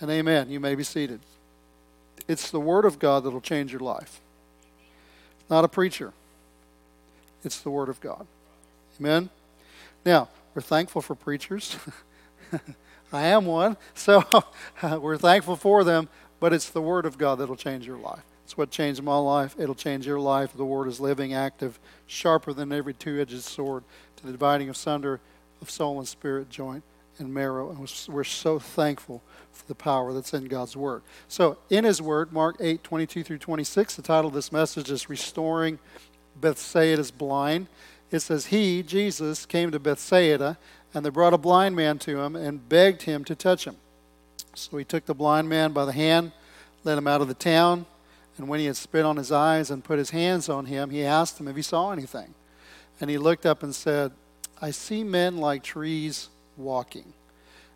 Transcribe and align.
and 0.00 0.10
amen. 0.10 0.50
You 0.50 0.60
may 0.60 0.74
be 0.74 0.84
seated. 0.84 1.20
It's 2.26 2.50
the 2.50 2.60
Word 2.60 2.84
of 2.84 2.98
God 2.98 3.24
that'll 3.24 3.40
change 3.40 3.72
your 3.72 3.80
life. 3.80 4.20
Not 5.48 5.64
a 5.64 5.68
preacher. 5.68 6.12
It's 7.44 7.60
the 7.60 7.70
Word 7.70 7.88
of 7.88 8.00
God. 8.00 8.26
Amen. 8.98 9.30
Now, 10.04 10.28
we're 10.54 10.62
thankful 10.62 11.02
for 11.02 11.14
preachers. 11.14 11.76
I 13.12 13.22
am 13.26 13.46
one, 13.46 13.76
so 13.94 14.24
we're 14.82 15.18
thankful 15.18 15.56
for 15.56 15.84
them, 15.84 16.08
but 16.38 16.52
it's 16.52 16.70
the 16.70 16.82
Word 16.82 17.06
of 17.06 17.18
God 17.18 17.36
that'll 17.36 17.56
change 17.56 17.86
your 17.86 17.98
life. 17.98 18.22
It's 18.44 18.56
what 18.56 18.70
changed 18.70 19.02
my 19.02 19.18
life. 19.18 19.54
It'll 19.58 19.74
change 19.74 20.06
your 20.06 20.20
life. 20.20 20.52
The 20.56 20.64
Word 20.64 20.88
is 20.88 21.00
living, 21.00 21.34
active, 21.34 21.78
sharper 22.06 22.52
than 22.52 22.72
every 22.72 22.94
two 22.94 23.20
edged 23.20 23.42
sword 23.42 23.84
to 24.16 24.26
the 24.26 24.32
dividing 24.32 24.68
of 24.68 24.76
sunder 24.76 25.20
of 25.60 25.70
soul 25.70 25.98
and 25.98 26.08
spirit, 26.08 26.48
joint 26.50 26.84
and 27.20 27.32
marrow. 27.32 27.70
And 27.70 27.78
we're 28.08 28.24
so 28.24 28.58
thankful 28.58 29.22
for 29.52 29.66
the 29.66 29.74
power 29.74 30.12
that's 30.12 30.34
in 30.34 30.46
God's 30.46 30.76
Word. 30.76 31.02
So, 31.28 31.58
in 31.68 31.84
His 31.84 32.00
Word, 32.02 32.32
Mark 32.32 32.56
8 32.60 32.82
22 32.82 33.22
through 33.22 33.38
26, 33.38 33.96
the 33.96 34.02
title 34.02 34.28
of 34.28 34.34
this 34.34 34.50
message 34.50 34.90
is 34.90 35.08
Restoring 35.08 35.78
Bethsaida's 36.40 37.10
Blind. 37.10 37.68
It 38.10 38.20
says, 38.20 38.46
He, 38.46 38.82
Jesus, 38.82 39.46
came 39.46 39.70
to 39.70 39.78
Bethsaida, 39.78 40.58
and 40.92 41.04
they 41.04 41.10
brought 41.10 41.34
a 41.34 41.38
blind 41.38 41.76
man 41.76 41.98
to 42.00 42.20
him 42.20 42.34
and 42.34 42.68
begged 42.68 43.02
him 43.02 43.24
to 43.24 43.34
touch 43.34 43.64
him. 43.64 43.76
So 44.54 44.76
he 44.76 44.84
took 44.84 45.06
the 45.06 45.14
blind 45.14 45.48
man 45.48 45.72
by 45.72 45.84
the 45.84 45.92
hand, 45.92 46.32
led 46.82 46.98
him 46.98 47.06
out 47.06 47.20
of 47.20 47.28
the 47.28 47.34
town, 47.34 47.86
and 48.36 48.48
when 48.48 48.58
he 48.58 48.66
had 48.66 48.76
spit 48.76 49.04
on 49.04 49.16
his 49.16 49.30
eyes 49.30 49.70
and 49.70 49.84
put 49.84 49.98
his 49.98 50.10
hands 50.10 50.48
on 50.48 50.66
him, 50.66 50.90
he 50.90 51.04
asked 51.04 51.38
him 51.38 51.46
if 51.46 51.56
he 51.56 51.62
saw 51.62 51.92
anything. 51.92 52.34
And 53.00 53.10
he 53.10 53.18
looked 53.18 53.44
up 53.44 53.62
and 53.62 53.74
said, 53.74 54.12
I 54.62 54.70
see 54.70 55.04
men 55.04 55.36
like 55.36 55.62
trees 55.62 56.28
walking. 56.62 57.12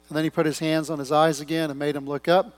And 0.09 0.17
then 0.17 0.25
he 0.25 0.31
put 0.31 0.47
his 0.47 0.59
hands 0.59 0.91
on 0.91 0.99
his 0.99 1.13
eyes 1.13 1.41
again 1.41 1.71
and 1.71 1.79
made 1.79 1.97
him 1.97 2.07
look 2.07 2.29
up, 2.29 2.55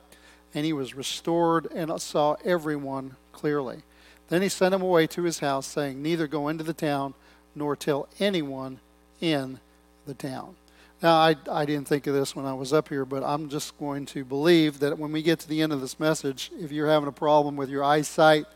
and 0.55 0.65
he 0.65 0.73
was 0.73 0.95
restored 0.95 1.67
and 1.73 2.01
saw 2.01 2.37
everyone 2.45 3.17
clearly. 3.33 3.83
Then 4.29 4.43
he 4.43 4.49
sent 4.49 4.75
him 4.75 4.83
away 4.83 5.07
to 5.09 5.23
his 5.23 5.39
house, 5.39 5.67
saying, 5.67 6.03
Neither 6.03 6.27
go 6.27 6.49
into 6.49 6.65
the 6.65 6.73
town 6.73 7.15
nor 7.55 7.77
tell 7.77 8.09
anyone 8.19 8.81
in 9.21 9.61
the 10.07 10.15
town. 10.15 10.57
Now, 11.03 11.17
I, 11.17 11.37
I 11.51 11.67
didn't 11.67 11.89
think 11.89 12.07
of 12.07 12.15
this 12.15 12.35
when 12.35 12.47
I 12.47 12.55
was 12.55 12.73
up 12.73 12.89
here, 12.89 13.05
but 13.05 13.23
I'm 13.23 13.49
just 13.49 13.79
going 13.79 14.07
to 14.07 14.25
believe 14.25 14.79
that 14.79 14.99
when 14.99 15.13
we 15.13 15.23
get 15.23 15.39
to 15.41 15.49
the 15.49 15.61
end 15.61 15.73
of 15.73 15.81
this 15.81 16.01
message, 16.01 16.51
if 16.59 16.73
you're 16.73 16.89
having 16.89 17.09
a 17.09 17.13
problem 17.13 17.57
with 17.57 17.69
your 17.69 17.85
eyesight, 17.85 18.47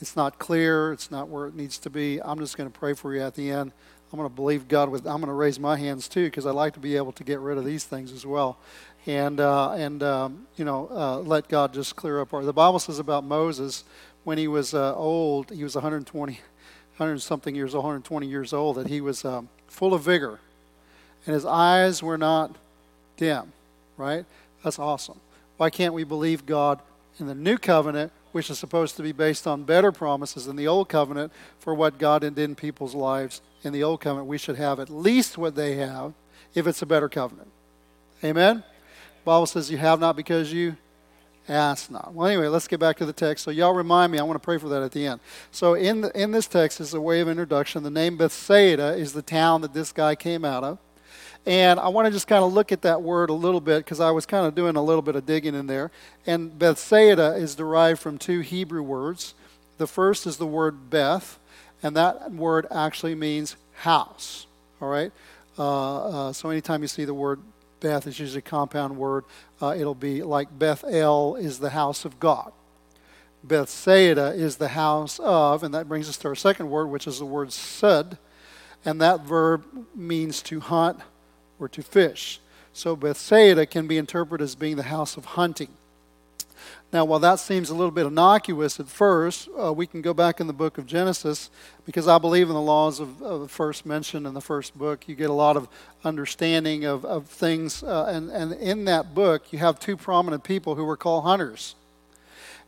it's 0.00 0.14
not 0.14 0.38
clear, 0.38 0.92
it's 0.92 1.10
not 1.10 1.28
where 1.28 1.46
it 1.46 1.54
needs 1.54 1.78
to 1.78 1.90
be, 1.90 2.20
I'm 2.22 2.38
just 2.38 2.56
going 2.56 2.70
to 2.70 2.78
pray 2.78 2.92
for 2.92 3.14
you 3.14 3.22
at 3.22 3.34
the 3.34 3.50
end. 3.50 3.72
I'm 4.12 4.18
going 4.18 4.28
to 4.28 4.34
believe 4.34 4.66
God 4.66 4.88
with. 4.88 5.06
I'm 5.06 5.18
going 5.18 5.28
to 5.28 5.32
raise 5.32 5.60
my 5.60 5.76
hands 5.76 6.08
too 6.08 6.24
because 6.24 6.44
I 6.44 6.50
like 6.50 6.74
to 6.74 6.80
be 6.80 6.96
able 6.96 7.12
to 7.12 7.24
get 7.24 7.38
rid 7.38 7.58
of 7.58 7.64
these 7.64 7.84
things 7.84 8.10
as 8.10 8.26
well, 8.26 8.58
and 9.06 9.38
uh, 9.38 9.72
and 9.72 10.02
um, 10.02 10.46
you 10.56 10.64
know 10.64 10.88
uh, 10.90 11.18
let 11.20 11.48
God 11.48 11.72
just 11.72 11.94
clear 11.94 12.20
up 12.20 12.34
our. 12.34 12.44
The 12.44 12.52
Bible 12.52 12.80
says 12.80 12.98
about 12.98 13.22
Moses 13.22 13.84
when 14.24 14.36
he 14.36 14.48
was 14.48 14.74
uh, 14.74 14.94
old, 14.96 15.50
he 15.50 15.62
was 15.62 15.74
120, 15.76 16.32
100 16.96 17.20
something 17.20 17.54
years 17.54 17.74
old, 17.74 17.84
120 17.84 18.26
years 18.26 18.52
old, 18.52 18.76
that 18.76 18.88
he 18.88 19.00
was 19.00 19.24
um, 19.24 19.48
full 19.68 19.94
of 19.94 20.02
vigor, 20.02 20.40
and 21.24 21.34
his 21.34 21.46
eyes 21.46 22.02
were 22.02 22.18
not 22.18 22.56
dim. 23.16 23.52
Right? 23.96 24.24
That's 24.64 24.78
awesome. 24.78 25.20
Why 25.56 25.70
can't 25.70 25.94
we 25.94 26.04
believe 26.04 26.46
God 26.46 26.80
in 27.18 27.26
the 27.26 27.34
new 27.34 27.58
covenant 27.58 28.12
which 28.32 28.50
is 28.50 28.58
supposed 28.58 28.96
to 28.96 29.02
be 29.02 29.12
based 29.12 29.46
on 29.46 29.64
better 29.64 29.92
promises 29.92 30.46
than 30.46 30.56
the 30.56 30.68
old 30.68 30.88
covenant 30.88 31.32
for 31.58 31.74
what 31.74 31.98
God 31.98 32.22
did 32.22 32.38
in 32.38 32.54
people's 32.54 32.94
lives 32.94 33.40
in 33.62 33.72
the 33.72 33.82
old 33.82 34.00
covenant, 34.00 34.28
we 34.28 34.38
should 34.38 34.56
have 34.56 34.80
at 34.80 34.88
least 34.88 35.36
what 35.36 35.54
they 35.54 35.76
have 35.76 36.14
if 36.54 36.66
it's 36.66 36.82
a 36.82 36.86
better 36.86 37.08
covenant. 37.08 37.48
Amen? 38.24 38.56
The 38.56 39.24
Bible 39.24 39.46
says 39.46 39.70
you 39.70 39.78
have 39.78 40.00
not 40.00 40.16
because 40.16 40.52
you 40.52 40.76
ask 41.48 41.90
not. 41.90 42.14
Well, 42.14 42.28
anyway, 42.28 42.48
let's 42.48 42.68
get 42.68 42.80
back 42.80 42.96
to 42.98 43.06
the 43.06 43.12
text. 43.12 43.44
So, 43.44 43.50
y'all 43.50 43.74
remind 43.74 44.12
me, 44.12 44.18
I 44.18 44.22
want 44.22 44.40
to 44.40 44.44
pray 44.44 44.58
for 44.58 44.68
that 44.68 44.82
at 44.82 44.92
the 44.92 45.06
end. 45.06 45.20
So, 45.50 45.74
in, 45.74 46.02
the, 46.02 46.20
in 46.20 46.30
this 46.30 46.46
text, 46.46 46.80
is 46.80 46.94
a 46.94 47.00
way 47.00 47.20
of 47.20 47.28
introduction, 47.28 47.82
the 47.82 47.90
name 47.90 48.16
Bethsaida 48.16 48.94
is 48.94 49.12
the 49.12 49.22
town 49.22 49.60
that 49.62 49.74
this 49.74 49.92
guy 49.92 50.14
came 50.14 50.44
out 50.44 50.64
of. 50.64 50.78
And 51.46 51.80
I 51.80 51.88
want 51.88 52.06
to 52.06 52.12
just 52.12 52.26
kind 52.26 52.44
of 52.44 52.52
look 52.52 52.70
at 52.70 52.82
that 52.82 53.02
word 53.02 53.30
a 53.30 53.34
little 53.34 53.60
bit 53.60 53.78
because 53.78 54.00
I 54.00 54.10
was 54.10 54.26
kind 54.26 54.46
of 54.46 54.54
doing 54.54 54.76
a 54.76 54.82
little 54.82 55.02
bit 55.02 55.16
of 55.16 55.24
digging 55.24 55.54
in 55.54 55.66
there. 55.66 55.90
And 56.26 56.58
Bethsaida 56.58 57.34
is 57.34 57.54
derived 57.54 58.00
from 58.00 58.18
two 58.18 58.40
Hebrew 58.40 58.82
words. 58.82 59.34
The 59.78 59.86
first 59.86 60.26
is 60.26 60.36
the 60.36 60.46
word 60.46 60.90
Beth, 60.90 61.38
and 61.82 61.96
that 61.96 62.32
word 62.32 62.66
actually 62.70 63.14
means 63.14 63.56
house. 63.72 64.46
All 64.82 64.88
right? 64.88 65.12
Uh, 65.58 66.28
uh, 66.28 66.32
so 66.32 66.50
anytime 66.50 66.82
you 66.82 66.88
see 66.88 67.06
the 67.06 67.14
word 67.14 67.40
Beth, 67.80 68.06
it's 68.06 68.18
usually 68.18 68.40
a 68.40 68.42
compound 68.42 68.98
word. 68.98 69.24
Uh, 69.60 69.74
it'll 69.76 69.94
be 69.94 70.22
like 70.22 70.58
Bethel 70.58 71.36
is 71.36 71.58
the 71.58 71.70
house 71.70 72.04
of 72.04 72.20
God. 72.20 72.52
Bethsaida 73.42 74.34
is 74.34 74.56
the 74.56 74.68
house 74.68 75.18
of, 75.18 75.62
and 75.62 75.72
that 75.72 75.88
brings 75.88 76.08
us 76.08 76.18
to 76.18 76.28
our 76.28 76.34
second 76.34 76.68
word, 76.68 76.88
which 76.88 77.06
is 77.06 77.18
the 77.18 77.24
word 77.24 77.52
sud, 77.52 78.18
and 78.84 79.00
that 79.00 79.22
verb 79.22 79.64
means 79.94 80.42
to 80.42 80.60
hunt 80.60 81.00
or 81.60 81.68
to 81.68 81.82
fish. 81.82 82.40
So 82.72 82.96
Bethsaida 82.96 83.66
can 83.66 83.86
be 83.86 83.98
interpreted 83.98 84.44
as 84.44 84.54
being 84.54 84.76
the 84.76 84.84
house 84.84 85.16
of 85.16 85.24
hunting. 85.24 85.68
Now, 86.92 87.04
while 87.04 87.20
that 87.20 87.38
seems 87.38 87.70
a 87.70 87.74
little 87.74 87.92
bit 87.92 88.06
innocuous 88.06 88.80
at 88.80 88.88
first, 88.88 89.48
uh, 89.56 89.72
we 89.72 89.86
can 89.86 90.02
go 90.02 90.12
back 90.12 90.40
in 90.40 90.48
the 90.48 90.52
book 90.52 90.76
of 90.76 90.86
Genesis 90.86 91.48
because 91.86 92.08
I 92.08 92.18
believe 92.18 92.48
in 92.48 92.54
the 92.54 92.60
laws 92.60 92.98
of, 92.98 93.22
of 93.22 93.40
the 93.42 93.48
first 93.48 93.86
mention 93.86 94.26
in 94.26 94.34
the 94.34 94.40
first 94.40 94.76
book. 94.76 95.06
You 95.06 95.14
get 95.14 95.30
a 95.30 95.34
lot 95.34 95.56
of 95.56 95.68
understanding 96.02 96.84
of, 96.84 97.04
of 97.04 97.26
things. 97.26 97.84
Uh, 97.84 98.06
and, 98.06 98.28
and 98.30 98.52
in 98.54 98.86
that 98.86 99.14
book, 99.14 99.52
you 99.52 99.60
have 99.60 99.78
two 99.78 99.96
prominent 99.96 100.42
people 100.42 100.74
who 100.74 100.84
were 100.84 100.96
called 100.96 101.22
hunters. 101.22 101.76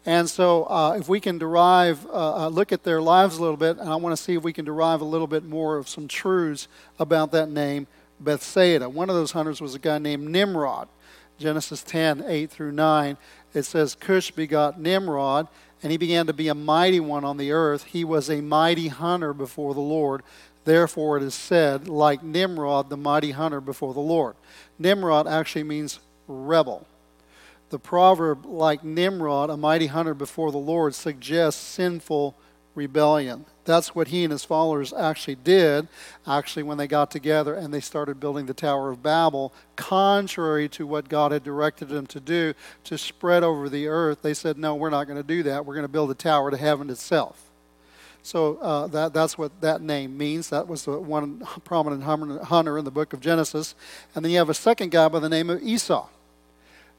And 0.06 0.28
so, 0.28 0.64
uh, 0.64 0.97
if 0.98 1.09
we 1.09 1.19
can 1.19 1.38
derive, 1.38 2.06
uh, 2.06 2.48
look 2.48 2.72
at 2.72 2.82
their 2.82 3.00
lives 3.00 3.38
a 3.38 3.41
little 3.41 3.56
bit, 3.56 3.78
and 3.78 3.88
I 3.88 3.97
want 3.97 4.16
to 4.16 4.22
see 4.22 4.34
if 4.34 4.42
we 4.42 4.53
can 4.53 4.64
derive 4.64 5.00
a 5.00 5.04
little 5.04 5.28
bit 5.28 5.44
more 5.44 5.76
of 5.76 5.88
some 5.88 6.09
truths 6.09 6.66
about 6.98 7.30
that 7.32 7.50
name, 7.50 7.86
Bethsaida. 8.25 8.88
One 8.88 9.09
of 9.09 9.16
those 9.16 9.33
hunters 9.33 9.60
was 9.60 9.75
a 9.75 9.78
guy 9.78 9.99
named 9.99 10.28
Nimrod. 10.28 10.88
Genesis 11.38 11.83
10, 11.83 12.25
8 12.27 12.50
through 12.50 12.72
9 12.72 13.16
it 13.55 13.65
says, 13.65 13.94
Cush 13.94 14.31
begot 14.31 14.81
Nimrod, 14.81 15.49
and 15.83 15.93
he 15.93 15.99
began 15.99 16.27
to 16.27 16.33
be 16.33 16.49
a 16.49 16.55
mighty 16.55 17.00
one 17.00 17.25
on 17.25 17.37
the 17.37 17.53
earth. 17.53 17.84
He 17.84 18.05
was 18.05 18.31
a 18.31 18.41
mighty 18.41 18.88
hunter 18.88 19.34
before 19.34 19.75
the 19.75 19.81
Lord. 19.81 20.22
Therefore, 20.65 21.16
it 21.16 21.22
is 21.22 21.34
said, 21.34 21.88
like 21.88 22.22
Nimrod, 22.22 22.88
the 22.88 22.97
mighty 22.97 23.33
hunter 23.33 23.60
before 23.60 23.93
the 23.93 24.00
Lord. 24.00 24.37
Nimrod 24.78 25.27
actually 25.27 25.65
means 25.65 25.99
rebel. 26.28 26.87
The 27.71 27.78
proverb, 27.78 28.47
like 28.47 28.84
Nimrod, 28.84 29.50
a 29.50 29.56
mighty 29.56 29.89
hunter 29.89 30.15
before 30.15 30.53
the 30.53 30.59
Lord, 30.59 30.94
suggests 30.94 31.60
sinful 31.60 32.37
rebellion. 32.75 33.44
That's 33.65 33.94
what 33.94 34.09
he 34.09 34.25
and 34.25 34.33
his 34.33 34.44
followers 34.44 34.93
actually 34.93 35.37
did, 35.37 35.87
actually, 36.27 36.65
when 36.65 36.78
they 36.78 36.88
got 36.88 37.10
together 37.10 37.55
and 37.55 37.72
they 37.72 37.81
started 37.81 38.19
building 38.19 38.47
the 38.47 38.55
Tower 38.55 38.91
of 38.91 39.03
Babel, 39.03 39.53
contrary 39.77 40.69
to 40.71 40.87
what 40.87 41.09
God 41.09 41.33
had 41.33 41.44
directed 41.44 41.88
them 41.88 42.06
to 42.09 42.21
do 42.21 42.55
to 42.84 42.99
spread 42.99 43.44
over 43.44 43.69
the 43.69 43.87
earth. 43.87 44.22
They 44.22 44.34
said, 44.34 44.59
No, 44.59 44.75
we're 44.75 44.91
not 44.91 45.06
going 45.06 45.19
to 45.19 45.22
do 45.22 45.43
that. 45.44 45.65
We're 45.65 45.75
going 45.75 45.84
to 45.84 45.93
build 45.93 46.10
a 46.10 46.15
tower 46.15 46.50
to 46.50 46.56
heaven 46.56 46.91
itself. 46.91 47.50
So 48.22 48.56
uh, 48.59 48.87
that, 48.89 49.12
that's 49.12 49.37
what 49.37 49.60
that 49.60 49.83
name 49.83 50.16
means. 50.16 50.50
That 50.50 50.69
was 50.69 50.84
the 50.84 50.99
one 50.99 51.44
prominent 51.65 52.03
hunter 52.04 52.78
in 52.78 52.84
the 52.84 52.91
book 52.91 53.12
of 53.12 53.21
Genesis. 53.21 53.75
And 54.15 54.25
then 54.25 54.31
you 54.31 54.39
have 54.39 54.49
a 54.49 54.54
second 54.54 54.91
guy 54.91 55.09
by 55.09 55.19
the 55.19 55.28
name 55.28 55.50
of 55.50 55.62
Esau. 55.62 56.09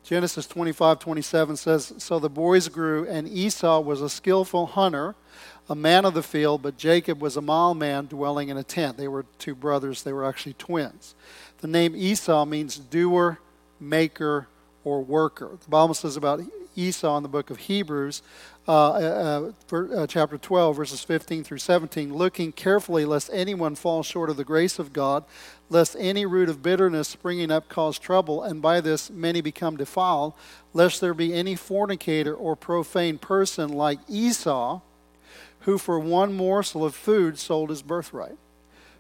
Genesis 0.03 0.45
25 0.47 0.99
27 0.99 1.55
says, 1.55 1.93
So 1.97 2.19
the 2.19 2.29
boys 2.29 2.67
grew, 2.67 3.07
and 3.07 3.27
Esau 3.27 3.79
was 3.79 4.01
a 4.01 4.09
skillful 4.09 4.65
hunter 4.65 5.15
a 5.69 5.75
man 5.75 6.05
of 6.05 6.13
the 6.13 6.23
field, 6.23 6.61
but 6.61 6.77
Jacob 6.77 7.21
was 7.21 7.37
a 7.37 7.41
mild 7.41 7.77
man 7.77 8.05
dwelling 8.05 8.49
in 8.49 8.57
a 8.57 8.63
tent. 8.63 8.97
They 8.97 9.07
were 9.07 9.25
two 9.39 9.55
brothers, 9.55 10.03
they 10.03 10.13
were 10.13 10.25
actually 10.25 10.53
twins. 10.53 11.15
The 11.59 11.67
name 11.67 11.95
Esau 11.95 12.45
means 12.45 12.77
doer, 12.77 13.39
maker, 13.79 14.47
or 14.83 15.01
worker. 15.01 15.57
The 15.63 15.69
Bible 15.69 15.93
says 15.93 16.17
about 16.17 16.41
Esau 16.75 17.17
in 17.17 17.23
the 17.23 17.29
book 17.29 17.49
of 17.49 17.57
Hebrews, 17.57 18.21
uh, 18.67 18.91
uh, 18.91 19.51
for, 19.67 19.95
uh, 19.95 20.07
chapter 20.07 20.37
12, 20.37 20.75
verses 20.75 21.03
15 21.03 21.43
through 21.43 21.57
17, 21.57 22.13
looking 22.13 22.51
carefully 22.51 23.05
lest 23.05 23.29
anyone 23.33 23.75
fall 23.75 24.03
short 24.03 24.29
of 24.29 24.37
the 24.37 24.43
grace 24.43 24.79
of 24.79 24.93
God, 24.93 25.23
lest 25.69 25.95
any 25.99 26.25
root 26.25 26.49
of 26.49 26.63
bitterness 26.63 27.07
springing 27.07 27.51
up 27.51 27.69
cause 27.69 27.99
trouble, 27.99 28.41
and 28.41 28.61
by 28.61 28.81
this 28.81 29.09
many 29.09 29.41
become 29.41 29.77
defiled, 29.77 30.33
lest 30.73 31.01
there 31.01 31.13
be 31.13 31.33
any 31.33 31.55
fornicator 31.55 32.33
or 32.33 32.55
profane 32.55 33.17
person 33.17 33.69
like 33.69 33.99
Esau 34.09 34.81
who 35.63 35.77
for 35.77 35.99
one 35.99 36.33
morsel 36.33 36.85
of 36.85 36.95
food 36.95 37.37
sold 37.37 37.69
his 37.69 37.81
birthright. 37.81 38.37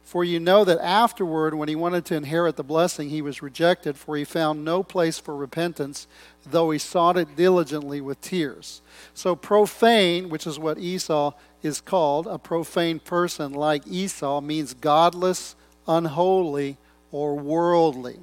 For 0.03 0.23
you 0.23 0.39
know 0.39 0.65
that 0.65 0.83
afterward, 0.83 1.55
when 1.55 1.69
he 1.69 1.75
wanted 1.75 2.03
to 2.05 2.15
inherit 2.15 2.57
the 2.57 2.63
blessing, 2.63 3.09
he 3.09 3.21
was 3.21 3.41
rejected, 3.41 3.97
for 3.97 4.17
he 4.17 4.25
found 4.25 4.65
no 4.65 4.83
place 4.83 5.17
for 5.17 5.33
repentance, 5.33 6.07
though 6.45 6.71
he 6.71 6.79
sought 6.79 7.17
it 7.17 7.37
diligently 7.37 8.01
with 8.01 8.19
tears. 8.19 8.81
So, 9.13 9.33
profane, 9.33 10.27
which 10.27 10.45
is 10.45 10.59
what 10.59 10.77
Esau 10.77 11.31
is 11.61 11.79
called, 11.79 12.27
a 12.27 12.37
profane 12.37 12.99
person 12.99 13.53
like 13.53 13.87
Esau, 13.87 14.41
means 14.41 14.73
godless, 14.73 15.55
unholy, 15.87 16.77
or 17.13 17.35
worldly. 17.35 18.19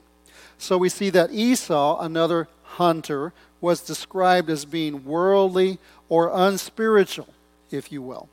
So, 0.58 0.76
we 0.76 0.90
see 0.90 1.08
that 1.10 1.32
Esau, 1.32 1.98
another 2.00 2.48
hunter 2.62 3.32
was 3.62 3.80
described 3.80 4.50
as 4.50 4.66
being 4.66 5.04
worldly 5.06 5.78
or 6.10 6.30
unspiritual, 6.32 7.28
if 7.72 7.92
you 7.92 8.02
will. 8.02 8.28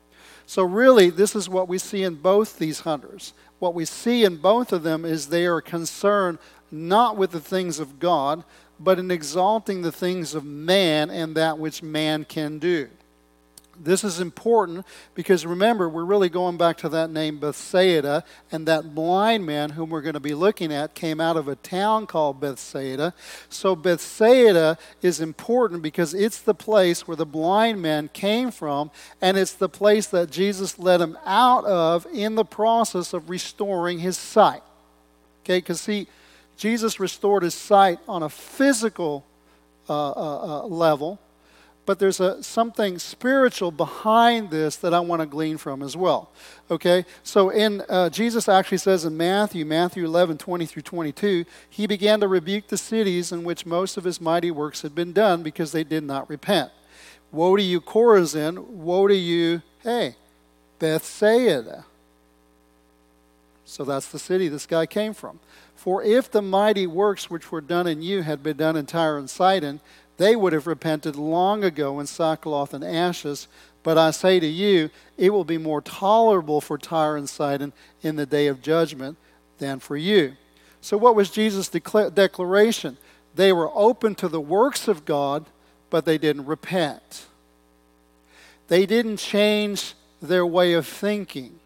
So, 0.45 0.63
really, 0.63 1.10
this 1.10 1.36
is 1.36 1.50
what 1.50 1.68
we 1.68 1.78
see 1.78 2.04
in 2.04 2.16
both 2.16 2.57
these 2.57 2.81
hunters. 2.81 3.34
What 3.60 3.74
we 3.74 3.86
see 3.86 4.24
in 4.24 4.38
both 4.38 4.72
of 4.72 4.84
them 4.84 5.04
is 5.04 5.28
they 5.28 5.45
are 5.45 5.62
concerned 5.62 6.39
not 6.72 7.18
with 7.18 7.31
the 7.31 7.39
things 7.39 7.80
of 7.80 8.00
God, 8.00 8.44
but 8.80 9.00
in 9.00 9.12
exalting 9.12 9.81
the 9.81 9.92
things 9.92 10.36
of 10.36 10.45
man 10.45 11.10
and 11.10 11.36
that 11.36 11.57
which 11.57 11.81
man 11.81 12.24
can 12.24 12.60
do. 12.60 12.89
This 13.80 14.04
is 14.04 14.20
important 14.20 14.86
because 15.14 15.46
remember, 15.46 15.88
we're 15.88 16.06
really 16.06 16.30
going 16.30 16.58
back 16.58 16.78
to 16.78 16.90
that 16.90 17.10
name 17.10 17.40
Bethsaida, 17.40 18.24
and 18.52 18.68
that 18.68 18.96
blind 18.96 19.46
man 19.46 19.72
whom 19.72 19.90
we're 19.90 20.02
going 20.02 20.14
to 20.14 20.20
be 20.20 20.34
looking 20.34 20.74
at 20.74 20.96
came 20.96 21.20
out 21.20 21.38
of 21.38 21.48
a 21.48 21.56
town 21.56 22.08
called 22.08 22.40
Bethsaida. 22.40 23.14
So, 23.50 23.76
Bethsaida 23.76 24.78
is 25.02 25.20
important 25.20 25.82
because 25.82 26.14
it's 26.14 26.42
the 26.42 26.56
place 26.56 27.08
where 27.08 27.18
the 27.18 27.26
blind 27.26 27.82
man 27.82 28.10
came 28.14 28.52
from, 28.52 28.92
and 29.22 29.38
it's 29.38 29.54
the 29.54 29.70
place 29.70 30.08
that 30.08 30.32
Jesus 30.32 30.80
led 30.80 31.02
him 31.02 31.18
out 31.26 31.66
of 31.66 32.08
in 32.14 32.36
the 32.36 32.46
process 32.46 33.14
of 33.14 33.30
restoring 33.30 34.00
his 34.00 34.18
sight. 34.18 34.64
Okay, 35.44 35.60
because 35.60 35.82
see, 35.82 36.08
Jesus 36.58 37.00
restored 37.00 37.44
his 37.44 37.54
sight 37.54 38.00
on 38.08 38.24
a 38.24 38.30
physical 38.30 39.26
uh, 39.90 40.10
uh, 40.12 40.64
uh, 40.64 40.66
level 40.66 41.20
but 41.88 42.00
there's 42.00 42.19
a, 42.19 42.44
something 42.44 43.00
spiritual 43.00 43.72
behind 43.72 44.51
this 44.51 44.75
that 44.75 44.94
I 44.94 45.00
want 45.00 45.22
to 45.22 45.25
glean 45.25 45.57
from 45.57 45.81
as 45.81 45.95
well. 45.95 46.30
Okay? 46.69 47.06
So 47.24 47.50
in 47.50 47.81
uh, 47.88 48.10
Jesus 48.10 48.50
actually 48.50 48.80
says 48.80 49.06
in 49.06 49.16
Matthew, 49.16 49.66
Matthew 49.66 50.06
11, 50.06 50.38
20 50.38 50.66
through 50.66 50.81
22, 50.81 51.45
he 51.69 51.88
began 51.88 52.19
to 52.19 52.28
rebuke 52.28 52.68
the 52.68 52.78
cities 52.78 53.31
in 53.31 53.45
which 53.45 53.66
most 53.66 53.95
of 53.95 54.04
his 54.04 54.19
mighty 54.19 54.51
works 54.51 54.81
had 54.81 54.94
been 54.94 55.13
done 55.13 55.44
because 55.44 55.72
they 55.72 55.86
did 55.86 56.04
not 56.04 56.30
repent. 56.30 56.72
Woe 57.31 57.56
to 57.56 57.63
you, 57.63 57.80
Chorazin! 57.80 58.68
Woe 58.68 59.07
to 59.07 59.16
you, 59.16 59.62
hey, 59.81 60.18
Bethsaida. 60.80 61.86
So 63.63 63.86
that's 63.86 64.07
the 64.07 64.19
city 64.19 64.50
this 64.50 64.66
guy 64.66 64.86
came 64.86 65.13
from. 65.13 65.40
For 65.74 66.04
if 66.04 66.30
the 66.30 66.42
mighty 66.42 66.86
works 66.86 67.30
which 67.30 67.50
were 67.50 67.62
done 67.62 67.88
in 67.88 68.01
you 68.01 68.24
had 68.24 68.44
been 68.44 68.57
done 68.57 68.75
in 68.75 68.88
Tyre 68.88 69.18
and 69.18 69.30
Sidon, 69.30 69.80
they 70.18 70.36
would 70.36 70.54
have 70.54 70.68
repented 70.68 71.16
long 71.16 71.64
ago 71.64 72.00
in 72.00 72.08
sackcloth 72.08 72.74
and 72.74 72.84
ashes. 72.84 73.48
But 73.84 73.98
I 73.98 74.12
say 74.12 74.40
to 74.40 74.48
you, 74.48 74.90
it 75.16 75.30
will 75.30 75.46
be 75.46 75.58
more 75.58 75.81
tolerable 75.81 76.60
for 76.60 76.78
Tyre 76.78 77.16
and 77.16 77.30
Sidon 77.30 77.72
in 78.02 78.16
the 78.16 78.25
day 78.25 78.48
of 78.48 78.62
judgment 78.62 79.18
than 79.60 79.80
for 79.80 79.96
you. 79.96 80.34
So, 80.81 80.98
what 80.98 81.16
was 81.16 81.30
Jesus' 81.30 81.69
declaration? 81.69 82.98
They 83.36 83.54
were 83.54 83.69
open 83.74 84.16
to 84.16 84.28
the 84.28 84.42
works 84.42 84.88
of 84.88 85.06
God, 85.06 85.46
but 85.90 86.06
they 86.06 86.18
didn't 86.18 86.46
repent. 86.46 87.28
They 88.68 88.86
didn't 88.86 89.18
change 89.18 89.94
their 90.22 90.46
way 90.46 90.74
of 90.74 90.88
thinking, 90.88 91.60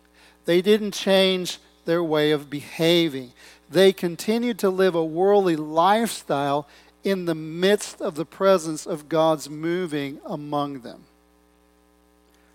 they 0.46 0.62
didn't 0.62 0.92
change 0.92 1.60
their 1.86 2.04
way 2.04 2.32
of 2.32 2.50
behaving. 2.50 3.32
They 3.70 3.94
continued 3.94 4.60
to 4.60 4.70
live 4.70 4.96
a 4.96 5.04
worldly 5.04 5.56
lifestyle 5.56 6.68
in 7.04 7.26
the 7.26 7.36
midst 7.36 8.02
of 8.02 8.16
the 8.16 8.26
presence 8.26 8.86
of 8.86 9.10
God's 9.10 9.50
moving 9.50 10.20
among 10.26 10.82
them. 10.82 11.04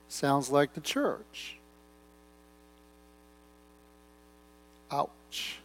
Sounds 0.08 0.50
like 0.50 0.74
the 0.74 0.80
church. 0.80 1.56
Ouch. 4.90 5.58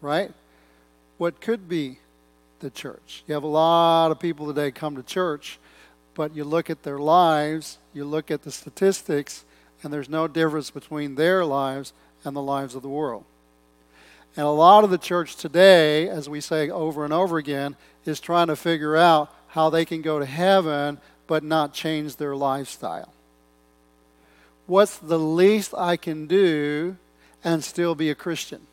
Right? 0.00 0.32
What 1.18 1.40
could 1.40 1.68
be 1.68 1.98
the 2.60 2.70
church? 2.70 3.24
You 3.26 3.34
have 3.34 3.42
a 3.42 3.48
lot 3.48 4.10
of 4.10 4.20
people 4.20 4.46
today 4.46 4.70
come 4.70 4.96
to 4.96 5.02
church, 5.02 5.58
but 6.14 6.36
you 6.36 6.44
look 6.44 6.68
at 6.68 6.82
their 6.82 6.98
lives, 6.98 7.78
you 7.94 8.04
look 8.04 8.30
at 8.30 8.42
the 8.42 8.50
statistics, 8.50 9.44
and 9.82 9.92
there's 9.92 10.08
no 10.08 10.28
difference 10.28 10.70
between 10.70 11.14
their 11.14 11.44
lives 11.44 11.94
and 12.24 12.36
the 12.36 12.42
lives 12.42 12.74
of 12.74 12.82
the 12.82 12.88
world. 12.88 13.24
And 14.36 14.44
a 14.44 14.50
lot 14.50 14.84
of 14.84 14.90
the 14.90 14.98
church 14.98 15.36
today, 15.36 16.08
as 16.08 16.28
we 16.28 16.40
say 16.40 16.68
over 16.68 17.04
and 17.04 17.12
over 17.12 17.38
again, 17.38 17.74
is 18.04 18.20
trying 18.20 18.48
to 18.48 18.56
figure 18.56 18.96
out 18.96 19.34
how 19.48 19.70
they 19.70 19.84
can 19.84 20.02
go 20.02 20.18
to 20.18 20.26
heaven 20.26 20.98
but 21.26 21.42
not 21.42 21.72
change 21.72 22.16
their 22.16 22.36
lifestyle. 22.36 23.12
What's 24.66 24.98
the 24.98 25.18
least 25.18 25.74
I 25.76 25.96
can 25.96 26.26
do 26.26 26.96
and 27.42 27.64
still 27.64 27.94
be 27.94 28.10
a 28.10 28.14
Christian? 28.14 28.66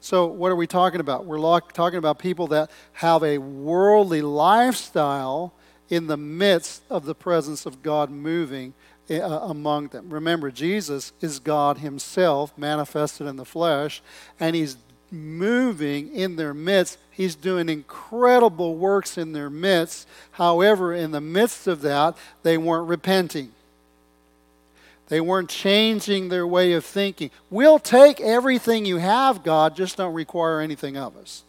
So, 0.00 0.26
what 0.26 0.50
are 0.50 0.56
we 0.56 0.66
talking 0.66 1.00
about? 1.00 1.26
We're 1.26 1.60
talking 1.72 1.98
about 1.98 2.18
people 2.18 2.46
that 2.48 2.70
have 2.94 3.22
a 3.22 3.38
worldly 3.38 4.22
lifestyle 4.22 5.52
in 5.90 6.06
the 6.06 6.16
midst 6.16 6.82
of 6.88 7.04
the 7.04 7.14
presence 7.14 7.66
of 7.66 7.82
God 7.82 8.10
moving 8.10 8.72
Uh, 9.10 9.40
among 9.48 9.88
them. 9.88 10.08
Remember, 10.08 10.52
Jesus 10.52 11.12
is 11.20 11.40
God 11.40 11.78
Himself 11.78 12.56
manifested 12.56 13.26
in 13.26 13.34
the 13.34 13.44
flesh, 13.44 14.02
and 14.38 14.54
He's 14.54 14.76
moving 15.10 16.14
in 16.14 16.36
their 16.36 16.54
midst. 16.54 16.96
He's 17.10 17.34
doing 17.34 17.68
incredible 17.68 18.76
works 18.76 19.18
in 19.18 19.32
their 19.32 19.50
midst. 19.50 20.06
However, 20.32 20.94
in 20.94 21.10
the 21.10 21.20
midst 21.20 21.66
of 21.66 21.80
that, 21.80 22.16
they 22.44 22.56
weren't 22.56 22.88
repenting. 22.88 23.50
They 25.08 25.20
weren't 25.20 25.50
changing 25.50 26.28
their 26.28 26.46
way 26.46 26.72
of 26.74 26.84
thinking. 26.84 27.32
We'll 27.50 27.80
take 27.80 28.20
everything 28.20 28.86
you 28.86 28.98
have, 28.98 29.42
God, 29.42 29.74
just 29.74 29.96
don't 29.96 30.14
require 30.14 30.60
anything 30.60 30.96
of 30.96 31.16
us. 31.16 31.42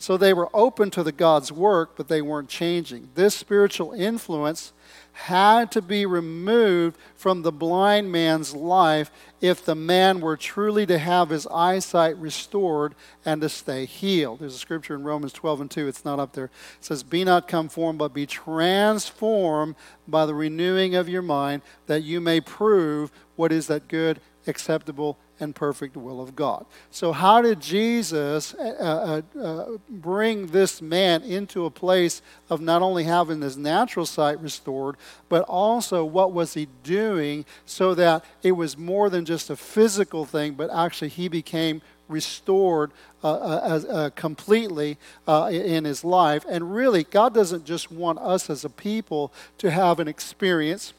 So 0.00 0.16
they 0.16 0.34
were 0.34 0.48
open 0.52 0.90
to 0.90 1.04
the 1.04 1.12
God's 1.12 1.52
work, 1.52 1.92
but 1.96 2.08
they 2.08 2.22
weren't 2.22 2.48
changing. 2.48 3.10
This 3.14 3.36
spiritual 3.36 3.92
influence 3.92 4.72
had 5.12 5.70
to 5.72 5.82
be 5.82 6.06
removed 6.06 6.96
from 7.14 7.42
the 7.42 7.52
blind 7.52 8.10
man's 8.10 8.54
life 8.54 9.10
if 9.40 9.64
the 9.64 9.74
man 9.74 10.20
were 10.20 10.36
truly 10.36 10.86
to 10.86 10.98
have 10.98 11.28
his 11.28 11.46
eyesight 11.48 12.16
restored 12.16 12.94
and 13.24 13.40
to 13.42 13.48
stay 13.48 13.84
healed. 13.84 14.40
There's 14.40 14.54
a 14.54 14.58
scripture 14.58 14.94
in 14.94 15.02
Romans 15.02 15.32
12 15.32 15.60
and 15.62 15.70
2, 15.70 15.86
it's 15.88 16.04
not 16.04 16.18
up 16.18 16.32
there. 16.32 16.46
It 16.46 16.84
says, 16.84 17.02
Be 17.02 17.24
not 17.24 17.48
conformed, 17.48 17.98
but 17.98 18.14
be 18.14 18.26
transformed 18.26 19.76
by 20.08 20.26
the 20.26 20.34
renewing 20.34 20.94
of 20.94 21.08
your 21.08 21.22
mind, 21.22 21.62
that 21.86 22.02
you 22.02 22.20
may 22.20 22.40
prove 22.40 23.12
what 23.36 23.52
is 23.52 23.66
that 23.66 23.88
good, 23.88 24.20
acceptable, 24.46 25.18
and 25.42 25.54
perfect 25.54 25.96
will 25.96 26.20
of 26.20 26.36
God. 26.36 26.64
So, 26.90 27.12
how 27.12 27.42
did 27.42 27.60
Jesus 27.60 28.54
uh, 28.54 29.22
uh, 29.36 29.38
uh, 29.38 29.64
bring 29.88 30.46
this 30.46 30.80
man 30.80 31.22
into 31.22 31.66
a 31.66 31.70
place 31.70 32.22
of 32.48 32.60
not 32.60 32.80
only 32.80 33.04
having 33.04 33.42
his 33.42 33.56
natural 33.56 34.06
sight 34.06 34.40
restored, 34.40 34.96
but 35.28 35.42
also 35.42 36.04
what 36.04 36.32
was 36.32 36.54
he 36.54 36.68
doing 36.84 37.44
so 37.66 37.94
that 37.94 38.24
it 38.42 38.52
was 38.52 38.78
more 38.78 39.10
than 39.10 39.24
just 39.24 39.50
a 39.50 39.56
physical 39.56 40.24
thing, 40.24 40.54
but 40.54 40.70
actually 40.70 41.08
he 41.08 41.28
became 41.28 41.82
restored 42.08 42.92
uh, 43.24 43.32
uh, 43.32 43.80
uh, 43.88 44.10
completely 44.10 44.98
uh, 45.26 45.48
in 45.52 45.84
his 45.84 46.04
life. 46.04 46.44
And 46.48 46.74
really, 46.74 47.04
God 47.04 47.34
doesn't 47.34 47.64
just 47.64 47.90
want 47.90 48.18
us 48.18 48.48
as 48.50 48.64
a 48.64 48.70
people 48.70 49.32
to 49.58 49.70
have 49.70 49.98
an 49.98 50.08
experience 50.08 50.92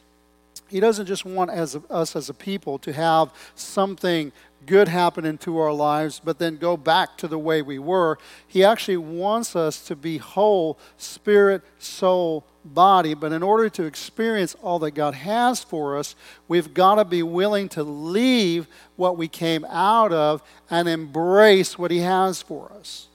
he 0.70 0.80
doesn't 0.80 1.06
just 1.06 1.26
want 1.26 1.52
as 1.52 1.76
a, 1.76 1.84
us 1.90 2.16
as 2.16 2.30
a 2.30 2.34
people 2.34 2.80
to 2.80 2.94
have 2.94 3.32
something 3.56 4.32
good 4.66 4.88
happen 4.88 5.26
into 5.26 5.58
our 5.58 5.74
lives, 5.74 6.22
but 6.24 6.40
then 6.40 6.58
go 6.58 6.78
back 6.78 7.18
to 7.18 7.28
the 7.28 7.38
way 7.38 7.62
we 7.62 7.80
were. 7.80 8.18
He 8.48 8.64
actually 8.64 8.98
wants 8.98 9.56
us 9.56 9.82
to 9.86 9.96
be 9.96 10.18
whole, 10.18 10.80
spirit, 10.98 11.62
soul, 11.80 12.46
body. 12.64 13.14
But 13.14 13.32
in 13.32 13.44
order 13.44 13.70
to 13.70 13.84
experience 13.84 14.56
all 14.62 14.80
that 14.80 14.92
God 14.92 15.14
has 15.16 15.64
for 15.64 15.98
us, 15.98 16.16
we've 16.48 16.74
got 16.74 16.96
to 16.96 17.06
be 17.06 17.24
willing 17.24 17.70
to 17.70 17.84
leave 17.84 18.68
what 18.96 19.18
we 19.18 19.28
came 19.28 19.66
out 19.66 20.14
of 20.14 20.42
and 20.70 20.88
embrace 20.88 21.78
what 21.78 21.92
He 21.92 22.00
has 22.00 22.42
for 22.42 22.72
us. 22.80 23.08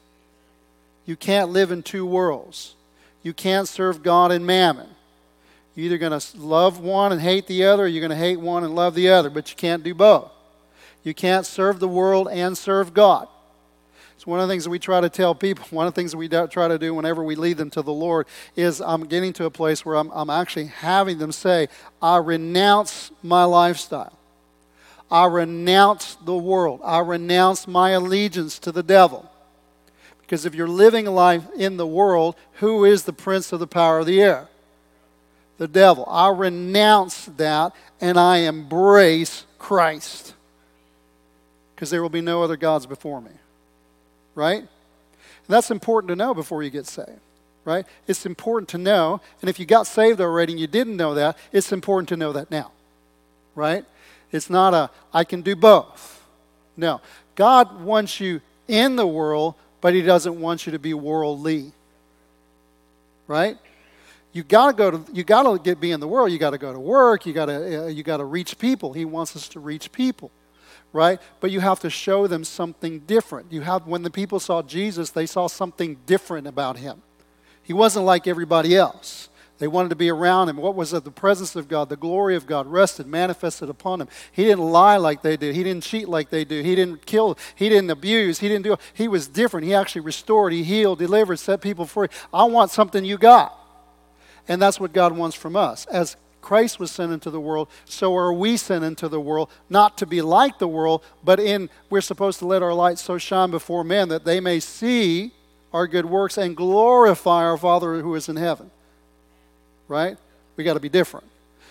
You 1.07 1.17
can't 1.17 1.51
live 1.51 1.73
in 1.73 1.83
two 1.83 2.05
worlds. 2.05 2.75
You 3.23 3.33
can't 3.33 3.67
serve 3.67 4.03
God 4.03 4.31
and 4.31 4.47
mammon. 4.47 4.89
You're 5.79 5.85
either 5.85 5.99
going 5.99 6.19
to 6.19 6.37
love 6.39 6.81
one 6.81 7.13
and 7.13 7.21
hate 7.21 7.47
the 7.47 7.67
other, 7.67 7.85
or 7.85 7.87
you're 7.87 8.01
going 8.01 8.11
to 8.11 8.17
hate 8.17 8.41
one 8.41 8.65
and 8.65 8.75
love 8.75 8.97
the 8.97 9.11
other, 9.11 9.31
but 9.31 9.49
you 9.49 9.55
can't 9.55 9.85
do 9.85 9.95
both. 9.95 10.29
You 11.05 11.15
can't 11.15 11.47
serve 11.47 11.79
the 11.79 11.87
world 11.87 12.27
and 12.33 12.59
serve 12.59 12.93
God. 12.93 13.29
It's 14.17 14.27
one 14.27 14.41
of 14.41 14.49
the 14.49 14.53
things 14.53 14.65
that 14.65 14.71
we 14.71 14.81
try 14.81 15.01
to 15.01 15.09
tell 15.09 15.37
people. 15.37 15.65
One 15.71 15.87
of 15.87 15.95
the 15.95 16.01
things 16.01 16.11
that 16.11 16.17
we 16.19 16.29
try 16.29 16.67
to 16.67 16.79
do 16.81 16.95
whenever 16.95 17.23
we 17.23 17.37
lead 17.37 17.59
them 17.59 17.71
to 17.71 17.83
the 17.83 17.93
Lord 17.93 18.27
is 18.57 18.81
I'm 18.81 19.07
getting 19.07 19.33
to 19.35 19.45
a 19.45 19.51
place 19.53 19.87
where 19.87 19.95
I'm, 19.95 20.11
I'm 20.11 20.31
actually 20.31 20.67
having 20.67 21.19
them 21.19 21.31
say, 21.31 21.69
I 22.03 22.17
renounce 22.17 23.13
my 23.23 23.45
lifestyle. 23.45 24.19
I 25.09 25.27
renounce 25.27 26.17
the 26.17 26.37
world. 26.37 26.81
I 26.83 26.99
renounce 26.99 27.69
my 27.69 27.91
allegiance 27.91 28.59
to 28.59 28.73
the 28.73 28.83
devil. 28.83 29.31
Because 30.23 30.45
if 30.45 30.57
you're 30.57 30.67
living 30.67 31.07
life 31.07 31.45
in 31.57 31.77
the 31.77 31.87
world, 31.87 32.35
who 32.55 32.85
is 32.85 33.05
the 33.05 33.13
prince 33.13 33.53
of 33.53 33.61
the 33.61 33.69
power 33.69 34.01
of 34.01 34.07
the 34.07 34.21
air? 34.21 34.49
The 35.59 35.69
devil. 35.69 36.07
I 36.09 36.31
renounce 36.31 37.27
that 37.37 37.73
and 38.01 38.19
I 38.19 38.39
embrace 38.39 39.45
Christ. 39.59 40.35
Because 41.75 41.91
there 41.91 42.03
will 42.03 42.09
be 42.09 42.21
no 42.21 42.43
other 42.43 42.57
gods 42.57 42.87
before 42.87 43.21
me. 43.21 43.31
right? 44.39 44.61
And 44.61 44.69
that's 45.49 45.71
important 45.71 46.09
to 46.11 46.17
know 46.17 46.33
before 46.33 46.63
you 46.63 46.71
get 46.71 46.87
saved, 46.87 47.21
right? 47.65 47.85
It's 48.07 48.25
important 48.25 48.69
to 48.71 48.79
know. 48.79 49.21
And 49.41 49.51
if 49.51 49.59
you 49.59 49.67
got 49.67 49.87
saved 49.89 50.21
already 50.21 50.53
and 50.53 50.61
you 50.61 50.69
didn't 50.69 50.97
know 50.97 51.15
that, 51.15 51.37
it's 51.53 51.73
important 51.73 52.09
to 52.11 52.17
know 52.17 52.33
that 52.33 52.51
now, 52.51 52.71
right? 53.57 53.85
It's 54.31 54.49
not 54.49 54.75
a, 54.75 54.91
I 55.13 55.25
can 55.25 55.43
do 55.43 55.57
both. 55.57 56.25
No. 56.77 57.01
God 57.35 57.83
wants 57.83 58.21
you 58.21 58.41
in 58.69 58.95
the 58.95 59.07
world, 59.07 59.55
but 59.81 59.93
He 59.93 60.03
doesn't 60.03 60.41
want 60.41 60.67
you 60.67 60.73
to 60.73 60.79
be 60.79 60.95
worldly, 60.95 61.73
right? 63.27 63.59
You 64.39 64.45
got 64.45 64.69
to 64.69 64.73
go 64.73 64.91
to 64.93 65.05
you 65.13 65.25
got 65.25 65.43
to 65.43 65.59
get 65.59 65.81
be 65.81 65.91
in 65.91 65.99
the 65.99 66.07
world. 66.07 66.31
You 66.31 66.39
got 66.39 66.51
to 66.51 66.59
go 66.59 66.73
to 66.73 66.79
work. 66.79 67.27
You 67.27 67.33
got 67.33 67.47
to 67.47 67.85
uh, 67.85 67.87
you 67.89 68.05
got 68.05 68.19
to 68.19 68.25
reach 68.25 68.57
people. 68.57 68.93
He 68.93 69.05
wants 69.05 69.35
us 69.35 69.49
to 69.49 69.61
reach 69.61 69.91
people 69.93 70.31
right? 70.91 71.21
But 71.41 71.51
you 71.51 71.61
have 71.61 71.81
to 71.81 71.91
show 71.91 72.27
them 72.27 72.45
something 72.45 73.01
different. 73.01 73.53
You 73.53 73.61
have 73.61 73.87
when 73.87 74.05
the 74.05 74.11
people 74.11 74.41
saw 74.41 74.63
jesus 74.63 75.11
they 75.11 75.27
saw 75.27 75.47
something 75.47 75.99
different 76.07 76.47
about 76.47 76.79
him. 76.79 77.03
He 77.63 77.75
wasn't 77.75 78.07
like 78.07 78.27
everybody 78.27 78.75
else. 78.75 79.29
They 79.59 79.69
wanted 79.69 79.91
to 79.91 79.97
be 79.97 80.09
around 80.09 80.49
him. 80.49 80.57
What 80.57 80.75
was 80.77 80.95
it 80.95 81.05
the 81.05 81.11
presence 81.11 81.57
of 81.57 81.69
god 81.69 81.91
the 81.91 81.97
glory 81.97 82.37
of 82.37 82.47
god 82.47 82.67
rested 82.67 83.07
manifested 83.07 83.69
upon 83.69 84.01
him. 84.01 84.09
He 84.33 84.45
didn't 84.45 84.65
lie 84.65 84.97
like 84.97 85.21
they 85.21 85.37
did. 85.37 85.55
He 85.55 85.63
didn't 85.63 85.83
cheat 85.83 86.09
like 86.09 86.31
they 86.31 86.47
do. 86.47 86.63
He 86.63 86.75
didn't 86.75 87.05
kill. 87.05 87.37
He 87.55 87.69
didn't 87.69 87.91
abuse. 87.91 88.39
He 88.39 88.49
didn't 88.49 88.65
do 88.65 88.77
he 88.95 89.09
was 89.09 89.29
different. 89.29 89.67
He 89.67 89.75
actually 89.75 90.03
restored. 90.03 90.55
He 90.55 90.65
healed 90.65 91.01
delivered 91.01 91.39
set 91.39 91.61
people 91.61 91.85
free. 91.85 92.09
I 92.33 92.45
want 92.45 92.71
something 92.71 93.05
you 93.05 93.19
got 93.19 93.58
and 94.49 94.61
that's 94.61 94.81
what 94.81 94.93
God 94.93 95.17
wants 95.17 95.37
from 95.37 95.55
us. 95.55 95.87
As 95.87 96.17
Christ 96.41 96.81
was 96.81 96.91
sent 96.91 97.13
into 97.13 97.31
the 97.31 97.41
world, 97.41 97.69
so 97.85 98.17
are 98.17 98.33
we 98.33 98.57
sent 98.57 98.83
into 98.83 99.09
the 99.09 99.21
world, 99.21 99.51
not 99.69 99.99
to 99.99 100.07
be 100.07 100.23
like 100.23 100.59
the 100.59 100.69
world, 100.69 101.03
but 101.23 101.39
in 101.39 101.69
we're 101.91 102.01
supposed 102.01 102.39
to 102.39 102.47
let 102.47 102.63
our 102.63 102.73
light 102.73 102.99
so 102.99 103.19
shine 103.19 103.51
before 103.51 103.85
men 103.85 104.09
that 104.09 104.25
they 104.25 104.41
may 104.41 104.59
see 104.61 105.33
our 105.73 105.87
good 105.87 106.07
works 106.07 106.39
and 106.39 106.57
glorify 106.57 107.45
our 107.45 107.59
Father 107.59 108.01
who 108.01 108.15
is 108.15 108.29
in 108.29 108.37
heaven. 108.37 108.71
Right? 109.89 110.17
We 110.57 110.65
got 110.65 110.75
to 110.75 110.81
be 110.81 110.89
different. 110.89 111.27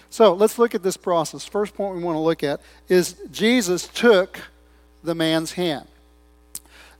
So 0.09 0.33
let's 0.33 0.57
look 0.57 0.75
at 0.75 0.83
this 0.83 0.97
process. 0.97 1.45
First 1.45 1.73
point 1.73 1.95
we 1.95 2.03
want 2.03 2.15
to 2.15 2.21
look 2.21 2.43
at 2.43 2.61
is 2.87 3.15
Jesus 3.31 3.87
took 3.87 4.39
the 5.03 5.15
man's 5.15 5.53
hand. 5.53 5.87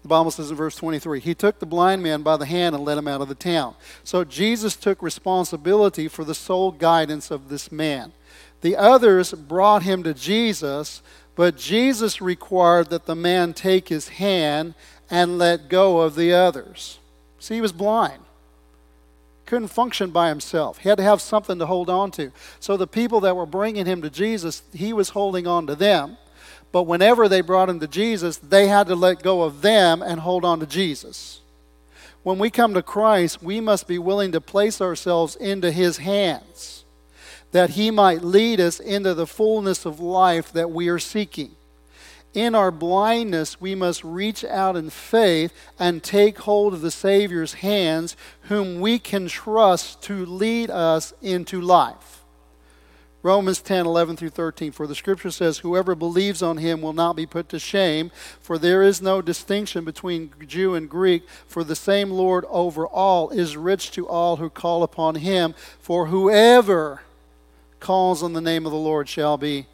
The 0.07 0.15
Bible 0.15 0.31
says 0.31 0.51
in 0.51 0.55
verse 0.55 0.77
23 0.77 1.19
He 1.19 1.35
took 1.35 1.59
the 1.59 1.65
blind 1.65 2.01
man 2.01 2.21
by 2.21 2.37
the 2.37 2.45
hand 2.45 2.73
and 2.73 2.85
led 2.85 2.97
him 2.97 3.09
out 3.09 3.19
of 3.19 3.27
the 3.27 3.35
town. 3.35 3.75
So 4.05 4.23
Jesus 4.23 4.77
took 4.77 5.01
responsibility 5.01 6.07
for 6.07 6.23
the 6.23 6.33
sole 6.33 6.71
guidance 6.71 7.29
of 7.29 7.49
this 7.49 7.73
man. 7.73 8.13
The 8.61 8.77
others 8.77 9.33
brought 9.33 9.83
him 9.83 10.03
to 10.03 10.13
Jesus, 10.13 11.01
but 11.35 11.57
Jesus 11.57 12.21
required 12.21 12.89
that 12.89 13.05
the 13.05 13.17
man 13.17 13.53
take 13.53 13.89
his 13.89 14.07
hand 14.07 14.75
and 15.09 15.37
let 15.37 15.67
go 15.67 15.99
of 15.99 16.15
the 16.15 16.31
others. 16.31 16.99
See, 17.37 17.55
he 17.55 17.61
was 17.61 17.73
blind 17.73 18.23
couldn't 19.45 19.69
function 19.69 20.11
by 20.11 20.27
himself. 20.27 20.79
He 20.79 20.89
had 20.89 20.97
to 20.97 21.05
have 21.05 21.21
something 21.21 21.57
to 21.57 21.65
hold 21.65 21.89
on 21.89 22.11
to. 22.11 22.33
So 22.59 22.75
the 22.75 22.85
people 22.85 23.21
that 23.21 23.35
were 23.35 23.45
bringing 23.45 23.85
him 23.85 24.01
to 24.01 24.09
Jesus, 24.09 24.61
he 24.73 24.91
was 24.91 25.09
holding 25.09 25.47
on 25.47 25.67
to 25.67 25.75
them. 25.75 26.17
But 26.77 26.83
whenever 26.83 27.27
they 27.27 27.41
brought 27.41 27.69
him 27.69 27.79
to 27.79 27.87
Jesus, 27.87 28.37
they 28.37 28.67
had 28.67 28.85
to 28.85 28.95
let 28.95 29.23
go 29.23 29.41
of 29.41 29.63
them 29.63 30.03
and 30.03 30.19
hold 30.19 30.45
on 30.45 30.59
to 30.59 30.67
Jesus. 30.67 31.41
When 32.21 32.37
we 32.37 32.51
come 32.51 32.75
to 32.75 32.83
Christ, 32.83 33.41
we 33.41 33.59
must 33.59 33.87
be 33.87 33.97
willing 33.97 34.31
to 34.33 34.39
place 34.39 34.79
ourselves 34.79 35.35
into 35.37 35.71
his 35.71 35.97
hands 35.97 36.85
that 37.51 37.71
he 37.71 37.89
might 37.89 38.23
lead 38.23 38.59
us 38.59 38.79
into 38.79 39.15
the 39.15 39.25
fullness 39.25 39.87
of 39.87 39.99
life 39.99 40.53
that 40.53 40.69
we 40.69 40.87
are 40.87 40.99
seeking. 40.99 41.55
In 42.35 42.53
our 42.53 42.69
blindness, 42.69 43.59
we 43.59 43.73
must 43.73 44.03
reach 44.03 44.45
out 44.45 44.75
in 44.75 44.91
faith 44.91 45.51
and 45.79 46.03
take 46.03 46.37
hold 46.37 46.75
of 46.75 46.81
the 46.81 46.91
Savior's 46.91 47.55
hands, 47.55 48.15
whom 48.41 48.79
we 48.79 48.99
can 48.99 49.27
trust 49.27 50.03
to 50.03 50.27
lead 50.27 50.69
us 50.69 51.11
into 51.23 51.59
life. 51.59 52.16
Romans 53.23 53.61
10 53.61 53.85
11 53.85 54.15
through 54.15 54.29
13. 54.29 54.71
For 54.71 54.87
the 54.87 54.95
scripture 54.95 55.31
says, 55.31 55.59
Whoever 55.59 55.95
believes 55.95 56.41
on 56.41 56.57
him 56.57 56.81
will 56.81 56.93
not 56.93 57.15
be 57.15 57.25
put 57.25 57.49
to 57.49 57.59
shame, 57.59 58.11
for 58.39 58.57
there 58.57 58.83
is 58.83 59.01
no 59.01 59.21
distinction 59.21 59.83
between 59.83 60.31
Jew 60.45 60.75
and 60.75 60.89
Greek, 60.89 61.27
for 61.47 61.63
the 61.63 61.75
same 61.75 62.11
Lord 62.11 62.45
over 62.49 62.85
all 62.85 63.29
is 63.29 63.57
rich 63.57 63.91
to 63.91 64.07
all 64.07 64.37
who 64.37 64.49
call 64.49 64.83
upon 64.83 65.15
him. 65.15 65.55
For 65.79 66.07
whoever 66.07 67.01
calls 67.79 68.23
on 68.23 68.33
the 68.33 68.41
name 68.41 68.65
of 68.65 68.71
the 68.71 68.77
Lord 68.77 69.09
shall 69.09 69.37
be 69.37 69.67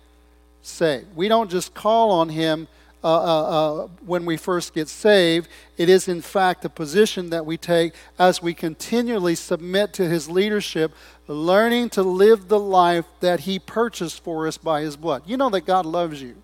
saved. 0.62 1.15
We 1.15 1.27
don't 1.27 1.51
just 1.51 1.73
call 1.73 2.12
on 2.12 2.29
him 2.29 2.67
uh, 3.03 3.07
uh, 3.07 3.43
uh, 3.83 3.88
when 4.05 4.25
we 4.25 4.38
first 4.38 4.74
get 4.74 4.88
saved. 4.88 5.50
It 5.77 5.89
is, 5.89 6.07
in 6.07 6.22
fact, 6.22 6.63
a 6.63 6.69
position 6.69 7.29
that 7.31 7.45
we 7.45 7.57
take 7.57 7.93
as 8.17 8.41
we 8.41 8.53
continually 8.53 9.36
submit 9.36 9.93
to 9.93 10.07
His 10.07 10.29
leadership, 10.29 10.93
learning 11.27 11.89
to 11.91 12.03
live 12.03 12.48
the 12.48 12.60
life 12.60 13.05
that 13.19 13.41
He 13.41 13.60
purchased 13.60 14.24
for 14.24 14.48
us 14.48 14.57
by 14.57 14.81
His 14.81 14.95
blood. 14.95 15.24
You 15.25 15.38
know 15.38 15.50
that 15.50 15.65
God 15.65 15.86
loves 15.86 16.22
you. 16.22 16.36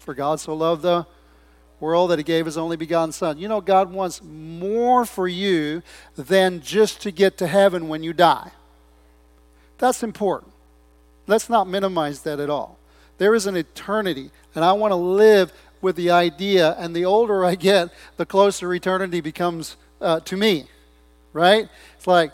For 0.00 0.14
God 0.14 0.40
so 0.40 0.54
loved 0.54 0.82
the 0.82 1.06
world 1.80 2.10
that 2.10 2.18
He 2.18 2.24
gave 2.24 2.46
His 2.46 2.58
only 2.58 2.76
begotten 2.76 3.12
Son. 3.12 3.38
You 3.38 3.48
know, 3.48 3.60
God 3.60 3.92
wants 3.92 4.22
more 4.22 5.04
for 5.04 5.28
you 5.28 5.82
than 6.16 6.60
just 6.60 7.00
to 7.02 7.10
get 7.10 7.38
to 7.38 7.46
heaven 7.46 7.88
when 7.88 8.02
you 8.02 8.12
die. 8.12 8.50
That's 9.78 10.02
important. 10.02 10.52
Let's 11.26 11.48
not 11.48 11.68
minimize 11.68 12.22
that 12.22 12.40
at 12.40 12.50
all. 12.50 12.78
There 13.18 13.34
is 13.34 13.46
an 13.46 13.56
eternity, 13.56 14.30
and 14.54 14.64
I 14.64 14.72
want 14.72 14.92
to 14.92 14.96
live 14.96 15.52
with 15.86 15.94
the 15.94 16.10
idea, 16.10 16.74
and 16.80 16.96
the 16.96 17.04
older 17.04 17.44
I 17.44 17.54
get, 17.54 17.90
the 18.16 18.26
closer 18.26 18.74
eternity 18.74 19.20
becomes 19.20 19.76
uh, 20.00 20.18
to 20.18 20.36
me, 20.36 20.64
right? 21.32 21.68
It's 21.96 22.08
like 22.08 22.32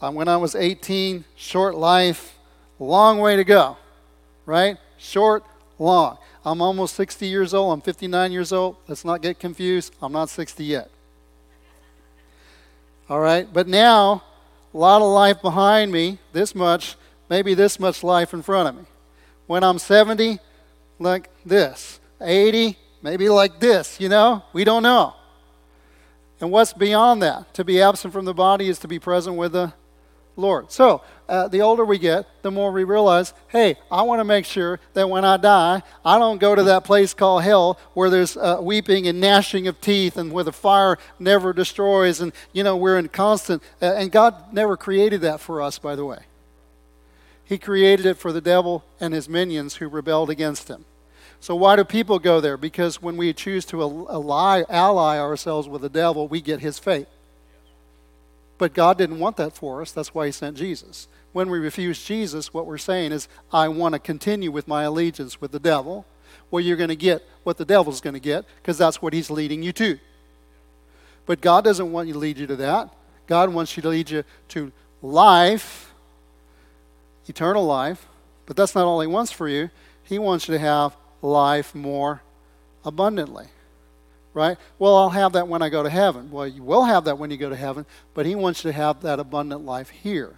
uh, 0.00 0.10
when 0.10 0.26
I 0.26 0.38
was 0.38 0.54
18, 0.54 1.26
short 1.36 1.74
life, 1.74 2.38
long 2.78 3.18
way 3.18 3.36
to 3.36 3.44
go, 3.44 3.76
right? 4.46 4.78
Short, 4.96 5.44
long. 5.78 6.16
I'm 6.42 6.62
almost 6.62 6.94
60 6.94 7.26
years 7.26 7.52
old. 7.52 7.74
I'm 7.74 7.82
59 7.82 8.32
years 8.32 8.50
old. 8.50 8.76
Let's 8.88 9.04
not 9.04 9.20
get 9.20 9.38
confused. 9.38 9.94
I'm 10.00 10.12
not 10.12 10.30
60 10.30 10.64
yet. 10.64 10.88
All 13.10 13.20
right? 13.20 13.46
But 13.52 13.68
now, 13.68 14.22
a 14.72 14.78
lot 14.78 15.02
of 15.02 15.08
life 15.08 15.42
behind 15.42 15.92
me, 15.92 16.16
this 16.32 16.54
much, 16.54 16.96
maybe 17.28 17.52
this 17.52 17.78
much 17.78 18.02
life 18.02 18.32
in 18.32 18.40
front 18.40 18.70
of 18.70 18.74
me. 18.74 18.88
When 19.46 19.62
I'm 19.62 19.78
70, 19.78 20.38
like 21.00 21.30
this, 21.44 21.98
80, 22.20 22.76
maybe 23.02 23.28
like 23.28 23.58
this, 23.58 23.98
you 23.98 24.08
know? 24.08 24.44
We 24.52 24.64
don't 24.64 24.82
know. 24.82 25.14
And 26.40 26.50
what's 26.50 26.72
beyond 26.72 27.22
that? 27.22 27.52
To 27.54 27.64
be 27.64 27.82
absent 27.82 28.12
from 28.12 28.24
the 28.24 28.34
body 28.34 28.68
is 28.68 28.78
to 28.80 28.88
be 28.88 28.98
present 28.98 29.36
with 29.36 29.52
the 29.52 29.72
Lord. 30.36 30.70
So, 30.70 31.02
uh, 31.28 31.48
the 31.48 31.60
older 31.60 31.84
we 31.84 31.98
get, 31.98 32.26
the 32.42 32.50
more 32.50 32.72
we 32.72 32.84
realize, 32.84 33.34
hey, 33.48 33.76
I 33.90 34.02
want 34.02 34.20
to 34.20 34.24
make 34.24 34.44
sure 34.44 34.80
that 34.94 35.08
when 35.08 35.24
I 35.24 35.36
die, 35.36 35.82
I 36.04 36.18
don't 36.18 36.38
go 36.38 36.54
to 36.54 36.62
that 36.64 36.84
place 36.84 37.14
called 37.14 37.42
hell 37.42 37.78
where 37.94 38.10
there's 38.10 38.36
uh, 38.36 38.58
weeping 38.60 39.06
and 39.06 39.20
gnashing 39.20 39.68
of 39.68 39.80
teeth 39.80 40.16
and 40.16 40.32
where 40.32 40.44
the 40.44 40.52
fire 40.52 40.98
never 41.18 41.52
destroys 41.52 42.20
and, 42.20 42.32
you 42.52 42.64
know, 42.64 42.76
we're 42.76 42.98
in 42.98 43.08
constant. 43.08 43.62
Uh, 43.80 43.94
and 43.96 44.10
God 44.10 44.52
never 44.52 44.76
created 44.76 45.20
that 45.22 45.40
for 45.40 45.60
us, 45.60 45.78
by 45.78 45.94
the 45.94 46.04
way. 46.04 46.20
He 47.50 47.58
created 47.58 48.06
it 48.06 48.16
for 48.16 48.32
the 48.32 48.40
devil 48.40 48.84
and 49.00 49.12
his 49.12 49.28
minions 49.28 49.74
who 49.74 49.88
rebelled 49.88 50.30
against 50.30 50.68
him. 50.68 50.84
So, 51.40 51.56
why 51.56 51.74
do 51.74 51.82
people 51.82 52.20
go 52.20 52.40
there? 52.40 52.56
Because 52.56 53.02
when 53.02 53.16
we 53.16 53.32
choose 53.32 53.64
to 53.66 53.82
ally, 53.82 54.62
ally 54.68 55.18
ourselves 55.18 55.68
with 55.68 55.82
the 55.82 55.88
devil, 55.88 56.28
we 56.28 56.40
get 56.40 56.60
his 56.60 56.78
fate. 56.78 57.08
But 58.56 58.72
God 58.72 58.98
didn't 58.98 59.18
want 59.18 59.36
that 59.38 59.56
for 59.56 59.82
us. 59.82 59.90
That's 59.90 60.14
why 60.14 60.26
He 60.26 60.32
sent 60.32 60.58
Jesus. 60.58 61.08
When 61.32 61.50
we 61.50 61.58
refuse 61.58 62.04
Jesus, 62.04 62.54
what 62.54 62.66
we're 62.66 62.78
saying 62.78 63.10
is, 63.10 63.26
I 63.52 63.66
want 63.66 63.94
to 63.94 63.98
continue 63.98 64.52
with 64.52 64.68
my 64.68 64.84
allegiance 64.84 65.40
with 65.40 65.50
the 65.50 65.58
devil. 65.58 66.06
Well, 66.52 66.62
you're 66.62 66.76
going 66.76 66.90
to 66.90 66.94
get 66.94 67.26
what 67.42 67.56
the 67.56 67.64
devil's 67.64 68.00
going 68.00 68.14
to 68.14 68.20
get 68.20 68.44
because 68.62 68.78
that's 68.78 69.02
what 69.02 69.12
he's 69.12 69.28
leading 69.28 69.64
you 69.64 69.72
to. 69.72 69.98
But 71.26 71.40
God 71.40 71.64
doesn't 71.64 71.90
want 71.90 72.06
you 72.06 72.12
to 72.12 72.20
lead 72.20 72.38
you 72.38 72.46
to 72.46 72.56
that. 72.56 72.90
God 73.26 73.52
wants 73.52 73.76
you 73.76 73.82
to 73.82 73.88
lead 73.88 74.08
you 74.08 74.22
to 74.50 74.70
life, 75.02 75.89
eternal 77.30 77.64
life. 77.64 78.06
But 78.44 78.56
that's 78.56 78.74
not 78.74 78.84
all 78.84 79.00
He 79.00 79.06
wants 79.06 79.30
for 79.30 79.48
you. 79.48 79.70
He 80.02 80.18
wants 80.18 80.48
you 80.48 80.54
to 80.54 80.58
have 80.58 80.96
life 81.22 81.74
more 81.74 82.20
abundantly. 82.84 83.46
Right? 84.34 84.58
Well, 84.78 84.96
I'll 84.96 85.10
have 85.10 85.32
that 85.32 85.48
when 85.48 85.62
I 85.62 85.68
go 85.68 85.82
to 85.82 85.90
heaven. 85.90 86.30
Well, 86.30 86.46
you 86.46 86.62
will 86.62 86.84
have 86.84 87.04
that 87.04 87.18
when 87.18 87.30
you 87.30 87.36
go 87.36 87.48
to 87.48 87.56
heaven, 87.56 87.86
but 88.12 88.26
He 88.26 88.34
wants 88.34 88.64
you 88.64 88.70
to 88.70 88.76
have 88.76 89.02
that 89.02 89.18
abundant 89.20 89.64
life 89.64 89.88
here. 89.90 90.36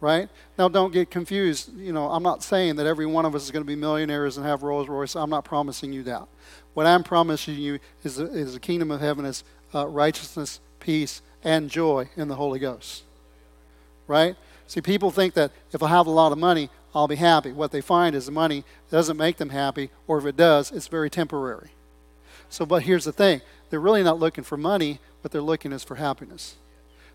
Right? 0.00 0.28
Now, 0.56 0.68
don't 0.68 0.92
get 0.92 1.10
confused. 1.10 1.76
You 1.76 1.92
know, 1.92 2.08
I'm 2.08 2.22
not 2.22 2.44
saying 2.44 2.76
that 2.76 2.86
every 2.86 3.06
one 3.06 3.24
of 3.24 3.34
us 3.34 3.44
is 3.44 3.50
going 3.50 3.64
to 3.64 3.66
be 3.66 3.74
millionaires 3.74 4.36
and 4.36 4.46
have 4.46 4.62
Rolls 4.62 4.88
Royce. 4.88 5.16
I'm 5.16 5.30
not 5.30 5.44
promising 5.44 5.92
you 5.92 6.04
that. 6.04 6.28
What 6.74 6.86
I'm 6.86 7.02
promising 7.02 7.56
you 7.56 7.80
is, 8.04 8.16
the, 8.16 8.26
is 8.26 8.54
the 8.54 8.60
kingdom 8.60 8.92
of 8.92 9.00
heaven 9.00 9.24
is 9.24 9.42
uh, 9.74 9.86
righteousness, 9.88 10.60
peace, 10.78 11.20
and 11.42 11.68
joy 11.68 12.08
in 12.16 12.28
the 12.28 12.36
Holy 12.36 12.60
Ghost. 12.60 13.02
Right? 14.06 14.36
See, 14.68 14.82
people 14.82 15.10
think 15.10 15.32
that 15.34 15.50
if 15.72 15.82
I 15.82 15.88
have 15.88 16.06
a 16.06 16.10
lot 16.10 16.30
of 16.30 16.38
money, 16.38 16.68
I'll 16.94 17.08
be 17.08 17.16
happy. 17.16 17.52
What 17.52 17.72
they 17.72 17.80
find 17.80 18.14
is 18.14 18.26
the 18.26 18.32
money 18.32 18.64
doesn't 18.90 19.16
make 19.16 19.38
them 19.38 19.48
happy, 19.48 19.90
or 20.06 20.18
if 20.18 20.26
it 20.26 20.36
does, 20.36 20.70
it's 20.70 20.88
very 20.88 21.08
temporary. 21.08 21.70
So, 22.50 22.66
but 22.66 22.82
here's 22.82 23.04
the 23.04 23.12
thing 23.12 23.40
they're 23.70 23.80
really 23.80 24.02
not 24.02 24.18
looking 24.18 24.44
for 24.44 24.58
money, 24.58 25.00
what 25.22 25.32
they're 25.32 25.40
looking 25.40 25.72
is 25.72 25.82
for 25.82 25.94
happiness. 25.94 26.56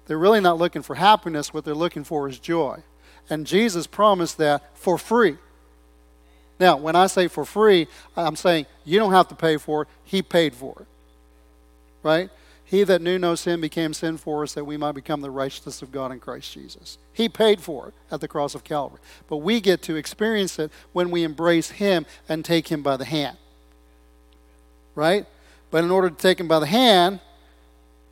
They're 0.07 0.17
really 0.17 0.41
not 0.41 0.57
looking 0.57 0.81
for 0.81 0.95
happiness, 0.95 1.53
what 1.53 1.63
they're 1.63 1.75
looking 1.75 2.03
for 2.03 2.27
is 2.27 2.39
joy. 2.39 2.81
And 3.29 3.47
Jesus 3.47 3.87
promised 3.87 4.37
that 4.39 4.75
for 4.75 4.97
free. 4.97 5.37
Now, 6.59 6.77
when 6.77 6.95
I 6.95 7.07
say 7.07 7.27
for 7.27 7.45
free, 7.45 7.87
I'm 8.17 8.35
saying 8.35 8.65
you 8.83 8.99
don't 8.99 9.13
have 9.13 9.27
to 9.29 9.35
pay 9.35 9.57
for 9.57 9.83
it, 9.83 9.87
He 10.03 10.21
paid 10.23 10.55
for 10.55 10.75
it. 10.81 10.87
Right? 12.01 12.29
He 12.65 12.83
that 12.83 13.01
knew 13.01 13.19
no 13.19 13.35
sin 13.35 13.61
became 13.61 13.93
sin 13.93 14.17
for 14.17 14.43
us 14.43 14.53
that 14.53 14.65
we 14.65 14.77
might 14.77 14.93
become 14.93 15.21
the 15.21 15.29
righteousness 15.29 15.81
of 15.81 15.91
God 15.91 16.11
in 16.11 16.19
Christ 16.19 16.53
Jesus. 16.53 16.97
He 17.11 17.29
paid 17.29 17.61
for 17.61 17.89
it 17.89 17.93
at 18.09 18.21
the 18.21 18.27
cross 18.27 18.55
of 18.55 18.63
Calvary. 18.63 18.99
But 19.27 19.37
we 19.37 19.61
get 19.61 19.81
to 19.83 19.95
experience 19.95 20.57
it 20.57 20.71
when 20.91 21.11
we 21.11 21.23
embrace 21.23 21.71
Him 21.71 22.05
and 22.27 22.43
take 22.43 22.69
Him 22.69 22.81
by 22.81 22.97
the 22.97 23.05
hand. 23.05 23.37
Right? 24.95 25.25
But 25.71 25.83
in 25.83 25.91
order 25.91 26.09
to 26.09 26.15
take 26.15 26.39
Him 26.39 26.47
by 26.47 26.59
the 26.59 26.65
hand, 26.65 27.19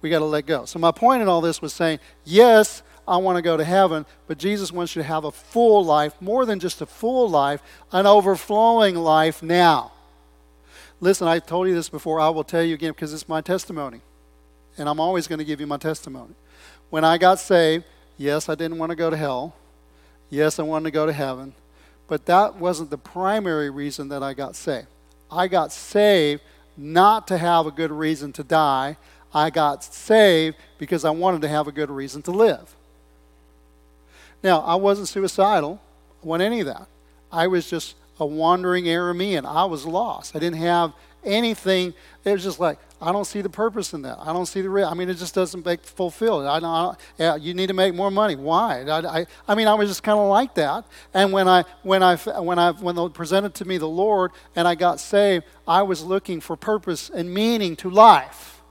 we 0.01 0.09
got 0.09 0.19
to 0.19 0.25
let 0.25 0.45
go. 0.45 0.65
So, 0.65 0.79
my 0.79 0.91
point 0.91 1.21
in 1.21 1.27
all 1.27 1.41
this 1.41 1.61
was 1.61 1.73
saying, 1.73 1.99
yes, 2.25 2.81
I 3.07 3.17
want 3.17 3.37
to 3.37 3.41
go 3.41 3.57
to 3.57 3.63
heaven, 3.63 4.05
but 4.27 4.37
Jesus 4.37 4.71
wants 4.71 4.95
you 4.95 5.01
to 5.01 5.07
have 5.07 5.25
a 5.25 5.31
full 5.31 5.83
life, 5.83 6.13
more 6.21 6.45
than 6.45 6.59
just 6.59 6.81
a 6.81 6.85
full 6.85 7.29
life, 7.29 7.61
an 7.91 8.05
overflowing 8.05 8.95
life 8.95 9.41
now. 9.41 9.91
Listen, 10.99 11.27
I've 11.27 11.45
told 11.45 11.67
you 11.67 11.73
this 11.73 11.89
before. 11.89 12.19
I 12.19 12.29
will 12.29 12.43
tell 12.43 12.63
you 12.63 12.75
again 12.75 12.91
because 12.91 13.13
it's 13.13 13.27
my 13.27 13.41
testimony. 13.41 14.01
And 14.81 14.89
I'm 14.89 14.99
always 14.99 15.27
going 15.27 15.37
to 15.37 15.45
give 15.45 15.59
you 15.59 15.67
my 15.67 15.77
testimony. 15.77 16.33
When 16.89 17.05
I 17.05 17.19
got 17.19 17.37
saved, 17.37 17.85
yes, 18.17 18.49
I 18.49 18.55
didn't 18.55 18.79
want 18.79 18.89
to 18.89 18.95
go 18.95 19.11
to 19.11 19.15
hell. 19.15 19.53
Yes, 20.31 20.57
I 20.57 20.63
wanted 20.63 20.85
to 20.85 20.91
go 20.91 21.05
to 21.05 21.13
heaven. 21.13 21.53
But 22.07 22.25
that 22.25 22.55
wasn't 22.55 22.89
the 22.89 22.97
primary 22.97 23.69
reason 23.69 24.09
that 24.09 24.23
I 24.23 24.33
got 24.33 24.55
saved. 24.55 24.87
I 25.29 25.47
got 25.47 25.71
saved 25.71 26.41
not 26.75 27.27
to 27.27 27.37
have 27.37 27.67
a 27.67 27.71
good 27.71 27.91
reason 27.91 28.33
to 28.33 28.43
die. 28.43 28.97
I 29.31 29.51
got 29.51 29.83
saved 29.83 30.57
because 30.79 31.05
I 31.05 31.11
wanted 31.11 31.41
to 31.43 31.47
have 31.47 31.67
a 31.67 31.71
good 31.71 31.91
reason 31.91 32.23
to 32.23 32.31
live. 32.31 32.75
Now, 34.41 34.61
I 34.61 34.73
wasn't 34.73 35.09
suicidal. 35.09 35.79
I 36.23 36.25
wasn't 36.25 36.47
any 36.47 36.61
of 36.61 36.65
that. 36.65 36.87
I 37.31 37.45
was 37.45 37.69
just 37.69 37.93
a 38.19 38.25
wandering 38.25 38.85
Aramean. 38.85 39.45
I 39.45 39.65
was 39.65 39.85
lost. 39.85 40.35
I 40.35 40.39
didn't 40.39 40.57
have 40.57 40.93
anything. 41.23 41.93
It 42.23 42.31
was 42.31 42.43
just 42.43 42.59
like, 42.59 42.77
I 43.01 43.11
don't 43.11 43.25
see 43.25 43.41
the 43.41 43.49
purpose 43.49 43.93
in 43.93 44.03
that. 44.03 44.19
I 44.19 44.31
don't 44.31 44.45
see 44.45 44.61
the 44.61 44.69
real. 44.69 44.87
I 44.87 44.93
mean, 44.93 45.09
it 45.09 45.15
just 45.15 45.33
doesn't 45.33 45.65
make 45.65 45.83
fulfill. 45.83 46.47
I 46.47 46.59
don't. 46.59 46.97
Yeah, 47.17 47.35
you 47.35 47.55
need 47.55 47.67
to 47.67 47.73
make 47.73 47.95
more 47.95 48.11
money. 48.11 48.35
Why? 48.35 48.83
I, 48.83 49.21
I, 49.21 49.25
I 49.47 49.55
mean, 49.55 49.67
I 49.67 49.73
was 49.73 49.89
just 49.89 50.03
kind 50.03 50.19
of 50.19 50.27
like 50.27 50.53
that. 50.55 50.85
And 51.13 51.33
when 51.33 51.47
I 51.47 51.63
when 51.81 52.03
I 52.03 52.15
when 52.17 52.59
I 52.59 52.71
when 52.71 52.95
they 52.95 53.09
presented 53.09 53.55
to 53.55 53.65
me 53.65 53.79
the 53.79 53.87
Lord 53.87 54.31
and 54.55 54.67
I 54.67 54.75
got 54.75 54.99
saved, 54.99 55.45
I 55.67 55.81
was 55.81 56.03
looking 56.03 56.41
for 56.41 56.55
purpose 56.55 57.09
and 57.09 57.33
meaning 57.33 57.75
to 57.77 57.89
life. 57.89 58.61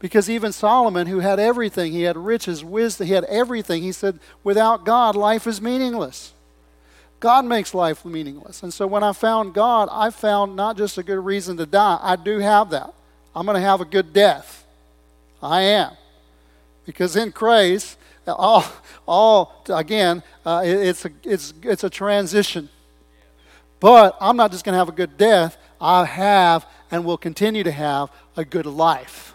Because 0.00 0.28
even 0.28 0.50
Solomon, 0.50 1.06
who 1.06 1.20
had 1.20 1.38
everything, 1.38 1.92
he 1.92 2.02
had 2.02 2.16
riches, 2.16 2.64
wisdom, 2.64 3.06
he 3.06 3.12
had 3.12 3.22
everything, 3.24 3.84
he 3.84 3.92
said, 3.92 4.18
without 4.42 4.84
God, 4.84 5.14
life 5.14 5.46
is 5.46 5.62
meaningless. 5.62 6.34
God 7.22 7.44
makes 7.44 7.72
life 7.72 8.04
meaningless. 8.04 8.64
And 8.64 8.74
so 8.74 8.84
when 8.84 9.04
I 9.04 9.12
found 9.12 9.54
God, 9.54 9.88
I 9.92 10.10
found 10.10 10.56
not 10.56 10.76
just 10.76 10.98
a 10.98 11.04
good 11.04 11.24
reason 11.24 11.56
to 11.58 11.66
die, 11.66 11.98
I 12.02 12.16
do 12.16 12.40
have 12.40 12.70
that. 12.70 12.92
I'm 13.34 13.46
going 13.46 13.54
to 13.54 13.62
have 13.62 13.80
a 13.80 13.84
good 13.84 14.12
death. 14.12 14.66
I 15.40 15.62
am. 15.62 15.92
Because 16.84 17.14
in 17.14 17.30
Christ, 17.30 17.96
all, 18.26 18.64
all 19.06 19.64
again, 19.68 20.24
uh, 20.44 20.62
it, 20.64 20.74
it's, 20.88 21.04
a, 21.04 21.10
it's, 21.22 21.54
it's 21.62 21.84
a 21.84 21.90
transition. 21.90 22.68
But 23.78 24.16
I'm 24.20 24.36
not 24.36 24.50
just 24.50 24.64
going 24.64 24.72
to 24.72 24.78
have 24.78 24.88
a 24.88 24.92
good 24.92 25.16
death, 25.16 25.56
I 25.80 26.04
have 26.04 26.66
and 26.90 27.04
will 27.04 27.16
continue 27.16 27.62
to 27.62 27.72
have 27.72 28.10
a 28.36 28.44
good 28.44 28.66
life. 28.66 29.34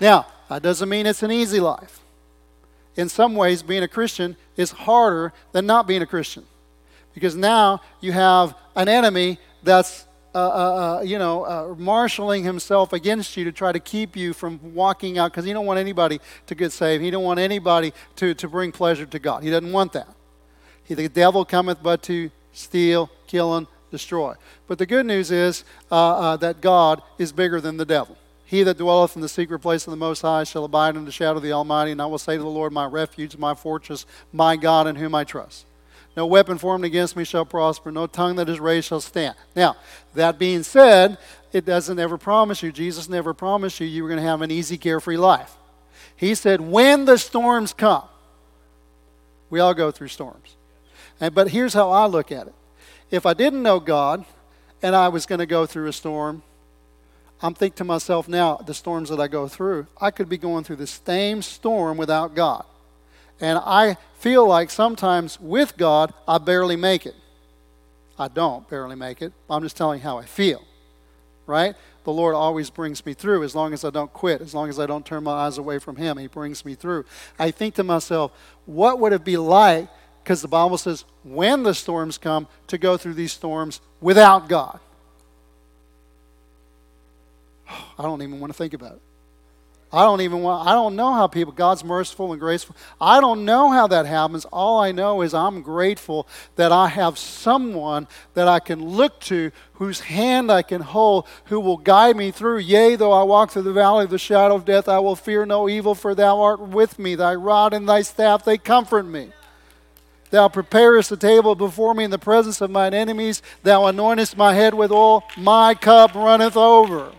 Now, 0.00 0.26
that 0.48 0.62
doesn't 0.62 0.88
mean 0.88 1.06
it's 1.06 1.22
an 1.22 1.30
easy 1.30 1.60
life. 1.60 1.97
In 2.98 3.08
some 3.08 3.36
ways, 3.36 3.62
being 3.62 3.84
a 3.84 3.88
Christian 3.88 4.36
is 4.56 4.72
harder 4.72 5.32
than 5.52 5.66
not 5.66 5.86
being 5.86 6.02
a 6.02 6.06
Christian. 6.06 6.44
Because 7.14 7.36
now 7.36 7.80
you 8.00 8.10
have 8.10 8.56
an 8.74 8.88
enemy 8.88 9.38
that's, 9.62 10.04
uh, 10.34 10.38
uh, 10.38 10.50
uh, 10.50 11.02
you 11.02 11.16
know, 11.16 11.44
uh, 11.44 11.74
marshaling 11.78 12.42
himself 12.42 12.92
against 12.92 13.36
you 13.36 13.44
to 13.44 13.52
try 13.52 13.70
to 13.70 13.78
keep 13.78 14.16
you 14.16 14.32
from 14.32 14.58
walking 14.74 15.16
out 15.16 15.30
because 15.30 15.44
he 15.44 15.52
don't 15.52 15.64
want 15.64 15.78
anybody 15.78 16.20
to 16.48 16.56
get 16.56 16.72
saved. 16.72 17.04
He 17.04 17.12
don't 17.12 17.22
want 17.22 17.38
anybody 17.38 17.92
to, 18.16 18.34
to 18.34 18.48
bring 18.48 18.72
pleasure 18.72 19.06
to 19.06 19.18
God. 19.20 19.44
He 19.44 19.50
doesn't 19.50 19.72
want 19.72 19.92
that. 19.92 20.08
He, 20.82 20.94
the 20.94 21.08
devil 21.08 21.44
cometh 21.44 21.80
but 21.80 22.02
to 22.02 22.32
steal, 22.52 23.10
kill, 23.28 23.56
and 23.56 23.68
destroy. 23.92 24.34
But 24.66 24.78
the 24.78 24.86
good 24.86 25.06
news 25.06 25.30
is 25.30 25.62
uh, 25.88 26.36
that 26.38 26.60
God 26.60 27.00
is 27.16 27.30
bigger 27.30 27.60
than 27.60 27.76
the 27.76 27.86
devil. 27.86 28.16
He 28.48 28.62
that 28.62 28.78
dwelleth 28.78 29.14
in 29.14 29.20
the 29.20 29.28
secret 29.28 29.58
place 29.58 29.86
of 29.86 29.90
the 29.90 29.98
Most 29.98 30.22
High 30.22 30.44
shall 30.44 30.64
abide 30.64 30.96
in 30.96 31.04
the 31.04 31.12
shadow 31.12 31.36
of 31.36 31.42
the 31.42 31.52
Almighty. 31.52 31.90
And 31.92 32.00
I 32.00 32.06
will 32.06 32.16
say 32.16 32.34
to 32.34 32.42
the 32.42 32.48
Lord, 32.48 32.72
My 32.72 32.86
refuge, 32.86 33.36
my 33.36 33.54
fortress, 33.54 34.06
my 34.32 34.56
God 34.56 34.86
in 34.86 34.96
whom 34.96 35.14
I 35.14 35.24
trust. 35.24 35.66
No 36.16 36.24
weapon 36.24 36.56
formed 36.56 36.86
against 36.86 37.14
me 37.14 37.24
shall 37.24 37.44
prosper. 37.44 37.92
No 37.92 38.06
tongue 38.06 38.36
that 38.36 38.48
is 38.48 38.58
raised 38.58 38.86
shall 38.86 39.02
stand. 39.02 39.36
Now, 39.54 39.76
that 40.14 40.38
being 40.38 40.62
said, 40.62 41.18
it 41.52 41.66
doesn't 41.66 41.98
ever 41.98 42.16
promise 42.16 42.62
you, 42.62 42.72
Jesus 42.72 43.06
never 43.06 43.34
promised 43.34 43.80
you 43.80 43.86
you 43.86 44.02
were 44.02 44.08
going 44.08 44.22
to 44.22 44.26
have 44.26 44.40
an 44.40 44.50
easy, 44.50 44.78
carefree 44.78 45.18
life. 45.18 45.54
He 46.16 46.34
said, 46.34 46.62
when 46.62 47.04
the 47.04 47.18
storms 47.18 47.74
come, 47.74 48.08
we 49.50 49.60
all 49.60 49.74
go 49.74 49.90
through 49.90 50.08
storms. 50.08 50.56
And, 51.20 51.34
but 51.34 51.50
here's 51.50 51.74
how 51.74 51.90
I 51.90 52.06
look 52.06 52.32
at 52.32 52.46
it. 52.46 52.54
If 53.10 53.26
I 53.26 53.34
didn't 53.34 53.62
know 53.62 53.78
God 53.78 54.24
and 54.80 54.96
I 54.96 55.08
was 55.08 55.26
going 55.26 55.40
to 55.40 55.46
go 55.46 55.66
through 55.66 55.88
a 55.88 55.92
storm, 55.92 56.42
I'm 57.40 57.54
thinking 57.54 57.76
to 57.78 57.84
myself 57.84 58.28
now, 58.28 58.56
the 58.56 58.74
storms 58.74 59.10
that 59.10 59.20
I 59.20 59.28
go 59.28 59.46
through, 59.46 59.86
I 60.00 60.10
could 60.10 60.28
be 60.28 60.38
going 60.38 60.64
through 60.64 60.76
the 60.76 60.86
same 60.86 61.42
storm 61.42 61.96
without 61.96 62.34
God. 62.34 62.64
And 63.40 63.58
I 63.62 63.96
feel 64.18 64.46
like 64.46 64.70
sometimes 64.70 65.38
with 65.40 65.76
God, 65.76 66.12
I 66.26 66.38
barely 66.38 66.74
make 66.74 67.06
it. 67.06 67.14
I 68.18 68.26
don't 68.26 68.68
barely 68.68 68.96
make 68.96 69.22
it. 69.22 69.32
I'm 69.48 69.62
just 69.62 69.76
telling 69.76 70.00
you 70.00 70.02
how 70.02 70.18
I 70.18 70.24
feel. 70.24 70.64
Right? 71.46 71.76
The 72.04 72.12
Lord 72.12 72.34
always 72.34 72.70
brings 72.70 73.06
me 73.06 73.14
through 73.14 73.44
as 73.44 73.54
long 73.54 73.72
as 73.72 73.84
I 73.84 73.90
don't 73.90 74.12
quit, 74.12 74.40
as 74.40 74.54
long 74.54 74.68
as 74.68 74.80
I 74.80 74.86
don't 74.86 75.06
turn 75.06 75.22
my 75.22 75.32
eyes 75.32 75.58
away 75.58 75.78
from 75.78 75.96
Him. 75.96 76.18
He 76.18 76.26
brings 76.26 76.64
me 76.64 76.74
through. 76.74 77.04
I 77.38 77.52
think 77.52 77.76
to 77.76 77.84
myself, 77.84 78.32
what 78.66 78.98
would 78.98 79.12
it 79.12 79.24
be 79.24 79.36
like? 79.36 79.88
Because 80.24 80.42
the 80.42 80.48
Bible 80.48 80.76
says, 80.76 81.04
when 81.22 81.62
the 81.62 81.74
storms 81.74 82.18
come, 82.18 82.48
to 82.66 82.76
go 82.76 82.96
through 82.96 83.14
these 83.14 83.32
storms 83.32 83.80
without 84.00 84.48
God. 84.48 84.80
I 87.68 88.02
don't 88.02 88.22
even 88.22 88.40
want 88.40 88.52
to 88.52 88.56
think 88.56 88.74
about 88.74 88.96
it. 88.96 89.02
I 89.90 90.02
don't 90.02 90.20
even 90.20 90.42
want, 90.42 90.68
I 90.68 90.72
don't 90.72 90.96
know 90.96 91.14
how 91.14 91.28
people, 91.28 91.52
God's 91.52 91.82
merciful 91.82 92.32
and 92.32 92.40
graceful. 92.40 92.76
I 93.00 93.22
don't 93.22 93.46
know 93.46 93.70
how 93.70 93.86
that 93.86 94.04
happens. 94.04 94.44
All 94.46 94.78
I 94.78 94.92
know 94.92 95.22
is 95.22 95.32
I'm 95.32 95.62
grateful 95.62 96.28
that 96.56 96.72
I 96.72 96.88
have 96.88 97.16
someone 97.16 98.06
that 98.34 98.48
I 98.48 98.60
can 98.60 98.84
look 98.84 99.18
to, 99.20 99.50
whose 99.74 100.00
hand 100.00 100.52
I 100.52 100.60
can 100.60 100.82
hold, 100.82 101.26
who 101.46 101.58
will 101.58 101.78
guide 101.78 102.18
me 102.18 102.30
through. 102.30 102.58
Yea, 102.58 102.96
though 102.96 103.12
I 103.12 103.22
walk 103.22 103.50
through 103.50 103.62
the 103.62 103.72
valley 103.72 104.04
of 104.04 104.10
the 104.10 104.18
shadow 104.18 104.56
of 104.56 104.66
death, 104.66 104.88
I 104.88 104.98
will 104.98 105.16
fear 105.16 105.46
no 105.46 105.70
evil, 105.70 105.94
for 105.94 106.14
thou 106.14 106.38
art 106.42 106.60
with 106.60 106.98
me. 106.98 107.14
Thy 107.14 107.34
rod 107.34 107.72
and 107.72 107.88
thy 107.88 108.02
staff, 108.02 108.44
they 108.44 108.58
comfort 108.58 109.04
me. 109.04 109.32
Thou 110.30 110.48
preparest 110.48 111.10
a 111.12 111.16
table 111.16 111.54
before 111.54 111.94
me 111.94 112.04
in 112.04 112.10
the 112.10 112.18
presence 112.18 112.60
of 112.60 112.70
mine 112.70 112.92
enemies. 112.92 113.40
Thou 113.62 113.90
anointest 113.90 114.36
my 114.36 114.52
head 114.52 114.74
with 114.74 114.92
oil. 114.92 115.24
My 115.38 115.72
cup 115.74 116.14
runneth 116.14 116.58
over. 116.58 117.12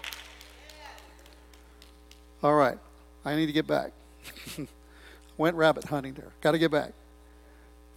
All 2.41 2.55
right. 2.55 2.77
I 3.25 3.35
need 3.35 3.47
to 3.47 3.51
get 3.51 3.67
back. 3.67 3.91
Went 5.37 5.55
rabbit 5.55 5.85
hunting 5.85 6.13
there. 6.13 6.31
Got 6.41 6.51
to 6.51 6.59
get 6.59 6.71
back. 6.71 6.93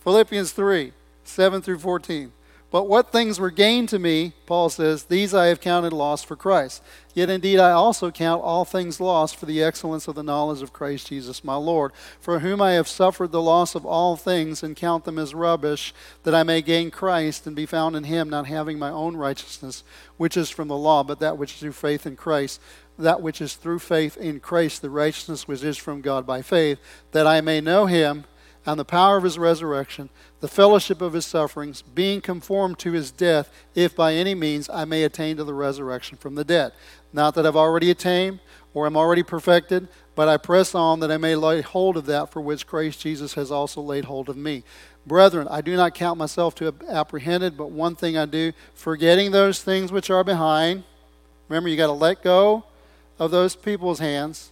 Philippians 0.00 0.52
3 0.52 0.92
7 1.24 1.62
through 1.62 1.78
14. 1.78 2.32
But 2.72 2.88
what 2.88 3.12
things 3.12 3.38
were 3.38 3.50
gained 3.50 3.90
to 3.90 3.98
me, 3.98 4.32
Paul 4.46 4.70
says, 4.70 5.04
these 5.04 5.34
I 5.34 5.48
have 5.48 5.60
counted 5.60 5.92
lost 5.92 6.24
for 6.24 6.36
Christ. 6.36 6.82
Yet 7.12 7.28
indeed 7.28 7.58
I 7.58 7.72
also 7.72 8.10
count 8.10 8.42
all 8.42 8.64
things 8.64 8.98
lost 8.98 9.36
for 9.36 9.44
the 9.44 9.62
excellence 9.62 10.08
of 10.08 10.14
the 10.14 10.22
knowledge 10.22 10.62
of 10.62 10.72
Christ 10.72 11.08
Jesus 11.08 11.44
my 11.44 11.54
Lord, 11.54 11.92
for 12.18 12.38
whom 12.38 12.62
I 12.62 12.72
have 12.72 12.88
suffered 12.88 13.30
the 13.30 13.42
loss 13.42 13.74
of 13.74 13.84
all 13.84 14.16
things 14.16 14.62
and 14.62 14.74
count 14.74 15.04
them 15.04 15.18
as 15.18 15.34
rubbish, 15.34 15.92
that 16.22 16.34
I 16.34 16.44
may 16.44 16.62
gain 16.62 16.90
Christ 16.90 17.46
and 17.46 17.54
be 17.54 17.66
found 17.66 17.94
in 17.94 18.04
him, 18.04 18.30
not 18.30 18.46
having 18.46 18.78
my 18.78 18.88
own 18.88 19.16
righteousness, 19.16 19.84
which 20.16 20.38
is 20.38 20.48
from 20.48 20.68
the 20.68 20.76
law, 20.76 21.04
but 21.04 21.20
that 21.20 21.36
which 21.36 21.52
is 21.52 21.60
through 21.60 21.72
faith 21.72 22.06
in 22.06 22.16
Christ 22.16 22.58
that 22.98 23.22
which 23.22 23.40
is 23.40 23.54
through 23.54 23.78
faith 23.78 24.16
in 24.18 24.38
Christ, 24.38 24.82
the 24.82 24.90
righteousness 24.90 25.48
which 25.48 25.64
is 25.64 25.78
from 25.78 26.02
God 26.02 26.26
by 26.26 26.42
faith, 26.42 26.78
that 27.12 27.26
I 27.26 27.40
may 27.40 27.60
know 27.60 27.86
him 27.86 28.24
and 28.64 28.78
the 28.78 28.84
power 28.84 29.16
of 29.16 29.24
his 29.24 29.38
resurrection, 29.38 30.08
the 30.40 30.48
fellowship 30.48 31.00
of 31.00 31.12
his 31.12 31.26
sufferings, 31.26 31.82
being 31.82 32.20
conformed 32.20 32.78
to 32.78 32.92
his 32.92 33.10
death, 33.10 33.50
if 33.74 33.96
by 33.96 34.14
any 34.14 34.34
means 34.34 34.70
I 34.70 34.84
may 34.84 35.02
attain 35.02 35.36
to 35.36 35.44
the 35.44 35.54
resurrection 35.54 36.16
from 36.16 36.36
the 36.36 36.44
dead. 36.44 36.72
Not 37.12 37.34
that 37.34 37.46
I've 37.46 37.56
already 37.56 37.90
attained 37.90 38.40
or 38.72 38.86
am 38.86 38.96
already 38.96 39.22
perfected, 39.22 39.88
but 40.14 40.28
I 40.28 40.36
press 40.36 40.74
on 40.74 41.00
that 41.00 41.10
I 41.10 41.16
may 41.16 41.34
lay 41.34 41.60
hold 41.60 41.96
of 41.96 42.06
that 42.06 42.30
for 42.30 42.40
which 42.40 42.66
Christ 42.66 43.00
Jesus 43.00 43.34
has 43.34 43.50
also 43.50 43.80
laid 43.80 44.04
hold 44.04 44.28
of 44.28 44.36
me. 44.36 44.62
Brethren, 45.06 45.48
I 45.50 45.60
do 45.60 45.76
not 45.76 45.94
count 45.94 46.18
myself 46.18 46.54
to 46.56 46.66
have 46.66 46.80
apprehended, 46.88 47.56
but 47.56 47.70
one 47.70 47.96
thing 47.96 48.16
I 48.16 48.26
do, 48.26 48.52
forgetting 48.74 49.32
those 49.32 49.60
things 49.60 49.90
which 49.90 50.10
are 50.10 50.22
behind. 50.22 50.84
Remember, 51.48 51.68
you 51.68 51.76
got 51.76 51.88
to 51.88 51.92
let 51.92 52.22
go 52.22 52.64
of 53.18 53.32
those 53.32 53.56
people's 53.56 53.98
hands 53.98 54.51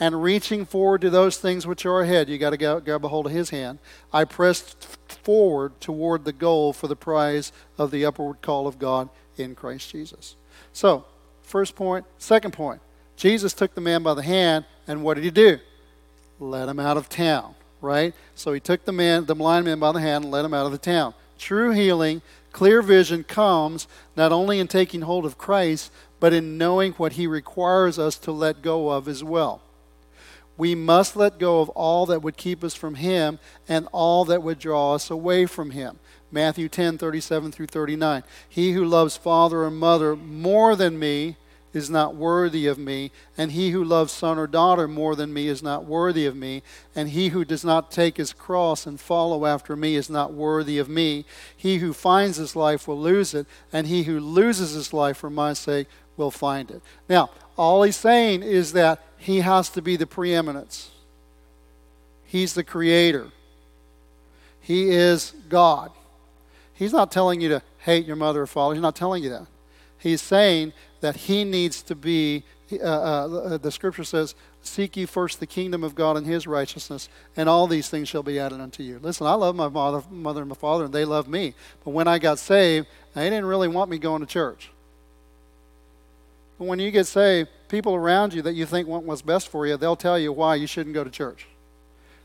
and 0.00 0.22
reaching 0.22 0.64
forward 0.64 1.00
to 1.00 1.10
those 1.10 1.38
things 1.38 1.66
which 1.66 1.84
are 1.84 2.00
ahead. 2.00 2.28
You 2.28 2.38
got 2.38 2.50
to 2.50 2.80
grab 2.84 3.04
a 3.04 3.08
hold 3.08 3.26
of 3.26 3.32
his 3.32 3.50
hand. 3.50 3.78
I 4.12 4.24
pressed 4.24 4.84
forward 5.08 5.80
toward 5.80 6.24
the 6.24 6.32
goal 6.32 6.72
for 6.72 6.86
the 6.86 6.96
prize 6.96 7.52
of 7.76 7.90
the 7.90 8.04
upward 8.04 8.40
call 8.42 8.66
of 8.66 8.78
God 8.78 9.08
in 9.36 9.54
Christ 9.54 9.90
Jesus. 9.90 10.36
So, 10.72 11.04
first 11.42 11.74
point. 11.74 12.04
Second 12.18 12.52
point. 12.52 12.80
Jesus 13.16 13.52
took 13.52 13.74
the 13.74 13.80
man 13.80 14.04
by 14.04 14.14
the 14.14 14.22
hand, 14.22 14.64
and 14.86 15.02
what 15.02 15.14
did 15.14 15.24
he 15.24 15.30
do? 15.30 15.58
Let 16.38 16.68
him 16.68 16.78
out 16.78 16.96
of 16.96 17.08
town, 17.08 17.56
right? 17.80 18.14
So 18.36 18.52
he 18.52 18.60
took 18.60 18.84
the 18.84 18.92
man, 18.92 19.26
the 19.26 19.34
blind 19.34 19.64
man 19.64 19.80
by 19.80 19.90
the 19.90 20.00
hand, 20.00 20.24
and 20.24 20.32
let 20.32 20.44
him 20.44 20.54
out 20.54 20.66
of 20.66 20.72
the 20.72 20.78
town. 20.78 21.14
True 21.36 21.72
healing, 21.72 22.22
clear 22.52 22.80
vision 22.80 23.24
comes 23.24 23.88
not 24.14 24.30
only 24.30 24.60
in 24.60 24.68
taking 24.68 25.00
hold 25.00 25.24
of 25.24 25.36
Christ, 25.36 25.90
but 26.20 26.32
in 26.32 26.58
knowing 26.58 26.92
what 26.92 27.14
he 27.14 27.26
requires 27.26 27.98
us 27.98 28.16
to 28.18 28.30
let 28.30 28.62
go 28.62 28.90
of 28.90 29.08
as 29.08 29.24
well. 29.24 29.62
We 30.58 30.74
must 30.74 31.16
let 31.16 31.38
go 31.38 31.60
of 31.60 31.70
all 31.70 32.04
that 32.06 32.22
would 32.22 32.36
keep 32.36 32.62
us 32.62 32.74
from 32.74 32.96
him 32.96 33.38
and 33.68 33.88
all 33.92 34.26
that 34.26 34.42
would 34.42 34.58
draw 34.58 34.94
us 34.94 35.08
away 35.10 35.46
from 35.46 35.70
him. 35.70 36.00
Matthew 36.30 36.68
10, 36.68 36.98
37 36.98 37.52
through 37.52 37.68
39. 37.68 38.24
He 38.46 38.72
who 38.72 38.84
loves 38.84 39.16
father 39.16 39.62
or 39.62 39.70
mother 39.70 40.14
more 40.16 40.76
than 40.76 40.98
me 40.98 41.36
is 41.72 41.88
not 41.88 42.14
worthy 42.14 42.66
of 42.66 42.78
me, 42.78 43.12
and 43.36 43.52
he 43.52 43.70
who 43.70 43.84
loves 43.84 44.12
son 44.12 44.38
or 44.38 44.46
daughter 44.46 44.88
more 44.88 45.14
than 45.14 45.32
me 45.32 45.48
is 45.48 45.62
not 45.62 45.84
worthy 45.84 46.26
of 46.26 46.34
me, 46.34 46.62
and 46.94 47.10
he 47.10 47.28
who 47.28 47.44
does 47.44 47.64
not 47.64 47.90
take 47.90 48.16
his 48.16 48.32
cross 48.32 48.86
and 48.86 48.98
follow 48.98 49.46
after 49.46 49.76
me 49.76 49.94
is 49.94 50.10
not 50.10 50.32
worthy 50.32 50.78
of 50.78 50.88
me. 50.88 51.24
He 51.56 51.78
who 51.78 51.92
finds 51.92 52.36
his 52.36 52.56
life 52.56 52.88
will 52.88 53.00
lose 53.00 53.34
it, 53.34 53.46
and 53.72 53.86
he 53.86 54.04
who 54.04 54.18
loses 54.18 54.72
his 54.72 54.92
life 54.92 55.18
for 55.18 55.30
my 55.30 55.52
sake 55.52 55.88
will 56.16 56.30
find 56.30 56.70
it. 56.70 56.82
Now, 57.08 57.30
all 57.56 57.82
he's 57.82 57.96
saying 57.96 58.42
is 58.42 58.72
that 58.72 59.02
he 59.18 59.40
has 59.40 59.68
to 59.70 59.82
be 59.82 59.96
the 59.96 60.06
preeminence. 60.06 60.90
He's 62.24 62.54
the 62.54 62.64
creator. 62.64 63.28
He 64.60 64.90
is 64.90 65.32
God. 65.48 65.90
He's 66.74 66.92
not 66.92 67.10
telling 67.10 67.40
you 67.40 67.48
to 67.48 67.62
hate 67.78 68.06
your 68.06 68.16
mother 68.16 68.42
or 68.42 68.46
father. 68.46 68.74
He's 68.74 68.82
not 68.82 68.94
telling 68.94 69.24
you 69.24 69.30
that. 69.30 69.46
He's 69.98 70.22
saying 70.22 70.72
that 71.00 71.16
he 71.16 71.42
needs 71.42 71.82
to 71.82 71.94
be, 71.94 72.44
uh, 72.72 72.84
uh, 72.84 73.58
the 73.58 73.72
scripture 73.72 74.04
says, 74.04 74.34
Seek 74.60 74.96
ye 74.96 75.06
first 75.06 75.40
the 75.40 75.46
kingdom 75.46 75.82
of 75.82 75.94
God 75.94 76.16
and 76.16 76.26
his 76.26 76.46
righteousness, 76.46 77.08
and 77.36 77.48
all 77.48 77.66
these 77.66 77.88
things 77.88 78.08
shall 78.08 78.22
be 78.22 78.38
added 78.38 78.60
unto 78.60 78.82
you. 78.82 78.98
Listen, 79.02 79.26
I 79.26 79.34
love 79.34 79.56
my 79.56 79.68
mother, 79.68 80.02
mother 80.10 80.42
and 80.42 80.50
my 80.50 80.54
father, 80.54 80.84
and 80.84 80.92
they 80.92 81.04
love 81.04 81.26
me. 81.26 81.54
But 81.84 81.92
when 81.92 82.06
I 82.06 82.18
got 82.18 82.38
saved, 82.38 82.86
they 83.14 83.30
didn't 83.30 83.46
really 83.46 83.68
want 83.68 83.90
me 83.90 83.98
going 83.98 84.20
to 84.20 84.26
church. 84.26 84.70
But 86.58 86.66
when 86.66 86.78
you 86.78 86.90
get 86.90 87.06
saved, 87.06 87.48
people 87.68 87.94
around 87.94 88.34
you 88.34 88.42
that 88.42 88.54
you 88.54 88.66
think 88.66 88.88
want 88.88 89.04
what's 89.04 89.22
best 89.22 89.48
for 89.48 89.66
you, 89.66 89.76
they'll 89.76 89.96
tell 89.96 90.18
you 90.18 90.32
why 90.32 90.56
you 90.56 90.66
shouldn't 90.66 90.94
go 90.94 91.04
to 91.04 91.10
church. 91.10 91.46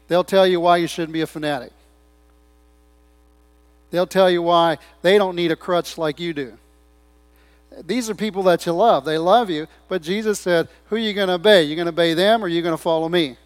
They'll 0.08 0.24
tell 0.24 0.48
you 0.48 0.60
why 0.60 0.78
you 0.78 0.88
shouldn't 0.88 1.14
be 1.14 1.22
a 1.22 1.28
fanatic. 1.28 1.72
They'll 3.92 4.08
tell 4.08 4.30
you 4.30 4.42
why 4.42 4.80
they 5.04 5.18
don't 5.18 5.36
need 5.36 5.52
a 5.52 5.56
crutch 5.56 5.98
like 5.98 6.20
you 6.20 6.34
do. 6.34 6.58
These 7.86 8.10
are 8.10 8.16
people 8.16 8.44
that 8.44 8.66
you 8.66 8.72
love. 8.72 9.06
They 9.06 9.18
love 9.18 9.50
you, 9.50 9.68
but 9.88 10.02
Jesus 10.02 10.40
said, 10.40 10.68
Who 10.90 10.96
are 10.96 11.00
you 11.00 11.14
going 11.14 11.28
to 11.28 11.36
obey? 11.36 11.64
You're 11.64 11.76
going 11.76 11.86
to 11.86 11.92
obey 11.92 12.14
them 12.14 12.42
or 12.42 12.46
are 12.46 12.50
you 12.50 12.62
going 12.62 12.76
to 12.76 12.82
follow 12.82 13.10
me? 13.10 13.38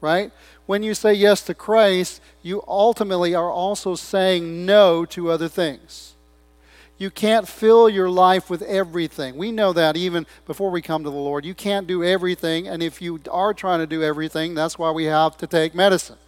Right? 0.00 0.30
When 0.66 0.82
you 0.82 0.94
say 0.94 1.14
yes 1.14 1.42
to 1.42 1.54
Christ, 1.54 2.20
you 2.42 2.62
ultimately 2.66 3.34
are 3.34 3.50
also 3.50 3.94
saying 3.94 4.64
no 4.64 5.04
to 5.06 5.30
other 5.30 5.48
things. 5.48 6.09
You 7.00 7.10
can't 7.10 7.48
fill 7.48 7.88
your 7.88 8.10
life 8.10 8.50
with 8.50 8.60
everything. 8.60 9.38
We 9.38 9.52
know 9.52 9.72
that 9.72 9.96
even 9.96 10.26
before 10.46 10.70
we 10.70 10.82
come 10.82 11.02
to 11.02 11.08
the 11.08 11.16
Lord. 11.16 11.46
You 11.46 11.54
can't 11.54 11.86
do 11.86 12.04
everything, 12.04 12.68
and 12.68 12.82
if 12.82 13.00
you 13.00 13.18
are 13.30 13.54
trying 13.54 13.78
to 13.78 13.86
do 13.86 14.02
everything, 14.02 14.54
that's 14.54 14.78
why 14.78 14.90
we 14.90 15.04
have 15.04 15.38
to 15.38 15.46
take 15.46 15.74
medicine. 15.74 16.18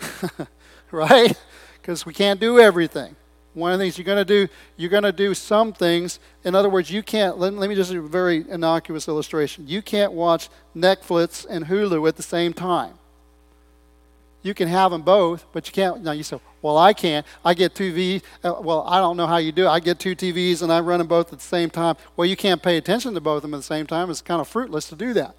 right? 0.92 1.36
Because 1.82 2.06
we 2.06 2.14
can't 2.14 2.38
do 2.38 2.60
everything. 2.60 3.16
One 3.54 3.72
of 3.72 3.80
the 3.80 3.86
things 3.86 3.98
you're 3.98 4.04
going 4.04 4.24
to 4.24 4.46
do, 4.46 4.46
you're 4.76 4.88
going 4.88 5.02
to 5.02 5.10
do 5.10 5.34
some 5.34 5.72
things. 5.72 6.20
In 6.44 6.54
other 6.54 6.70
words, 6.70 6.92
you 6.92 7.02
can't, 7.02 7.36
let, 7.38 7.54
let 7.54 7.68
me 7.68 7.74
just 7.74 7.90
do 7.90 8.04
a 8.04 8.08
very 8.08 8.44
innocuous 8.48 9.08
illustration. 9.08 9.66
You 9.66 9.82
can't 9.82 10.12
watch 10.12 10.48
Netflix 10.76 11.44
and 11.50 11.66
Hulu 11.66 12.08
at 12.08 12.14
the 12.14 12.22
same 12.22 12.52
time. 12.52 12.94
You 14.44 14.52
can 14.52 14.68
have 14.68 14.92
them 14.92 15.00
both, 15.00 15.46
but 15.52 15.66
you 15.66 15.72
can't. 15.72 16.02
Now 16.02 16.12
you 16.12 16.22
say, 16.22 16.38
well, 16.60 16.76
I 16.76 16.92
can't. 16.92 17.26
I 17.42 17.54
get 17.54 17.74
two 17.74 17.94
TVs. 17.94 18.22
Uh, 18.44 18.60
well, 18.60 18.84
I 18.86 18.98
don't 19.00 19.16
know 19.16 19.26
how 19.26 19.38
you 19.38 19.52
do 19.52 19.64
it. 19.64 19.70
I 19.70 19.80
get 19.80 19.98
two 19.98 20.14
TVs 20.14 20.60
and 20.60 20.70
I 20.70 20.80
run 20.80 20.98
them 20.98 21.06
both 21.06 21.32
at 21.32 21.38
the 21.38 21.44
same 21.44 21.70
time. 21.70 21.96
Well, 22.14 22.26
you 22.26 22.36
can't 22.36 22.62
pay 22.62 22.76
attention 22.76 23.14
to 23.14 23.22
both 23.22 23.36
of 23.36 23.42
them 23.42 23.54
at 23.54 23.56
the 23.56 23.62
same 23.62 23.86
time. 23.86 24.10
It's 24.10 24.20
kind 24.20 24.42
of 24.42 24.46
fruitless 24.46 24.86
to 24.90 24.96
do 24.96 25.14
that. 25.14 25.34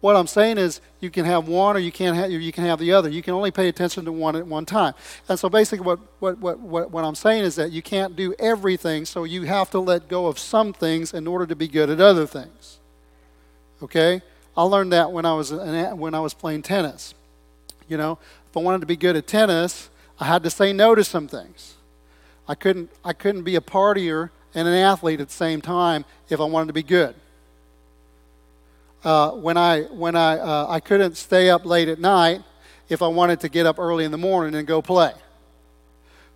What 0.00 0.16
I'm 0.16 0.26
saying 0.26 0.56
is 0.56 0.80
you 1.00 1.10
can 1.10 1.26
have 1.26 1.46
one 1.46 1.76
or 1.76 1.78
you 1.78 1.92
can't 1.92 2.16
have, 2.16 2.30
you 2.30 2.52
can 2.52 2.64
have 2.64 2.78
the 2.78 2.90
other. 2.90 3.10
You 3.10 3.22
can 3.22 3.34
only 3.34 3.50
pay 3.50 3.68
attention 3.68 4.06
to 4.06 4.12
one 4.12 4.34
at 4.34 4.46
one 4.46 4.64
time. 4.64 4.94
And 5.28 5.38
so 5.38 5.50
basically 5.50 5.84
what, 5.84 5.98
what, 6.18 6.38
what, 6.38 6.58
what, 6.58 6.90
what 6.90 7.04
I'm 7.04 7.14
saying 7.14 7.44
is 7.44 7.56
that 7.56 7.70
you 7.70 7.82
can't 7.82 8.16
do 8.16 8.34
everything, 8.38 9.04
so 9.04 9.24
you 9.24 9.42
have 9.42 9.70
to 9.72 9.78
let 9.78 10.08
go 10.08 10.26
of 10.26 10.38
some 10.38 10.72
things 10.72 11.12
in 11.12 11.26
order 11.26 11.44
to 11.46 11.56
be 11.56 11.68
good 11.68 11.90
at 11.90 12.00
other 12.00 12.26
things. 12.26 12.78
Okay? 13.82 14.22
I 14.56 14.62
learned 14.62 14.92
that 14.94 15.12
when 15.12 15.26
I 15.26 15.34
was, 15.34 15.52
when 15.52 16.14
I 16.14 16.20
was 16.20 16.32
playing 16.32 16.62
tennis. 16.62 17.14
You 17.88 17.96
know, 17.96 18.18
if 18.50 18.56
I 18.56 18.60
wanted 18.60 18.80
to 18.80 18.86
be 18.86 18.96
good 18.96 19.16
at 19.16 19.26
tennis, 19.26 19.90
I 20.18 20.24
had 20.24 20.42
to 20.42 20.50
say 20.50 20.72
no 20.72 20.94
to 20.94 21.04
some 21.04 21.28
things. 21.28 21.74
I 22.48 22.54
couldn't, 22.54 22.90
I 23.04 23.12
couldn't 23.12 23.42
be 23.42 23.56
a 23.56 23.60
partier 23.60 24.30
and 24.54 24.66
an 24.66 24.74
athlete 24.74 25.20
at 25.20 25.28
the 25.28 25.34
same 25.34 25.60
time 25.60 26.04
if 26.28 26.40
I 26.40 26.44
wanted 26.44 26.68
to 26.68 26.72
be 26.72 26.82
good. 26.82 27.14
Uh, 29.04 29.32
when 29.32 29.56
I, 29.56 29.82
when 29.82 30.16
I, 30.16 30.38
uh, 30.38 30.66
I 30.68 30.80
couldn't 30.80 31.16
stay 31.16 31.50
up 31.50 31.64
late 31.64 31.88
at 31.88 32.00
night 32.00 32.42
if 32.88 33.02
I 33.02 33.08
wanted 33.08 33.40
to 33.40 33.48
get 33.48 33.66
up 33.66 33.78
early 33.78 34.04
in 34.04 34.10
the 34.10 34.18
morning 34.18 34.54
and 34.54 34.66
go 34.66 34.80
play. 34.80 35.12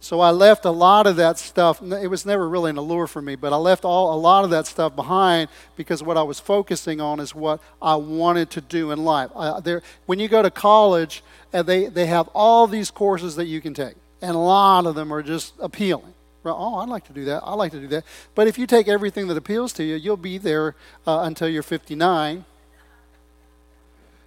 So 0.02 0.20
I 0.20 0.30
left 0.30 0.64
a 0.64 0.70
lot 0.70 1.06
of 1.06 1.16
that 1.16 1.38
stuff. 1.38 1.82
It 1.82 2.08
was 2.08 2.24
never 2.24 2.48
really 2.48 2.70
an 2.70 2.78
allure 2.78 3.06
for 3.06 3.20
me, 3.20 3.36
but 3.36 3.52
I 3.52 3.56
left 3.56 3.84
all, 3.84 4.14
a 4.14 4.18
lot 4.18 4.44
of 4.44 4.50
that 4.50 4.66
stuff 4.66 4.96
behind 4.96 5.50
because 5.76 6.02
what 6.02 6.16
I 6.16 6.22
was 6.22 6.40
focusing 6.40 7.02
on 7.02 7.20
is 7.20 7.34
what 7.34 7.60
I 7.82 7.96
wanted 7.96 8.48
to 8.50 8.62
do 8.62 8.92
in 8.92 9.04
life. 9.04 9.30
There, 9.62 9.82
when 10.06 10.18
you 10.18 10.26
go 10.26 10.42
to 10.42 10.50
college, 10.50 11.22
uh, 11.52 11.62
they, 11.62 11.86
they 11.86 12.06
have 12.06 12.28
all 12.34 12.66
these 12.66 12.90
courses 12.90 13.36
that 13.36 13.46
you 13.46 13.60
can 13.60 13.74
take, 13.74 13.94
and 14.22 14.34
a 14.34 14.38
lot 14.38 14.86
of 14.86 14.94
them 14.94 15.12
are 15.12 15.22
just 15.22 15.54
appealing. 15.60 16.14
Oh, 16.44 16.76
I'd 16.76 16.88
like 16.88 17.06
to 17.08 17.12
do 17.12 17.26
that. 17.26 17.42
I 17.44 17.54
like 17.54 17.72
to 17.72 17.80
do 17.80 17.86
that. 17.88 18.04
But 18.34 18.48
if 18.48 18.58
you 18.58 18.66
take 18.66 18.88
everything 18.88 19.28
that 19.28 19.36
appeals 19.36 19.74
to 19.74 19.84
you, 19.84 19.96
you'll 19.96 20.16
be 20.16 20.38
there 20.38 20.74
uh, 21.06 21.20
until 21.20 21.48
you're 21.48 21.62
59, 21.62 22.46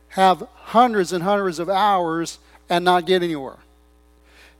have 0.09 0.47
hundreds 0.53 1.11
and 1.11 1.23
hundreds 1.23 1.57
of 1.57 1.69
hours, 1.69 2.37
and 2.69 2.85
not 2.85 3.07
get 3.07 3.23
anywhere 3.23 3.57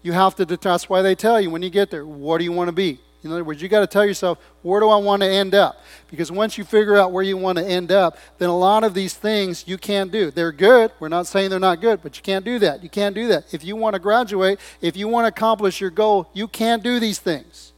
you 0.04 0.12
have 0.12 0.36
to, 0.36 0.46
that's 0.46 0.90
why 0.90 1.02
they 1.02 1.16
tell 1.16 1.42
you 1.42 1.50
when 1.50 1.64
you 1.64 1.70
get 1.70 1.90
there, 1.90 2.06
what 2.06 2.38
do 2.38 2.44
you 2.44 2.52
want 2.52 2.68
to 2.68 2.74
be? 2.74 3.00
In 3.24 3.32
other 3.32 3.44
words, 3.44 3.62
you 3.62 3.70
got 3.70 3.80
to 3.80 3.88
tell 3.88 4.06
yourself, 4.06 4.38
where 4.64 4.82
do 4.82 4.90
I 4.90 4.98
want 4.98 5.22
to 5.22 5.30
end 5.30 5.56
up? 5.56 5.82
Because 6.12 6.30
once 6.30 6.58
you 6.58 6.66
figure 6.66 6.98
out 6.98 7.14
where 7.14 7.24
you 7.24 7.38
want 7.38 7.58
to 7.58 7.66
end 7.66 7.90
up, 7.90 8.18
then 8.38 8.50
a 8.50 8.58
lot 8.58 8.84
of 8.84 8.94
these 8.94 9.14
things 9.14 9.66
you 9.66 9.78
can't 9.78 10.12
do. 10.12 10.30
They're 10.30 10.52
good. 10.52 10.92
We're 11.00 11.08
not 11.08 11.28
saying 11.28 11.50
they're 11.50 11.60
not 11.60 11.80
good, 11.80 12.04
but 12.04 12.18
you 12.18 12.24
can't 12.24 12.44
do 12.44 12.60
that. 12.60 12.84
You 12.84 12.90
can't 12.90 13.16
do 13.16 13.30
that. 13.30 13.54
If 13.54 13.64
you 13.64 13.78
want 13.78 13.94
to 13.94 14.00
graduate, 14.00 14.60
if 14.82 14.98
you 14.98 15.08
want 15.08 15.24
to 15.24 15.30
accomplish 15.30 15.80
your 15.80 15.90
goal, 15.90 16.30
you 16.34 16.50
can't 16.50 16.84
do 16.84 17.00
these 17.00 17.20
things. 17.20 17.72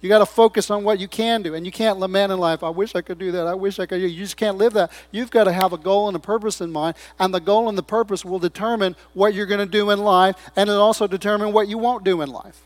You 0.00 0.08
got 0.08 0.18
to 0.18 0.26
focus 0.26 0.70
on 0.70 0.84
what 0.84 1.00
you 1.00 1.08
can 1.08 1.42
do. 1.42 1.54
And 1.54 1.66
you 1.66 1.72
can't 1.72 1.98
lament 1.98 2.32
in 2.32 2.38
life, 2.38 2.62
I 2.62 2.68
wish 2.68 2.94
I 2.94 3.00
could 3.00 3.18
do 3.18 3.32
that. 3.32 3.48
I 3.48 3.54
wish 3.54 3.80
I 3.80 3.86
could. 3.86 4.00
You 4.00 4.16
just 4.16 4.36
can't 4.36 4.56
live 4.56 4.72
that. 4.74 4.92
You've 5.10 5.32
got 5.32 5.44
to 5.44 5.52
have 5.52 5.72
a 5.72 5.78
goal 5.78 6.06
and 6.06 6.16
a 6.16 6.20
purpose 6.20 6.60
in 6.60 6.70
mind. 6.70 6.94
And 7.18 7.34
the 7.34 7.40
goal 7.40 7.68
and 7.68 7.76
the 7.76 7.82
purpose 7.82 8.24
will 8.24 8.38
determine 8.38 8.94
what 9.14 9.34
you're 9.34 9.46
going 9.46 9.58
to 9.58 9.66
do 9.66 9.90
in 9.90 9.98
life. 9.98 10.36
And 10.54 10.70
it'll 10.70 10.80
also 10.80 11.08
determine 11.08 11.52
what 11.52 11.66
you 11.66 11.78
won't 11.78 12.04
do 12.04 12.22
in 12.22 12.30
life. 12.30 12.62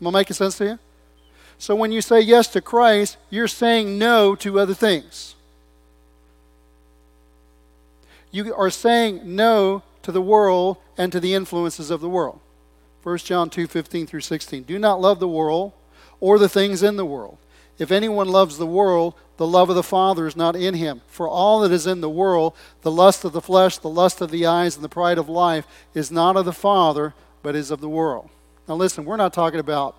Am 0.00 0.06
I 0.08 0.10
making 0.10 0.34
sense 0.34 0.58
to 0.58 0.64
you? 0.64 0.78
So 1.58 1.74
when 1.74 1.90
you 1.90 2.00
say 2.00 2.20
yes 2.20 2.48
to 2.48 2.60
Christ, 2.60 3.16
you're 3.30 3.48
saying 3.48 3.98
no 3.98 4.34
to 4.36 4.60
other 4.60 4.74
things. 4.74 5.34
You 8.30 8.54
are 8.54 8.70
saying 8.70 9.22
no 9.24 9.82
to 10.02 10.12
the 10.12 10.22
world 10.22 10.76
and 10.96 11.10
to 11.12 11.20
the 11.20 11.34
influences 11.34 11.90
of 11.90 12.00
the 12.00 12.08
world. 12.08 12.40
1 13.02 13.18
John 13.18 13.50
2 13.50 13.66
15 13.66 14.06
through 14.06 14.20
16. 14.20 14.62
Do 14.64 14.78
not 14.78 15.00
love 15.00 15.18
the 15.18 15.28
world 15.28 15.72
or 16.20 16.38
the 16.38 16.48
things 16.48 16.82
in 16.82 16.96
the 16.96 17.04
world. 17.04 17.38
If 17.78 17.90
anyone 17.90 18.28
loves 18.28 18.58
the 18.58 18.66
world, 18.66 19.14
the 19.36 19.46
love 19.46 19.70
of 19.70 19.76
the 19.76 19.84
Father 19.84 20.26
is 20.26 20.36
not 20.36 20.56
in 20.56 20.74
him. 20.74 21.00
For 21.06 21.28
all 21.28 21.60
that 21.60 21.72
is 21.72 21.86
in 21.86 22.00
the 22.00 22.10
world, 22.10 22.54
the 22.82 22.90
lust 22.90 23.24
of 23.24 23.32
the 23.32 23.40
flesh, 23.40 23.78
the 23.78 23.88
lust 23.88 24.20
of 24.20 24.30
the 24.30 24.46
eyes, 24.46 24.74
and 24.74 24.84
the 24.84 24.88
pride 24.88 25.16
of 25.16 25.28
life, 25.28 25.66
is 25.94 26.10
not 26.10 26.36
of 26.36 26.44
the 26.44 26.52
Father, 26.52 27.14
but 27.42 27.54
is 27.54 27.70
of 27.70 27.80
the 27.80 27.88
world. 27.88 28.28
Now, 28.66 28.74
listen, 28.74 29.04
we're 29.04 29.16
not 29.16 29.32
talking 29.32 29.60
about 29.60 29.96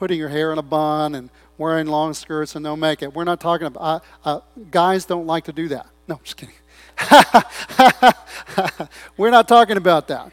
putting 0.00 0.18
your 0.18 0.30
hair 0.30 0.50
in 0.50 0.56
a 0.56 0.62
bun 0.62 1.14
and 1.14 1.28
wearing 1.58 1.86
long 1.86 2.14
skirts 2.14 2.56
and 2.56 2.62
no 2.62 2.74
makeup. 2.74 3.14
We're 3.14 3.24
not 3.24 3.38
talking 3.38 3.66
about, 3.66 4.02
uh, 4.24 4.38
uh, 4.38 4.40
guys 4.70 5.04
don't 5.04 5.26
like 5.26 5.44
to 5.44 5.52
do 5.52 5.68
that. 5.68 5.86
No, 6.08 6.14
I'm 6.14 6.24
just 6.24 6.38
kidding. 6.38 6.54
We're 9.18 9.30
not 9.30 9.46
talking 9.46 9.76
about 9.76 10.08
that. 10.08 10.32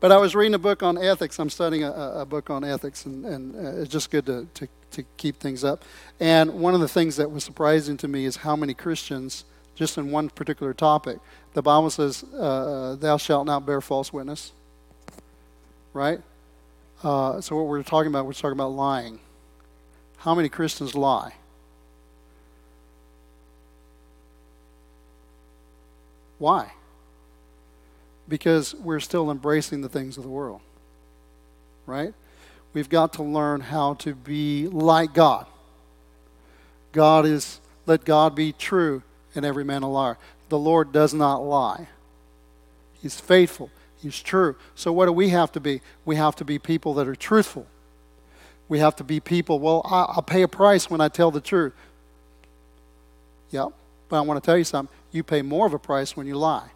But 0.00 0.10
I 0.10 0.16
was 0.16 0.34
reading 0.34 0.54
a 0.54 0.58
book 0.58 0.82
on 0.82 0.96
ethics. 0.96 1.38
I'm 1.38 1.50
studying 1.50 1.84
a, 1.84 1.92
a 1.92 2.24
book 2.24 2.48
on 2.48 2.64
ethics, 2.64 3.04
and, 3.04 3.26
and 3.26 3.54
uh, 3.54 3.82
it's 3.82 3.92
just 3.92 4.10
good 4.10 4.24
to, 4.24 4.46
to, 4.54 4.68
to 4.92 5.04
keep 5.18 5.38
things 5.38 5.64
up. 5.64 5.84
And 6.18 6.54
one 6.54 6.72
of 6.72 6.80
the 6.80 6.88
things 6.88 7.16
that 7.16 7.30
was 7.30 7.44
surprising 7.44 7.98
to 7.98 8.08
me 8.08 8.24
is 8.24 8.36
how 8.36 8.56
many 8.56 8.72
Christians, 8.72 9.44
just 9.74 9.98
in 9.98 10.10
one 10.10 10.30
particular 10.30 10.72
topic, 10.72 11.18
the 11.52 11.60
Bible 11.60 11.90
says, 11.90 12.24
uh, 12.38 12.96
Thou 12.98 13.18
shalt 13.18 13.44
not 13.46 13.66
bear 13.66 13.82
false 13.82 14.14
witness. 14.14 14.52
Right? 15.92 16.20
Uh, 17.04 17.38
so, 17.42 17.54
what 17.54 17.66
we're 17.66 17.82
talking 17.82 18.08
about, 18.08 18.24
we're 18.24 18.32
talking 18.32 18.52
about 18.52 18.72
lying. 18.72 19.20
How 20.16 20.34
many 20.34 20.48
Christians 20.48 20.94
lie? 20.94 21.34
Why? 26.38 26.72
Because 28.26 28.74
we're 28.74 29.00
still 29.00 29.30
embracing 29.30 29.82
the 29.82 29.88
things 29.90 30.16
of 30.16 30.22
the 30.22 30.30
world. 30.30 30.62
Right? 31.84 32.14
We've 32.72 32.88
got 32.88 33.12
to 33.14 33.22
learn 33.22 33.60
how 33.60 33.94
to 33.94 34.14
be 34.14 34.66
like 34.68 35.12
God. 35.12 35.46
God 36.92 37.26
is, 37.26 37.60
let 37.84 38.06
God 38.06 38.34
be 38.34 38.52
true 38.52 39.02
and 39.34 39.44
every 39.44 39.64
man 39.64 39.82
a 39.82 39.90
liar. 39.90 40.16
The 40.48 40.58
Lord 40.58 40.90
does 40.90 41.12
not 41.12 41.38
lie, 41.38 41.88
He's 43.02 43.20
faithful, 43.20 43.70
He's 44.04 44.20
true. 44.20 44.54
So, 44.74 44.92
what 44.92 45.06
do 45.06 45.12
we 45.12 45.30
have 45.30 45.50
to 45.52 45.60
be? 45.60 45.80
We 46.04 46.16
have 46.16 46.36
to 46.36 46.44
be 46.44 46.58
people 46.58 46.92
that 46.94 47.08
are 47.08 47.16
truthful. 47.16 47.66
We 48.68 48.78
have 48.78 48.94
to 48.96 49.04
be 49.04 49.18
people, 49.18 49.60
well, 49.60 49.80
I'll 49.86 50.22
pay 50.22 50.42
a 50.42 50.48
price 50.48 50.90
when 50.90 51.00
I 51.00 51.08
tell 51.08 51.30
the 51.30 51.40
truth. 51.40 51.72
Yep, 53.50 53.68
but 54.10 54.16
I 54.18 54.20
want 54.20 54.42
to 54.42 54.46
tell 54.46 54.58
you 54.58 54.64
something. 54.64 54.94
You 55.10 55.22
pay 55.22 55.40
more 55.40 55.66
of 55.66 55.72
a 55.72 55.78
price 55.78 56.18
when 56.18 56.26
you 56.26 56.36
lie. 56.36 56.68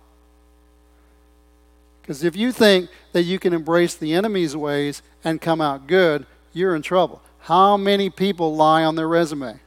Because 2.00 2.24
if 2.24 2.34
you 2.34 2.50
think 2.50 2.88
that 3.12 3.24
you 3.24 3.38
can 3.38 3.52
embrace 3.52 3.94
the 3.94 4.14
enemy's 4.14 4.56
ways 4.56 5.02
and 5.22 5.38
come 5.38 5.60
out 5.60 5.86
good, 5.86 6.24
you're 6.54 6.74
in 6.74 6.80
trouble. 6.80 7.20
How 7.40 7.76
many 7.76 8.08
people 8.08 8.56
lie 8.56 8.84
on 8.84 8.94
their 8.94 9.08
resume? 9.08 9.60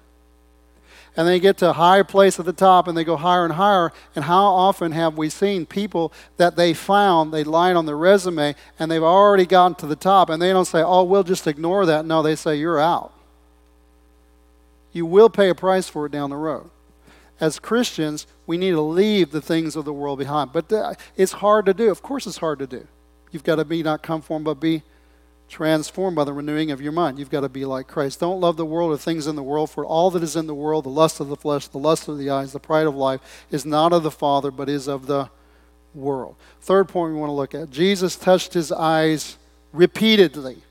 And 1.17 1.27
they 1.27 1.39
get 1.39 1.57
to 1.57 1.69
a 1.69 1.73
higher 1.73 2.03
place 2.03 2.39
at 2.39 2.45
the 2.45 2.53
top 2.53 2.87
and 2.87 2.97
they 2.97 3.03
go 3.03 3.17
higher 3.17 3.43
and 3.43 3.53
higher. 3.53 3.91
And 4.15 4.25
how 4.25 4.45
often 4.45 4.93
have 4.93 5.17
we 5.17 5.29
seen 5.29 5.65
people 5.65 6.13
that 6.37 6.55
they 6.55 6.73
found, 6.73 7.33
they 7.33 7.43
lied 7.43 7.75
on 7.75 7.85
their 7.85 7.97
resume, 7.97 8.55
and 8.79 8.89
they've 8.89 9.03
already 9.03 9.45
gotten 9.45 9.75
to 9.75 9.87
the 9.87 9.95
top, 9.95 10.29
and 10.29 10.41
they 10.41 10.51
don't 10.51 10.65
say, 10.65 10.81
oh, 10.81 11.03
we'll 11.03 11.23
just 11.23 11.47
ignore 11.47 11.85
that. 11.85 12.05
No, 12.05 12.21
they 12.21 12.35
say, 12.35 12.55
you're 12.55 12.79
out. 12.79 13.13
You 14.93 15.05
will 15.05 15.29
pay 15.29 15.49
a 15.49 15.55
price 15.55 15.87
for 15.87 16.05
it 16.05 16.11
down 16.11 16.29
the 16.29 16.37
road. 16.37 16.69
As 17.39 17.59
Christians, 17.59 18.27
we 18.45 18.57
need 18.57 18.71
to 18.71 18.81
leave 18.81 19.31
the 19.31 19.41
things 19.41 19.75
of 19.75 19.83
the 19.83 19.93
world 19.93 20.19
behind. 20.19 20.53
But 20.53 20.71
uh, 20.71 20.93
it's 21.15 21.31
hard 21.31 21.65
to 21.65 21.73
do. 21.73 21.89
Of 21.89 22.01
course, 22.01 22.27
it's 22.27 22.37
hard 22.37 22.59
to 22.59 22.67
do. 22.67 22.87
You've 23.31 23.43
got 23.43 23.55
to 23.55 23.65
be 23.65 23.81
not 23.83 24.03
conformed, 24.03 24.45
but 24.45 24.59
be 24.59 24.83
transformed 25.51 26.15
by 26.15 26.23
the 26.23 26.31
renewing 26.31 26.71
of 26.71 26.81
your 26.81 26.93
mind. 26.93 27.19
You've 27.19 27.29
got 27.29 27.41
to 27.41 27.49
be 27.49 27.65
like 27.65 27.85
Christ. 27.85 28.21
Don't 28.21 28.39
love 28.39 28.55
the 28.55 28.65
world 28.65 28.93
or 28.93 28.97
things 28.97 29.27
in 29.27 29.35
the 29.35 29.43
world, 29.43 29.69
for 29.69 29.85
all 29.85 30.09
that 30.11 30.23
is 30.23 30.37
in 30.37 30.47
the 30.47 30.55
world, 30.55 30.85
the 30.85 30.89
lust 30.89 31.19
of 31.19 31.27
the 31.27 31.35
flesh, 31.35 31.67
the 31.67 31.77
lust 31.77 32.07
of 32.07 32.17
the 32.17 32.29
eyes, 32.29 32.53
the 32.53 32.59
pride 32.59 32.87
of 32.87 32.95
life, 32.95 33.45
is 33.51 33.65
not 33.65 33.91
of 33.91 34.01
the 34.01 34.09
Father, 34.09 34.49
but 34.49 34.69
is 34.69 34.87
of 34.87 35.07
the 35.07 35.29
world. 35.93 36.37
Third 36.61 36.87
point 36.87 37.13
we 37.13 37.19
want 37.19 37.29
to 37.29 37.33
look 37.33 37.53
at 37.53 37.69
Jesus 37.69 38.15
touched 38.15 38.53
his 38.53 38.71
eyes 38.71 39.37
repeatedly. 39.73 40.63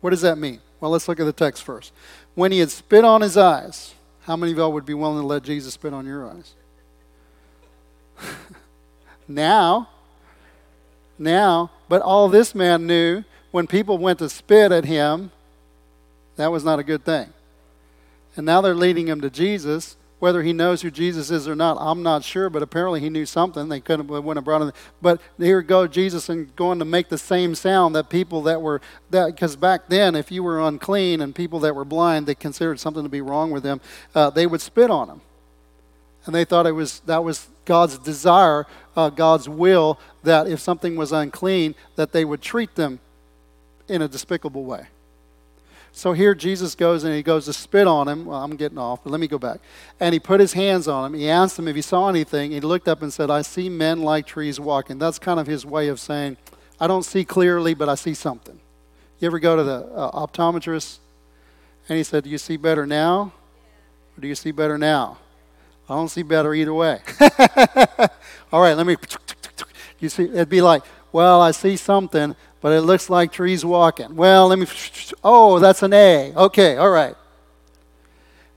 What 0.00 0.10
does 0.10 0.22
that 0.22 0.38
mean? 0.38 0.60
Well, 0.80 0.90
let's 0.90 1.06
look 1.06 1.20
at 1.20 1.24
the 1.24 1.32
text 1.32 1.62
first. 1.62 1.92
When 2.34 2.52
he 2.52 2.58
had 2.60 2.70
spit 2.70 3.04
on 3.04 3.20
his 3.20 3.36
eyes, 3.36 3.94
how 4.22 4.36
many 4.36 4.52
of 4.52 4.58
y'all 4.58 4.72
would 4.72 4.86
be 4.86 4.94
willing 4.94 5.20
to 5.20 5.26
let 5.26 5.42
Jesus 5.42 5.74
spit 5.74 5.92
on 5.92 6.06
your 6.06 6.26
eyes? 6.26 6.54
now, 9.28 9.90
now, 11.18 11.70
but 11.94 12.02
all 12.02 12.28
this 12.28 12.56
man 12.56 12.88
knew 12.88 13.22
when 13.52 13.68
people 13.68 13.98
went 13.98 14.18
to 14.18 14.28
spit 14.28 14.72
at 14.72 14.84
him, 14.84 15.30
that 16.34 16.50
was 16.50 16.64
not 16.64 16.80
a 16.80 16.82
good 16.82 17.04
thing. 17.04 17.32
And 18.34 18.44
now 18.44 18.60
they're 18.60 18.74
leading 18.74 19.06
him 19.06 19.20
to 19.20 19.30
Jesus. 19.30 19.96
Whether 20.18 20.42
he 20.42 20.52
knows 20.52 20.82
who 20.82 20.90
Jesus 20.90 21.30
is 21.30 21.46
or 21.46 21.54
not, 21.54 21.76
I'm 21.78 22.02
not 22.02 22.24
sure, 22.24 22.50
but 22.50 22.64
apparently 22.64 22.98
he 22.98 23.10
knew 23.10 23.24
something. 23.24 23.68
They 23.68 23.78
couldn't 23.78 24.08
wouldn't 24.08 24.38
have 24.38 24.44
brought 24.44 24.62
him. 24.62 24.72
But 25.00 25.20
here 25.38 25.62
go 25.62 25.86
Jesus 25.86 26.28
and 26.28 26.56
going 26.56 26.80
to 26.80 26.84
make 26.84 27.10
the 27.10 27.16
same 27.16 27.54
sound 27.54 27.94
that 27.94 28.10
people 28.10 28.42
that 28.42 28.60
were 28.60 28.80
that 29.10 29.26
because 29.26 29.54
back 29.54 29.82
then, 29.86 30.16
if 30.16 30.32
you 30.32 30.42
were 30.42 30.60
unclean 30.60 31.20
and 31.20 31.32
people 31.32 31.60
that 31.60 31.76
were 31.76 31.84
blind, 31.84 32.26
they 32.26 32.34
considered 32.34 32.80
something 32.80 33.04
to 33.04 33.08
be 33.08 33.20
wrong 33.20 33.52
with 33.52 33.62
them. 33.62 33.80
Uh, 34.16 34.30
they 34.30 34.48
would 34.48 34.60
spit 34.60 34.90
on 34.90 35.08
him, 35.08 35.20
and 36.26 36.34
they 36.34 36.44
thought 36.44 36.66
it 36.66 36.72
was 36.72 37.00
that 37.00 37.22
was 37.22 37.48
God's 37.64 37.98
desire, 37.98 38.66
uh, 38.96 39.10
God's 39.10 39.48
will, 39.48 39.98
that 40.22 40.46
if 40.46 40.60
something 40.60 40.96
was 40.96 41.12
unclean, 41.12 41.74
that 41.96 42.12
they 42.12 42.24
would 42.24 42.42
treat 42.42 42.74
them 42.74 43.00
in 43.88 44.02
a 44.02 44.08
despicable 44.08 44.64
way. 44.64 44.86
So 45.96 46.12
here 46.12 46.34
Jesus 46.34 46.74
goes 46.74 47.04
and 47.04 47.14
he 47.14 47.22
goes 47.22 47.44
to 47.44 47.52
spit 47.52 47.86
on 47.86 48.08
him. 48.08 48.26
Well, 48.26 48.42
I'm 48.42 48.56
getting 48.56 48.78
off, 48.78 49.04
but 49.04 49.10
let 49.10 49.20
me 49.20 49.28
go 49.28 49.38
back. 49.38 49.60
And 50.00 50.12
he 50.12 50.18
put 50.18 50.40
his 50.40 50.52
hands 50.52 50.88
on 50.88 51.06
him. 51.06 51.18
He 51.18 51.30
asked 51.30 51.56
him 51.56 51.68
if 51.68 51.76
he 51.76 51.82
saw 51.82 52.08
anything. 52.08 52.50
He 52.50 52.60
looked 52.60 52.88
up 52.88 53.00
and 53.00 53.12
said, 53.12 53.30
I 53.30 53.42
see 53.42 53.68
men 53.68 54.02
like 54.02 54.26
trees 54.26 54.58
walking. 54.58 54.98
That's 54.98 55.20
kind 55.20 55.38
of 55.38 55.46
his 55.46 55.64
way 55.64 55.86
of 55.86 56.00
saying, 56.00 56.36
I 56.80 56.88
don't 56.88 57.04
see 57.04 57.24
clearly, 57.24 57.74
but 57.74 57.88
I 57.88 57.94
see 57.94 58.12
something. 58.12 58.58
You 59.20 59.26
ever 59.26 59.38
go 59.38 59.54
to 59.54 59.62
the 59.62 59.86
uh, 59.94 60.26
optometrist 60.26 60.98
and 61.88 61.96
he 61.96 62.02
said, 62.02 62.24
Do 62.24 62.30
you 62.30 62.38
see 62.38 62.56
better 62.56 62.86
now? 62.86 63.32
Or 64.16 64.20
do 64.20 64.26
you 64.26 64.34
see 64.34 64.50
better 64.50 64.76
now? 64.76 65.18
I 65.88 65.94
don't 65.94 66.08
see 66.08 66.22
better 66.22 66.54
either 66.54 66.72
way. 66.72 67.00
All 68.52 68.60
right, 68.60 68.74
let 68.74 68.86
me. 68.86 68.96
You 70.00 70.08
see, 70.08 70.24
it'd 70.24 70.48
be 70.48 70.62
like, 70.62 70.82
well, 71.12 71.40
I 71.40 71.50
see 71.50 71.76
something, 71.76 72.34
but 72.60 72.72
it 72.72 72.80
looks 72.80 73.08
like 73.08 73.32
trees 73.32 73.64
walking. 73.64 74.16
Well, 74.16 74.48
let 74.48 74.58
me. 74.58 74.66
Oh, 75.22 75.58
that's 75.58 75.82
an 75.82 75.92
A. 75.92 76.32
Okay, 76.34 76.76
all 76.76 76.90
right. 76.90 77.14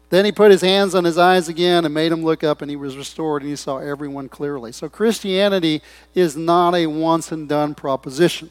Then 0.10 0.24
he 0.24 0.32
put 0.32 0.52
his 0.52 0.62
hands 0.62 0.96
on 0.96 1.04
his 1.04 1.18
eyes 1.18 1.50
again 1.50 1.84
and 1.84 1.94
made 1.94 2.12
him 2.12 2.24
look 2.24 2.44
up, 2.44 2.62
and 2.62 2.72
he 2.72 2.78
was 2.78 2.96
restored, 2.96 3.42
and 3.42 3.50
he 3.50 3.58
saw 3.58 3.78
everyone 3.78 4.30
clearly. 4.30 4.72
So 4.72 4.88
Christianity 4.88 5.82
is 6.16 6.38
not 6.38 6.74
a 6.74 6.88
once 6.88 7.32
and 7.32 7.48
done 7.50 7.76
proposition. 7.76 8.50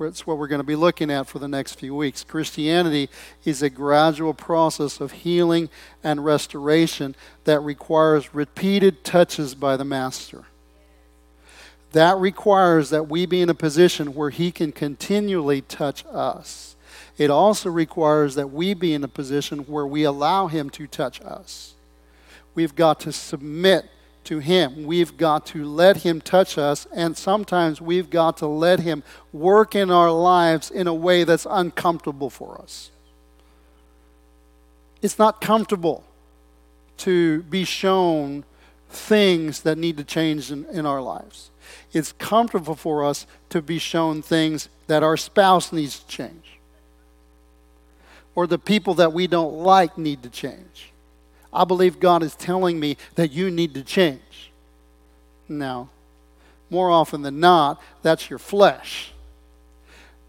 It's 0.00 0.26
what 0.26 0.38
we're 0.38 0.48
going 0.48 0.60
to 0.60 0.64
be 0.64 0.74
looking 0.74 1.10
at 1.10 1.28
for 1.28 1.38
the 1.38 1.48
next 1.48 1.78
few 1.78 1.94
weeks. 1.94 2.24
Christianity 2.24 3.08
is 3.44 3.62
a 3.62 3.70
gradual 3.70 4.34
process 4.34 5.00
of 5.00 5.12
healing 5.12 5.68
and 6.02 6.24
restoration 6.24 7.14
that 7.44 7.60
requires 7.60 8.34
repeated 8.34 9.04
touches 9.04 9.54
by 9.54 9.76
the 9.76 9.84
Master. 9.84 10.44
That 11.92 12.18
requires 12.18 12.90
that 12.90 13.08
we 13.08 13.24
be 13.24 13.40
in 13.40 13.48
a 13.48 13.54
position 13.54 14.14
where 14.14 14.30
He 14.30 14.50
can 14.50 14.72
continually 14.72 15.60
touch 15.60 16.04
us. 16.10 16.74
It 17.16 17.30
also 17.30 17.70
requires 17.70 18.34
that 18.34 18.50
we 18.50 18.74
be 18.74 18.94
in 18.94 19.04
a 19.04 19.08
position 19.08 19.60
where 19.60 19.86
we 19.86 20.02
allow 20.02 20.48
Him 20.48 20.70
to 20.70 20.88
touch 20.88 21.20
us. 21.20 21.74
We've 22.56 22.74
got 22.74 22.98
to 23.00 23.12
submit 23.12 23.88
to 24.24 24.38
Him. 24.38 24.84
We've 24.84 25.16
got 25.16 25.46
to 25.46 25.64
let 25.64 25.98
Him 25.98 26.20
touch 26.20 26.58
us, 26.58 26.86
and 26.94 27.16
sometimes 27.16 27.80
we've 27.80 28.10
got 28.10 28.36
to 28.38 28.46
let 28.46 28.80
Him 28.80 29.02
work 29.32 29.74
in 29.74 29.90
our 29.90 30.10
lives 30.10 30.70
in 30.70 30.86
a 30.86 30.94
way 30.94 31.24
that's 31.24 31.46
uncomfortable 31.48 32.30
for 32.30 32.60
us. 32.60 32.90
It's 35.02 35.18
not 35.18 35.40
comfortable 35.40 36.04
to 36.98 37.42
be 37.42 37.64
shown 37.64 38.44
things 38.88 39.62
that 39.62 39.76
need 39.76 39.96
to 39.98 40.04
change 40.04 40.50
in, 40.50 40.64
in 40.66 40.86
our 40.86 41.02
lives. 41.02 41.50
It's 41.92 42.12
comfortable 42.12 42.74
for 42.76 43.04
us 43.04 43.26
to 43.50 43.60
be 43.60 43.78
shown 43.78 44.22
things 44.22 44.68
that 44.86 45.02
our 45.02 45.16
spouse 45.16 45.72
needs 45.72 45.98
to 45.98 46.06
change, 46.06 46.58
or 48.34 48.46
the 48.46 48.58
people 48.58 48.94
that 48.94 49.12
we 49.12 49.26
don't 49.26 49.54
like 49.54 49.98
need 49.98 50.22
to 50.22 50.30
change 50.30 50.93
I 51.54 51.64
believe 51.64 52.00
God 52.00 52.22
is 52.22 52.34
telling 52.34 52.80
me 52.80 52.96
that 53.14 53.30
you 53.30 53.50
need 53.50 53.74
to 53.74 53.82
change. 53.82 54.50
Now, 55.48 55.88
more 56.68 56.90
often 56.90 57.22
than 57.22 57.38
not, 57.38 57.80
that's 58.02 58.28
your 58.28 58.38
flesh. 58.38 59.12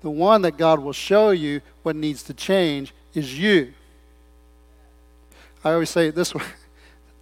The 0.02 0.10
one 0.10 0.44
that 0.44 0.58
God 0.58 0.80
will 0.80 0.94
show 0.94 1.32
you 1.32 1.62
what 1.82 1.96
needs 1.96 2.22
to 2.24 2.34
change 2.34 2.94
is 3.16 3.38
you. 3.38 3.74
I 5.64 5.74
always 5.74 5.90
say 5.90 6.08
it 6.10 6.16
this 6.16 6.36
way. 6.36 6.44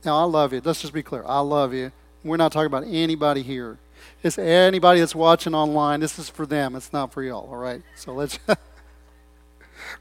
Now, 0.03 0.19
I 0.19 0.23
love 0.23 0.51
you. 0.51 0.61
Let's 0.63 0.81
just 0.81 0.93
be 0.93 1.01
clear. 1.01 1.23
I 1.25 1.39
love 1.39 1.73
you. 1.73 1.93
We're 2.25 2.35
not 2.37 2.51
talking 2.51 2.65
about 2.67 2.83
anybody 2.85 3.41
here. 3.41 3.77
It's 4.21 4.37
anybody 4.37 4.99
that's 4.99 5.15
watching 5.15 5.55
online. 5.55 6.01
This 6.01 6.19
is 6.19 6.29
for 6.29 6.45
them. 6.45 6.75
It's 6.75 6.91
not 6.91 7.13
for 7.13 7.23
y'all, 7.23 7.47
all 7.49 7.57
right? 7.57 7.81
So 7.95 8.13
let's. 8.13 8.37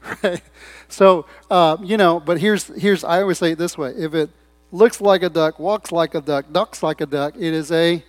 right? 0.23 0.41
So, 0.87 1.25
uh, 1.49 1.77
you 1.81 1.97
know, 1.97 2.19
but 2.19 2.39
here's, 2.39 2.67
here's, 2.67 3.03
I 3.03 3.21
always 3.21 3.37
say 3.37 3.51
it 3.51 3.57
this 3.57 3.77
way 3.77 3.91
if 3.91 4.13
it 4.13 4.29
looks 4.71 5.01
like 5.01 5.23
a 5.23 5.29
duck, 5.29 5.59
walks 5.59 5.91
like 5.91 6.15
a 6.15 6.21
duck, 6.21 6.45
ducks 6.51 6.83
like 6.83 7.01
a 7.01 7.05
duck, 7.05 7.35
it 7.35 7.53
is 7.53 7.71
a 7.71 8.03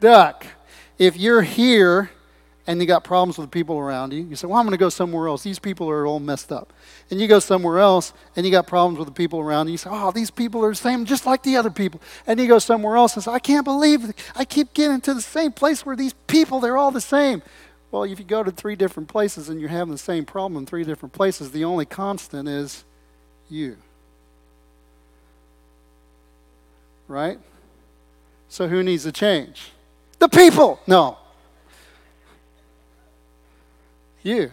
duck. 0.00 0.46
If 0.98 1.16
you're 1.16 1.42
here 1.42 2.10
and 2.68 2.78
you 2.82 2.86
got 2.86 3.02
problems 3.02 3.38
with 3.38 3.46
the 3.46 3.50
people 3.50 3.78
around 3.78 4.12
you. 4.12 4.22
You 4.24 4.36
say, 4.36 4.46
Well, 4.46 4.58
I'm 4.58 4.66
going 4.66 4.72
to 4.72 4.78
go 4.78 4.90
somewhere 4.90 5.26
else. 5.26 5.42
These 5.42 5.58
people 5.58 5.88
are 5.88 6.06
all 6.06 6.20
messed 6.20 6.52
up. 6.52 6.74
And 7.10 7.18
you 7.18 7.26
go 7.26 7.38
somewhere 7.38 7.78
else 7.78 8.12
and 8.36 8.44
you 8.44 8.52
got 8.52 8.66
problems 8.66 8.98
with 8.98 9.08
the 9.08 9.14
people 9.14 9.40
around 9.40 9.68
you. 9.68 9.72
You 9.72 9.78
say, 9.78 9.88
Oh, 9.90 10.12
these 10.12 10.30
people 10.30 10.62
are 10.62 10.68
the 10.68 10.74
same, 10.74 11.06
just 11.06 11.24
like 11.24 11.42
the 11.42 11.56
other 11.56 11.70
people. 11.70 12.02
And 12.26 12.38
you 12.38 12.46
go 12.46 12.58
somewhere 12.58 12.96
else 12.96 13.14
and 13.14 13.24
say, 13.24 13.32
I 13.32 13.38
can't 13.38 13.64
believe 13.64 14.10
it. 14.10 14.22
I 14.36 14.44
keep 14.44 14.74
getting 14.74 15.00
to 15.00 15.14
the 15.14 15.22
same 15.22 15.50
place 15.50 15.86
where 15.86 15.96
these 15.96 16.12
people, 16.26 16.60
they're 16.60 16.76
all 16.76 16.90
the 16.90 17.00
same. 17.00 17.42
Well, 17.90 18.04
if 18.04 18.18
you 18.18 18.24
go 18.24 18.42
to 18.42 18.50
three 18.50 18.76
different 18.76 19.08
places 19.08 19.48
and 19.48 19.60
you're 19.60 19.70
having 19.70 19.92
the 19.92 19.98
same 19.98 20.24
problem 20.24 20.58
in 20.58 20.66
three 20.66 20.84
different 20.84 21.14
places, 21.14 21.50
the 21.50 21.64
only 21.64 21.86
constant 21.86 22.48
is 22.48 22.84
you. 23.48 23.76
Right? 27.06 27.38
So 28.48 28.68
who 28.68 28.82
needs 28.82 29.04
to 29.04 29.12
change? 29.12 29.72
The 30.18 30.28
people! 30.28 30.80
No. 30.86 31.18
You. 34.22 34.50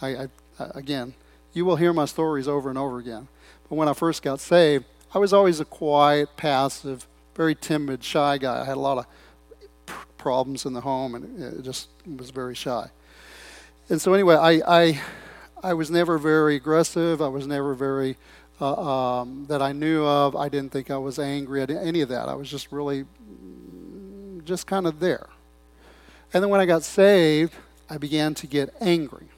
I, 0.00 0.08
I, 0.08 0.28
again, 0.58 1.14
you 1.52 1.64
will 1.64 1.76
hear 1.76 1.92
my 1.92 2.04
stories 2.04 2.46
over 2.46 2.68
and 2.68 2.78
over 2.78 2.98
again. 2.98 3.26
But 3.68 3.76
when 3.76 3.88
I 3.88 3.94
first 3.94 4.22
got 4.22 4.38
saved, 4.38 4.84
I 5.12 5.18
was 5.18 5.32
always 5.32 5.58
a 5.58 5.64
quiet, 5.64 6.36
passive, 6.36 7.06
very 7.34 7.54
timid, 7.54 8.04
shy 8.04 8.38
guy. 8.38 8.60
I 8.60 8.64
had 8.64 8.76
a 8.76 8.80
lot 8.80 8.98
of 8.98 9.06
problems 10.26 10.66
in 10.66 10.72
the 10.72 10.80
home 10.80 11.14
and 11.14 11.40
it 11.40 11.62
just 11.62 11.88
was 12.04 12.30
very 12.30 12.56
shy. 12.56 12.90
And 13.88 14.02
so, 14.02 14.12
anyway, 14.12 14.34
I, 14.34 14.50
I, 14.66 15.00
I 15.62 15.72
was 15.74 15.88
never 15.88 16.18
very 16.18 16.56
aggressive. 16.56 17.22
I 17.22 17.28
was 17.28 17.46
never 17.46 17.74
very, 17.74 18.16
uh, 18.60 19.20
um, 19.20 19.46
that 19.46 19.62
I 19.62 19.70
knew 19.70 20.04
of. 20.04 20.34
I 20.34 20.48
didn't 20.48 20.72
think 20.72 20.90
I 20.90 20.98
was 20.98 21.20
angry 21.20 21.62
at 21.62 21.70
any 21.70 22.00
of 22.00 22.08
that. 22.08 22.28
I 22.28 22.34
was 22.34 22.50
just 22.50 22.72
really, 22.72 23.04
just 24.44 24.66
kind 24.66 24.88
of 24.88 24.98
there. 24.98 25.28
And 26.34 26.42
then 26.42 26.50
when 26.50 26.60
I 26.60 26.66
got 26.66 26.82
saved, 26.82 27.54
I 27.88 27.96
began 27.96 28.34
to 28.34 28.48
get 28.48 28.74
angry. 28.80 29.28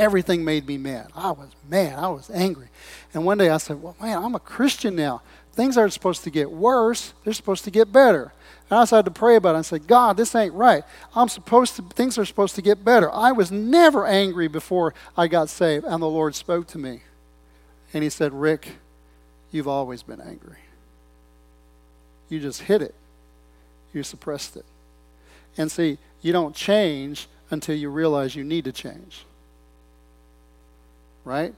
Everything 0.00 0.44
made 0.44 0.66
me 0.66 0.78
mad. 0.78 1.12
I 1.14 1.30
was 1.30 1.50
mad. 1.68 1.96
I 1.96 2.08
was 2.08 2.28
angry. 2.28 2.70
And 3.14 3.24
one 3.24 3.38
day 3.38 3.50
I 3.50 3.58
said, 3.58 3.80
Well, 3.80 3.94
man, 4.02 4.20
I'm 4.20 4.34
a 4.34 4.40
Christian 4.40 4.96
now. 4.96 5.22
Things 5.52 5.78
aren't 5.78 5.92
supposed 5.92 6.24
to 6.24 6.30
get 6.30 6.50
worse, 6.50 7.14
they're 7.22 7.34
supposed 7.34 7.62
to 7.62 7.70
get 7.70 7.92
better. 7.92 8.32
And 8.70 8.78
I 8.78 8.84
started 8.84 9.12
to 9.12 9.18
pray 9.18 9.34
about 9.34 9.54
it 9.54 9.58
and 9.58 9.66
said, 9.66 9.88
God, 9.88 10.16
this 10.16 10.34
ain't 10.34 10.54
right. 10.54 10.84
I'm 11.16 11.28
supposed 11.28 11.74
to, 11.76 11.82
things 11.82 12.16
are 12.18 12.24
supposed 12.24 12.54
to 12.54 12.62
get 12.62 12.84
better. 12.84 13.10
I 13.12 13.32
was 13.32 13.50
never 13.50 14.06
angry 14.06 14.46
before 14.46 14.94
I 15.16 15.26
got 15.26 15.48
saved. 15.48 15.84
And 15.84 16.00
the 16.00 16.08
Lord 16.08 16.36
spoke 16.36 16.68
to 16.68 16.78
me. 16.78 17.02
And 17.92 18.04
He 18.04 18.10
said, 18.10 18.32
Rick, 18.32 18.76
you've 19.50 19.66
always 19.66 20.04
been 20.04 20.20
angry. 20.20 20.58
You 22.28 22.38
just 22.38 22.62
hid 22.62 22.80
it, 22.80 22.94
you 23.92 24.04
suppressed 24.04 24.56
it. 24.56 24.64
And 25.58 25.70
see, 25.70 25.98
you 26.22 26.32
don't 26.32 26.54
change 26.54 27.26
until 27.50 27.74
you 27.74 27.90
realize 27.90 28.36
you 28.36 28.44
need 28.44 28.64
to 28.66 28.72
change. 28.72 29.24
Right? 31.24 31.54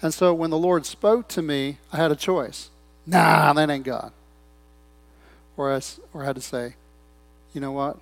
And 0.00 0.14
so 0.14 0.32
when 0.32 0.50
the 0.50 0.58
Lord 0.58 0.86
spoke 0.86 1.26
to 1.28 1.42
me, 1.42 1.78
I 1.92 1.96
had 1.96 2.12
a 2.12 2.16
choice. 2.16 2.70
Nah, 3.04 3.52
that 3.52 3.68
ain't 3.68 3.84
God. 3.84 4.12
Or 5.56 5.72
I, 5.72 5.80
or 6.12 6.24
had 6.24 6.36
to 6.36 6.42
say, 6.42 6.74
you 7.54 7.60
know 7.60 7.72
what? 7.72 7.98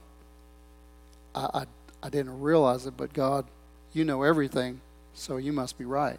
I, 1.35 1.49
I, 1.55 1.65
I 2.03 2.09
didn't 2.11 2.41
realize 2.41 2.87
it, 2.87 2.97
but 2.97 3.13
God, 3.13 3.47
you 3.93 4.05
know 4.05 4.23
everything, 4.23 4.81
so 5.15 5.37
you 5.37 5.53
must 5.53 5.79
be 5.79 5.85
right. 5.85 6.19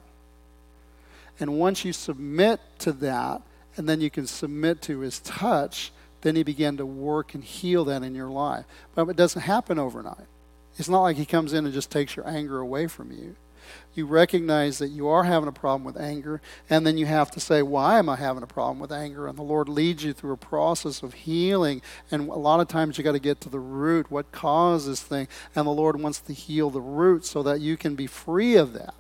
And 1.40 1.60
once 1.60 1.84
you 1.84 1.94
submit 1.94 2.60
to 2.80 2.92
that, 2.94 3.42
and 3.78 3.90
then 3.90 4.00
you 4.00 4.10
can 4.10 4.26
submit 4.26 4.82
to 4.84 5.00
His 5.00 5.20
touch, 5.20 5.92
then 6.26 6.36
he 6.36 6.42
began 6.42 6.76
to 6.78 6.86
work 6.88 7.36
and 7.36 7.44
heal 7.44 7.86
that 7.86 8.02
in 8.02 8.16
your 8.16 8.30
life. 8.30 8.66
But 8.96 9.08
it 9.10 9.16
doesn't 9.16 9.44
happen 9.44 9.78
overnight. 9.78 10.26
It's 10.78 10.90
not 10.90 11.04
like 11.04 11.18
he 11.18 11.26
comes 11.26 11.54
in 11.54 11.66
and 11.66 11.74
just 11.74 11.92
takes 11.92 12.16
your 12.16 12.28
anger 12.28 12.58
away 12.58 12.88
from 12.88 13.12
you. 13.12 13.36
You 13.94 14.06
recognize 14.06 14.78
that 14.80 14.90
you 14.90 15.08
are 15.08 15.24
having 15.24 15.48
a 15.48 15.54
problem 15.54 15.84
with 15.84 15.98
anger, 15.98 16.42
and 16.70 16.86
then 16.86 16.98
you 16.98 17.06
have 17.06 17.32
to 17.32 17.40
say, 17.40 17.62
Why 17.62 18.00
am 18.00 18.10
I 18.10 18.16
having 18.16 18.44
a 18.44 18.48
problem 18.48 18.80
with 18.80 18.92
anger? 18.92 19.28
And 19.28 19.38
the 19.38 19.44
Lord 19.44 19.70
leads 19.70 20.04
you 20.04 20.14
through 20.14 20.34
a 20.34 20.38
process 20.38 21.04
of 21.04 21.14
healing. 21.14 21.82
And 22.12 22.30
a 22.30 22.34
lot 22.34 22.60
of 22.60 22.68
times 22.68 22.98
you 22.98 23.04
got 23.04 23.14
to 23.14 23.20
get 23.20 23.42
to 23.42 23.50
the 23.50 23.60
root, 23.60 24.12
what 24.12 24.32
caused 24.32 24.90
this 24.90 25.02
thing. 25.02 25.28
And 25.56 25.66
the 25.66 25.72
Lord 25.72 26.00
wants 26.02 26.20
to 26.20 26.34
heal 26.34 26.70
the 26.70 26.82
root 26.82 27.26
so 27.26 27.44
that 27.44 27.62
you 27.62 27.78
can 27.78 27.96
be 27.96 28.08
free 28.08 28.56
of 28.56 28.74
that. 28.74 28.96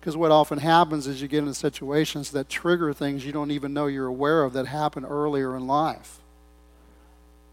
Because 0.00 0.16
what 0.16 0.30
often 0.30 0.58
happens 0.58 1.06
is 1.06 1.20
you 1.20 1.28
get 1.28 1.40
into 1.40 1.54
situations 1.54 2.30
that 2.30 2.48
trigger 2.48 2.92
things 2.92 3.24
you 3.24 3.32
don't 3.32 3.50
even 3.50 3.74
know 3.74 3.86
you're 3.86 4.06
aware 4.06 4.44
of 4.44 4.52
that 4.52 4.66
happened 4.66 5.06
earlier 5.08 5.56
in 5.56 5.66
life 5.66 6.20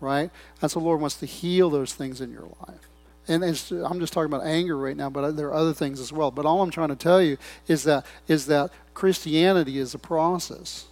right? 0.03 0.29
And 0.62 0.69
so 0.69 0.79
the 0.79 0.86
Lord 0.86 1.01
wants 1.01 1.15
to 1.17 1.25
heal 1.25 1.69
those 1.69 1.93
things 1.93 2.21
in 2.21 2.32
your 2.32 2.49
life. 2.67 2.89
And 3.27 3.43
I'm 3.43 3.99
just 3.99 4.12
talking 4.12 4.33
about 4.33 4.45
anger 4.45 4.77
right 4.77 4.97
now, 4.97 5.09
but 5.09 5.38
there 5.38 5.47
are 5.47 5.53
other 5.53 5.73
things 5.73 5.99
as 5.99 6.12
well. 6.12 6.29
But 6.29 6.45
all 6.45 6.62
I'm 6.62 6.71
trying 6.71 6.89
to 6.89 6.95
tell 6.95 7.21
you 7.21 7.38
is 7.67 7.83
that 7.83 8.05
is 8.27 8.47
that 8.47 8.71
Christianity 8.93 9.77
is 9.79 9.93
a 9.93 9.99
process, 9.99 10.88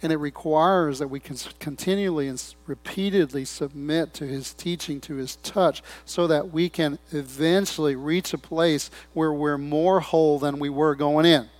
and 0.00 0.10
it 0.10 0.16
requires 0.16 0.98
that 0.98 1.08
we 1.08 1.20
can 1.20 1.36
continually 1.58 2.26
and 2.26 2.42
repeatedly 2.66 3.44
submit 3.44 4.14
to 4.14 4.26
His 4.26 4.54
teaching, 4.54 4.98
to 5.02 5.16
His 5.16 5.36
touch, 5.36 5.82
so 6.06 6.26
that 6.26 6.52
we 6.52 6.70
can 6.70 6.98
eventually 7.10 7.96
reach 7.96 8.32
a 8.32 8.38
place 8.38 8.90
where 9.12 9.32
we're 9.32 9.58
more 9.58 10.00
whole 10.00 10.38
than 10.38 10.58
we 10.58 10.70
were 10.70 10.94
going 10.94 11.26
in. 11.26 11.50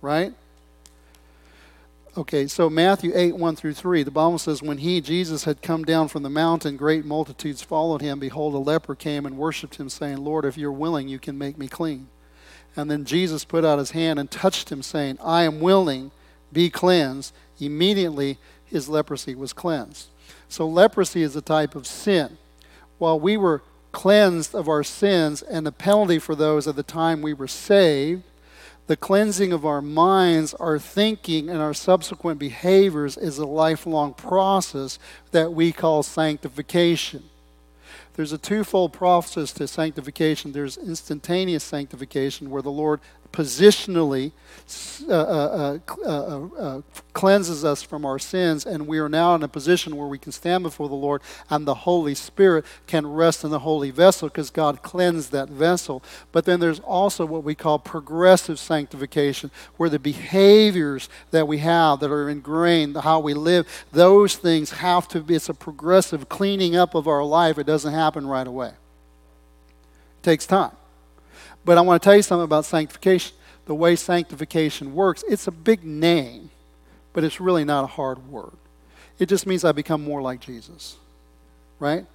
Right? 0.00 0.32
Okay, 2.18 2.48
so 2.48 2.68
Matthew 2.68 3.12
8, 3.14 3.36
1 3.36 3.54
through 3.54 3.74
3, 3.74 4.02
the 4.02 4.10
Bible 4.10 4.38
says, 4.38 4.60
When 4.60 4.78
he, 4.78 5.00
Jesus, 5.00 5.44
had 5.44 5.62
come 5.62 5.84
down 5.84 6.08
from 6.08 6.24
the 6.24 6.28
mountain, 6.28 6.76
great 6.76 7.04
multitudes 7.04 7.62
followed 7.62 8.00
him. 8.00 8.18
Behold, 8.18 8.54
a 8.54 8.58
leper 8.58 8.96
came 8.96 9.24
and 9.24 9.38
worshipped 9.38 9.76
him, 9.76 9.88
saying, 9.88 10.16
Lord, 10.16 10.44
if 10.44 10.58
you're 10.58 10.72
willing, 10.72 11.06
you 11.06 11.20
can 11.20 11.38
make 11.38 11.56
me 11.56 11.68
clean. 11.68 12.08
And 12.74 12.90
then 12.90 13.04
Jesus 13.04 13.44
put 13.44 13.64
out 13.64 13.78
his 13.78 13.92
hand 13.92 14.18
and 14.18 14.28
touched 14.28 14.72
him, 14.72 14.82
saying, 14.82 15.18
I 15.22 15.44
am 15.44 15.60
willing, 15.60 16.10
be 16.52 16.70
cleansed. 16.70 17.32
Immediately 17.60 18.38
his 18.64 18.88
leprosy 18.88 19.36
was 19.36 19.52
cleansed. 19.52 20.08
So 20.48 20.66
leprosy 20.66 21.22
is 21.22 21.36
a 21.36 21.40
type 21.40 21.76
of 21.76 21.86
sin. 21.86 22.36
While 22.98 23.20
we 23.20 23.36
were 23.36 23.62
cleansed 23.92 24.56
of 24.56 24.68
our 24.68 24.82
sins 24.82 25.42
and 25.42 25.64
the 25.64 25.70
penalty 25.70 26.18
for 26.18 26.34
those 26.34 26.66
at 26.66 26.74
the 26.74 26.82
time 26.82 27.22
we 27.22 27.32
were 27.32 27.46
saved, 27.46 28.24
the 28.88 28.96
cleansing 28.96 29.52
of 29.52 29.66
our 29.66 29.82
minds, 29.82 30.54
our 30.54 30.78
thinking, 30.78 31.50
and 31.50 31.60
our 31.60 31.74
subsequent 31.74 32.38
behaviors 32.38 33.18
is 33.18 33.36
a 33.38 33.44
lifelong 33.46 34.14
process 34.14 34.98
that 35.30 35.52
we 35.52 35.72
call 35.72 36.02
sanctification. 36.02 37.22
There's 38.14 38.32
a 38.32 38.38
twofold 38.38 38.94
process 38.94 39.52
to 39.52 39.68
sanctification. 39.68 40.52
There's 40.52 40.78
instantaneous 40.78 41.62
sanctification, 41.62 42.50
where 42.50 42.62
the 42.62 42.70
Lord 42.70 43.00
positionally 43.32 44.32
uh 45.08 45.14
uh, 45.14 45.78
uh, 46.04 46.10
uh, 46.10 46.46
uh, 46.58 46.82
cleanses 47.14 47.64
us 47.64 47.82
from 47.82 48.04
our 48.04 48.18
sins, 48.18 48.66
and 48.66 48.86
we 48.86 48.98
are 48.98 49.08
now 49.08 49.34
in 49.34 49.42
a 49.42 49.48
position 49.48 49.96
where 49.96 50.06
we 50.06 50.18
can 50.18 50.30
stand 50.30 50.62
before 50.62 50.88
the 50.90 50.94
Lord, 50.94 51.22
and 51.48 51.66
the 51.66 51.74
Holy 51.74 52.14
Spirit 52.14 52.66
can 52.86 53.06
rest 53.06 53.44
in 53.44 53.50
the 53.50 53.60
holy 53.60 53.90
vessel 53.90 54.28
because 54.28 54.50
God 54.50 54.82
cleansed 54.82 55.32
that 55.32 55.48
vessel. 55.48 56.02
But 56.32 56.44
then 56.44 56.60
there's 56.60 56.80
also 56.80 57.24
what 57.24 57.44
we 57.44 57.54
call 57.54 57.78
progressive 57.78 58.58
sanctification, 58.58 59.50
where 59.78 59.88
the 59.88 59.98
behaviors 59.98 61.08
that 61.30 61.48
we 61.48 61.58
have 61.58 62.00
that 62.00 62.10
are 62.10 62.28
ingrained, 62.28 62.98
how 62.98 63.20
we 63.20 63.32
live, 63.32 63.66
those 63.90 64.36
things 64.36 64.70
have 64.72 65.08
to 65.08 65.20
be, 65.20 65.36
it's 65.36 65.48
a 65.48 65.54
progressive 65.54 66.28
cleaning 66.28 66.76
up 66.76 66.94
of 66.94 67.08
our 67.08 67.24
life. 67.24 67.56
It 67.56 67.64
doesn't 67.64 67.94
happen 67.94 68.26
right 68.26 68.46
away, 68.46 68.68
it 68.68 70.22
takes 70.22 70.44
time. 70.44 70.72
But 71.68 71.76
I 71.76 71.82
want 71.82 72.00
to 72.02 72.06
tell 72.06 72.16
you 72.16 72.22
something 72.22 72.46
about 72.46 72.64
sanctification. 72.64 73.36
The 73.66 73.74
way 73.74 73.94
sanctification 73.94 74.94
works, 74.94 75.22
it's 75.28 75.48
a 75.48 75.50
big 75.50 75.84
name, 75.84 76.48
but 77.12 77.24
it's 77.24 77.42
really 77.42 77.62
not 77.62 77.84
a 77.84 77.86
hard 77.86 78.26
word. 78.26 78.56
It 79.18 79.28
just 79.28 79.46
means 79.46 79.66
I 79.66 79.72
become 79.72 80.02
more 80.02 80.22
like 80.22 80.40
Jesus, 80.40 80.96
right? 81.78 82.06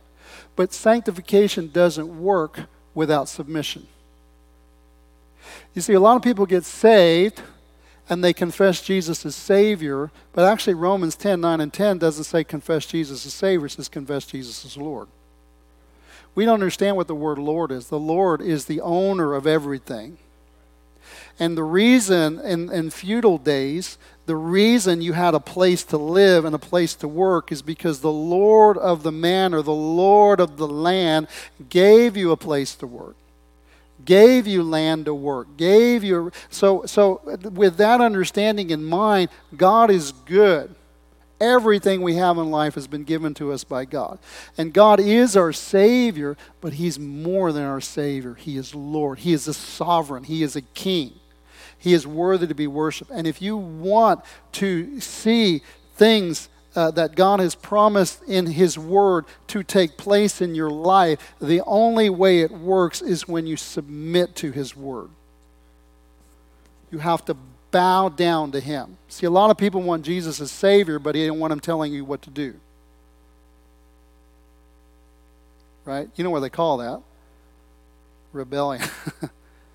But 0.55 0.73
sanctification 0.73 1.69
doesn't 1.71 2.19
work 2.19 2.61
without 2.95 3.29
submission. 3.29 3.85
You 5.75 5.83
see, 5.83 5.93
a 5.93 5.99
lot 5.99 6.15
of 6.15 6.23
people 6.23 6.47
get 6.47 6.65
saved 6.65 7.39
and 8.09 8.23
they 8.23 8.33
confess 8.33 8.81
Jesus 8.81 9.23
as 9.23 9.35
Savior, 9.35 10.09
but 10.31 10.51
actually 10.51 10.73
Romans 10.73 11.15
10 11.15 11.39
9 11.39 11.61
and 11.61 11.71
10 11.71 11.99
doesn't 11.99 12.23
say 12.23 12.43
confess 12.43 12.87
Jesus 12.87 13.23
as 13.23 13.35
Savior, 13.35 13.67
it 13.67 13.73
says 13.73 13.87
confess 13.87 14.25
Jesus 14.25 14.65
as 14.65 14.77
Lord. 14.77 15.09
We 16.35 16.45
don't 16.45 16.55
understand 16.55 16.95
what 16.95 17.07
the 17.07 17.15
word 17.15 17.37
Lord 17.37 17.71
is. 17.71 17.87
The 17.87 17.99
Lord 17.99 18.41
is 18.41 18.65
the 18.65 18.81
owner 18.81 19.33
of 19.33 19.45
everything. 19.45 20.17
And 21.39 21.57
the 21.57 21.63
reason 21.63 22.39
in, 22.39 22.71
in 22.71 22.89
feudal 22.89 23.37
days, 23.37 23.97
the 24.25 24.35
reason 24.35 25.01
you 25.01 25.13
had 25.13 25.33
a 25.33 25.39
place 25.39 25.83
to 25.85 25.97
live 25.97 26.45
and 26.45 26.55
a 26.55 26.59
place 26.59 26.95
to 26.95 27.07
work 27.07 27.51
is 27.51 27.61
because 27.61 27.99
the 27.99 28.11
Lord 28.11 28.77
of 28.77 29.03
the 29.03 29.11
manor, 29.11 29.61
the 29.61 29.71
Lord 29.71 30.39
of 30.39 30.57
the 30.57 30.67
land, 30.67 31.27
gave 31.69 32.15
you 32.15 32.31
a 32.31 32.37
place 32.37 32.75
to 32.75 32.87
work, 32.87 33.15
gave 34.05 34.47
you 34.47 34.63
land 34.63 35.05
to 35.05 35.13
work, 35.13 35.57
gave 35.57 36.03
you. 36.03 36.31
So, 36.49 36.85
so 36.85 37.21
with 37.51 37.77
that 37.77 37.99
understanding 37.99 38.69
in 38.69 38.83
mind, 38.83 39.29
God 39.55 39.89
is 39.89 40.11
good 40.11 40.73
Everything 41.43 42.01
we 42.01 42.15
have 42.15 42.37
in 42.37 42.49
life 42.51 42.75
has 42.75 42.87
been 42.87 43.03
given 43.03 43.33
to 43.33 43.51
us 43.51 43.65
by 43.65 43.83
God. 43.83 44.17
And 44.57 44.73
God 44.73 45.01
is 45.01 45.35
our 45.35 45.51
Savior, 45.51 46.37
but 46.61 46.73
He's 46.73 46.97
more 46.97 47.51
than 47.51 47.63
our 47.63 47.81
Savior. 47.81 48.35
He 48.35 48.55
is 48.55 48.73
Lord. 48.73 49.19
He 49.19 49.33
is 49.33 49.45
a 49.47 49.53
sovereign. 49.53 50.23
He 50.23 50.41
is 50.41 50.55
a 50.55 50.61
king. 50.61 51.13
He 51.77 51.93
is 51.93 52.07
worthy 52.07 52.47
to 52.47 52.55
be 52.55 52.65
worshiped. 52.67 53.11
And 53.11 53.27
if 53.27 53.41
you 53.41 53.57
want 53.57 54.23
to 54.53 55.01
see 55.01 55.61
things 55.95 56.47
uh, 56.75 56.91
that 56.91 57.15
God 57.15 57.41
has 57.41 57.55
promised 57.55 58.23
in 58.23 58.45
His 58.45 58.79
Word 58.79 59.25
to 59.47 59.63
take 59.63 59.97
place 59.97 60.39
in 60.39 60.55
your 60.55 60.69
life, 60.69 61.35
the 61.41 61.61
only 61.65 62.09
way 62.09 62.39
it 62.39 62.51
works 62.51 63.01
is 63.01 63.27
when 63.27 63.45
you 63.45 63.57
submit 63.57 64.33
to 64.37 64.51
His 64.51 64.77
Word. 64.77 65.09
You 66.89 66.99
have 66.99 67.25
to 67.25 67.35
bow 67.73 68.07
down 68.07 68.51
to 68.51 68.61
Him. 68.61 68.97
See, 69.09 69.25
a 69.25 69.31
lot 69.31 69.49
of 69.49 69.57
people 69.57 69.81
want 69.81 70.05
Jesus 70.05 70.39
as 70.39 70.51
Savior, 70.51 70.99
but 70.99 71.15
He 71.15 71.25
don't 71.27 71.39
want 71.39 71.51
Him 71.51 71.59
telling 71.59 71.91
you 71.91 72.05
what 72.05 72.21
to 72.21 72.29
do. 72.29 72.53
Right? 75.83 76.07
You 76.15 76.23
know 76.23 76.29
what 76.29 76.39
they 76.39 76.49
call 76.49 76.77
that? 76.77 77.01
Rebellion. 78.31 78.87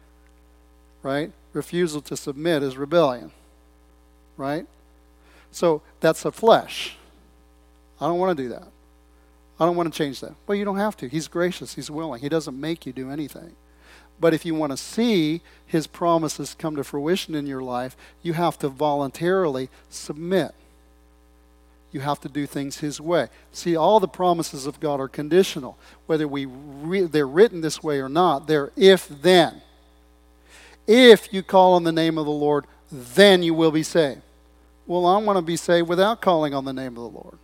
right? 1.02 1.32
Refusal 1.52 2.00
to 2.02 2.16
submit 2.16 2.62
is 2.62 2.78
rebellion. 2.78 3.32
Right? 4.38 4.66
So 5.50 5.82
that's 6.00 6.22
the 6.22 6.32
flesh. 6.32 6.96
I 8.00 8.06
don't 8.06 8.18
want 8.18 8.36
to 8.36 8.42
do 8.42 8.48
that. 8.50 8.68
I 9.60 9.66
don't 9.66 9.76
want 9.76 9.92
to 9.92 9.98
change 9.98 10.20
that. 10.20 10.34
Well, 10.46 10.56
you 10.56 10.64
don't 10.64 10.78
have 10.78 10.96
to. 10.98 11.08
He's 11.08 11.26
gracious, 11.26 11.74
He's 11.74 11.90
willing. 11.90 12.22
He 12.22 12.28
doesn't 12.28 12.58
make 12.58 12.86
you 12.86 12.92
do 12.92 13.10
anything. 13.10 13.56
But 14.20 14.34
if 14.34 14.44
you 14.44 14.54
want 14.54 14.72
to 14.72 14.76
see 14.76 15.42
His 15.66 15.86
promises 15.86 16.54
come 16.58 16.76
to 16.76 16.84
fruition 16.84 17.34
in 17.34 17.46
your 17.46 17.62
life, 17.62 17.96
you 18.22 18.32
have 18.32 18.58
to 18.60 18.68
voluntarily 18.68 19.68
submit. 19.90 20.54
You 21.92 22.00
have 22.00 22.20
to 22.20 22.28
do 22.28 22.46
things 22.46 22.78
His 22.78 23.00
way. 23.00 23.28
See, 23.52 23.76
all 23.76 24.00
the 24.00 24.08
promises 24.08 24.66
of 24.66 24.80
God 24.80 25.00
are 25.00 25.08
conditional. 25.08 25.78
Whether 26.06 26.28
we 26.28 26.46
re- 26.46 27.02
they're 27.02 27.26
written 27.26 27.60
this 27.60 27.82
way 27.82 28.00
or 28.00 28.08
not, 28.08 28.46
they're 28.46 28.72
if 28.76 29.08
then. 29.08 29.62
If 30.86 31.32
you 31.32 31.42
call 31.42 31.74
on 31.74 31.84
the 31.84 31.92
name 31.92 32.18
of 32.18 32.24
the 32.24 32.32
Lord, 32.32 32.64
then 32.90 33.42
you 33.42 33.54
will 33.54 33.70
be 33.70 33.82
saved. 33.82 34.22
Well, 34.86 35.06
I 35.06 35.18
want 35.18 35.36
to 35.36 35.42
be 35.42 35.56
saved 35.56 35.88
without 35.88 36.22
calling 36.22 36.54
on 36.54 36.64
the 36.64 36.72
name 36.72 36.96
of 36.96 37.12
the 37.12 37.18
Lord. 37.18 37.36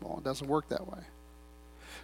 Well, 0.00 0.18
it 0.18 0.24
doesn't 0.24 0.46
work 0.46 0.68
that 0.68 0.86
way. 0.86 1.00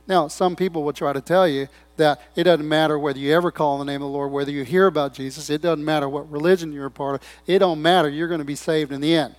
Now, 0.07 0.29
some 0.29 0.57
people 0.57 0.83
will 0.83 0.93
try 0.93 1.13
to 1.13 1.21
tell 1.21 1.47
you 1.47 1.69
that 1.97 2.21
it 2.35 2.45
doesn't 2.45 2.69
matter 2.69 2.99
whether 2.99 3.19
you 3.19 3.35
ever 3.35 3.51
call 3.51 3.75
on 3.75 3.87
the 3.87 3.93
name 3.93 4.03
of 4.03 4.09
the 4.09 4.13
Lord, 4.13 4.33
whether 4.33 4.51
you 4.51 4.65
hear 4.65 4.87
about 4.87 5.15
Jesus, 5.15 5.51
it 5.51 5.63
doesn't 5.63 5.85
matter 5.85 6.09
what 6.09 6.31
religion 6.31 6.73
you're 6.73 6.87
a 6.87 6.91
part 6.91 7.17
of, 7.17 7.29
it 7.47 7.61
don't 7.61 7.83
matter, 7.83 8.09
you're 8.09 8.29
going 8.29 8.39
to 8.41 8.45
be 8.45 8.55
saved 8.55 8.91
in 8.91 9.01
the 9.01 9.15
end. 9.15 9.35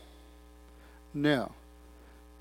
No. 1.14 1.52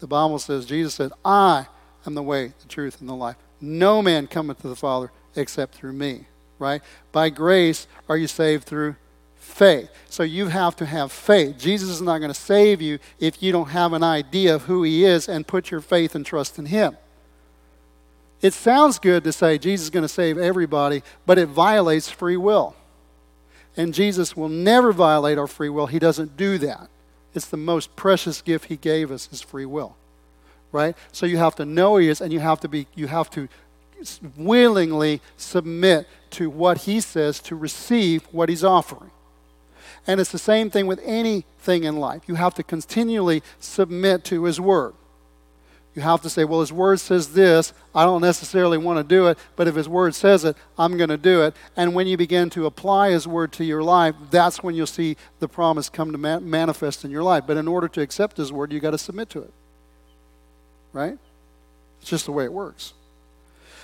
The 0.01 0.07
Bible 0.07 0.39
says, 0.39 0.67
Jesus 0.67 0.95
said, 0.95 1.13
I 1.25 1.67
am 2.07 2.15
the 2.15 2.23
way, 2.23 2.53
the 2.61 2.69
truth, 2.69 3.01
and 3.01 3.09
the 3.09 3.15
life. 3.15 3.37
No 3.61 4.01
man 4.01 4.27
cometh 4.27 4.61
to 4.63 4.69
the 4.69 4.77
Father 4.77 5.11
except 5.35 5.75
through 5.75 5.93
me. 5.93 6.27
Right? 6.59 6.83
By 7.13 7.31
grace 7.31 7.87
are 8.09 8.19
you 8.19 8.27
saved 8.27 8.65
through 8.65 8.97
faith. 9.37 9.91
So 10.09 10.23
you 10.23 10.49
have 10.49 10.77
to 10.77 10.87
have 10.87 11.11
faith. 11.11 11.59
Jesus 11.59 11.89
is 11.89 12.03
not 12.03 12.19
going 12.19 12.33
to 12.33 12.39
save 12.39 12.81
you 12.83 12.99
if 13.19 13.43
you 13.43 13.53
don't 13.53 13.71
have 13.71 13.93
an 13.95 14.03
idea 14.03 14.55
of 14.55 14.63
who 14.63 14.83
he 14.83 15.05
is 15.05 15.29
and 15.29 15.47
put 15.47 15.71
your 15.71 15.81
faith 15.81 16.15
and 16.15 16.25
trust 16.25 16.59
in 16.59 16.67
him. 16.67 16.97
It 18.43 18.55
sounds 18.55 18.99
good 18.99 19.25
to 19.25 19.33
say 19.33 19.59
Jesus 19.59 19.85
is 19.85 19.91
going 19.91 20.05
to 20.05 20.09
save 20.09 20.39
everybody, 20.39 21.03
but 21.27 21.39
it 21.39 21.49
violates 21.49 22.09
free 22.09 22.37
will. 22.37 22.75
And 23.77 23.95
Jesus 23.95 24.37
will 24.37 24.49
never 24.49 24.93
violate 24.93 25.39
our 25.39 25.47
free 25.47 25.69
will. 25.69 25.87
He 25.87 25.99
doesn't 25.99 26.37
do 26.37 26.59
that. 26.59 26.89
It's 27.35 27.47
the 27.47 27.57
most 27.57 27.95
precious 27.97 28.43
gift 28.43 28.67
he 28.67 28.77
gave 28.77 29.11
us 29.11 29.29
is 29.31 29.41
free 29.41 29.67
will. 29.67 29.97
Right? 30.73 30.97
So 31.13 31.27
you 31.27 31.39
have 31.39 31.55
to 31.57 31.65
know 31.65 31.97
he 31.97 32.09
is 32.09 32.21
and 32.21 32.33
you 32.33 32.41
have 32.41 32.61
to 32.61 32.69
be 32.69 32.87
you 32.95 33.09
have 33.09 33.31
to 33.31 33.49
willingly 34.37 35.21
submit 35.37 36.09
to 36.31 36.49
what 36.49 36.79
he 36.79 37.01
says 37.01 37.39
to 37.41 37.55
receive 37.55 38.27
what 38.33 38.49
he's 38.49 38.65
offering. 38.65 39.11
And 40.07 40.21
it's 40.21 40.33
the 40.33 40.39
same 40.39 40.71
thing 40.71 40.87
with 40.87 41.01
anything 41.05 41.85
in 41.85 41.97
life. 41.97 42.23
You 42.27 42.37
have 42.37 42.55
to 42.55 42.63
continually 42.63 43.43
submit 43.59 44.25
to 44.25 44.45
His 44.45 44.61
Word. 44.61 44.95
You 45.95 46.03
have 46.03 46.23
to 46.23 46.31
say, 46.31 46.45
well, 46.45 46.61
His 46.61 46.73
Word 46.73 47.01
says 47.01 47.33
this. 47.33 47.73
I 47.95 48.05
don't 48.05 48.21
necessarily 48.21 48.79
want 48.79 48.99
to 48.99 49.05
do 49.05 49.27
it, 49.27 49.39
but 49.57 49.67
if 49.67 49.75
His 49.75 49.89
Word 49.89 50.15
says 50.15 50.45
it, 50.45 50.57
I'm 50.79 50.97
going 50.97 51.09
to 51.09 51.17
do 51.17 51.43
it. 51.43 51.55
And 51.77 51.95
when 51.95 52.07
you 52.07 52.17
begin 52.17 52.49
to 52.51 52.67
apply 52.67 53.11
His 53.11 53.27
Word 53.27 53.53
to 53.55 53.65
your 53.65 53.83
life, 53.83 54.15
that's 54.31 54.63
when 54.63 54.75
you'll 54.77 54.87
see 54.87 55.17
the 55.41 55.49
promise 55.49 55.89
come 55.89 56.13
to 56.13 56.19
manifest 56.19 57.05
in 57.05 57.11
your 57.11 57.25
life. 57.25 57.45
But 57.47 57.57
in 57.57 57.67
order 57.67 57.89
to 57.89 58.01
accept 58.01 58.37
His 58.37 58.53
Word, 58.53 58.73
you've 58.73 58.83
got 58.83 58.93
to 58.93 58.99
submit 58.99 59.31
to 59.31 59.41
it. 59.41 59.53
Right? 60.93 61.19
It's 62.01 62.11
just 62.11 62.27
the 62.27 62.33
way 62.33 62.45
it 62.45 62.53
works. 62.53 62.95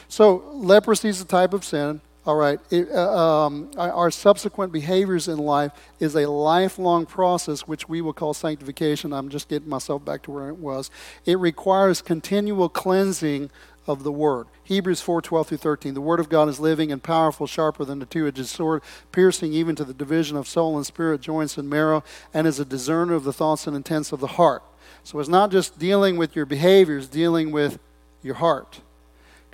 So, 0.09 0.45
leprosy 0.55 1.09
is 1.09 1.21
a 1.21 1.25
type 1.25 1.53
of 1.53 1.65
sin. 1.65 2.01
All 2.27 2.35
right. 2.35 2.59
It, 2.71 2.91
uh, 2.91 3.47
um, 3.47 3.71
our 3.79 4.11
subsequent 4.11 4.73
behaviors 4.73 5.29
in 5.29 5.39
life 5.39 5.71
is 6.01 6.17
a 6.17 6.29
lifelong 6.29 7.07
process, 7.07 7.69
which 7.69 7.89
we 7.89 8.01
will 8.01 8.13
call 8.13 8.35
sanctification. 8.35 9.13
I'm 9.13 9.29
just 9.29 9.49
getting 9.49 9.69
myself 9.69 10.05
back 10.05 10.23
to 10.23 10.33
where 10.33 10.49
it 10.49 10.57
was. 10.57 10.91
It 11.25 11.39
requires 11.39 12.03
continual 12.03 12.69
cleansing 12.69 13.51
of 13.87 14.03
the 14.03 14.11
word. 14.11 14.49
Hebrews 14.65 15.01
4 15.01 15.23
12 15.23 15.47
through 15.47 15.59
13. 15.59 15.95
The 15.95 16.01
word 16.01 16.19
of 16.19 16.29
God 16.29 16.49
is 16.49 16.59
living 16.59 16.91
and 16.91 17.01
powerful, 17.01 17.47
sharper 17.47 17.85
than 17.85 18.03
a 18.03 18.07
two 18.07 18.27
edged 18.27 18.47
sword, 18.47 18.83
piercing 19.13 19.53
even 19.53 19.77
to 19.77 19.85
the 19.85 19.95
division 19.95 20.37
of 20.37 20.49
soul 20.49 20.77
and 20.77 20.85
spirit, 20.85 21.21
joints 21.21 21.57
and 21.57 21.71
marrow, 21.71 22.03
and 22.35 22.49
is 22.49 22.59
a 22.59 22.65
discerner 22.65 23.15
of 23.15 23.23
the 23.23 23.33
thoughts 23.33 23.69
and 23.69 23.77
intents 23.77 24.11
of 24.11 24.19
the 24.19 24.27
heart. 24.27 24.65
So 25.05 25.21
it's 25.21 25.29
not 25.29 25.53
just 25.53 25.79
dealing 25.79 26.17
with 26.17 26.35
your 26.35 26.47
behaviors, 26.47 27.07
dealing 27.07 27.53
with 27.53 27.79
your 28.21 28.35
heart. 28.35 28.81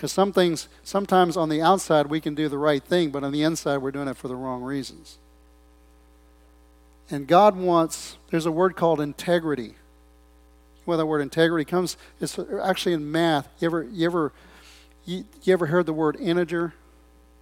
Because 0.02 0.10
some 0.10 0.32
things, 0.32 0.66
sometimes 0.82 1.36
on 1.36 1.48
the 1.48 1.62
outside 1.62 2.06
we 2.06 2.20
can 2.20 2.34
do 2.34 2.48
the 2.48 2.58
right 2.58 2.82
thing, 2.82 3.10
but 3.10 3.22
on 3.22 3.30
the 3.30 3.44
inside 3.44 3.76
we're 3.76 3.92
doing 3.92 4.08
it 4.08 4.16
for 4.16 4.26
the 4.26 4.34
wrong 4.34 4.60
reasons. 4.60 5.16
And 7.08 7.28
God 7.28 7.56
wants, 7.56 8.16
there's 8.28 8.44
a 8.44 8.50
word 8.50 8.74
called 8.74 9.00
integrity. 9.00 9.76
Where 10.86 10.96
that 10.96 11.06
word 11.06 11.20
integrity 11.20 11.64
comes, 11.64 11.96
it's 12.20 12.36
actually 12.36 12.94
in 12.94 13.12
math. 13.12 13.48
You 13.60 13.66
ever, 13.66 13.84
you 13.92 14.06
ever, 14.06 14.32
you, 15.04 15.24
you 15.44 15.52
ever 15.52 15.66
heard 15.66 15.86
the 15.86 15.92
word 15.92 16.16
integer? 16.16 16.74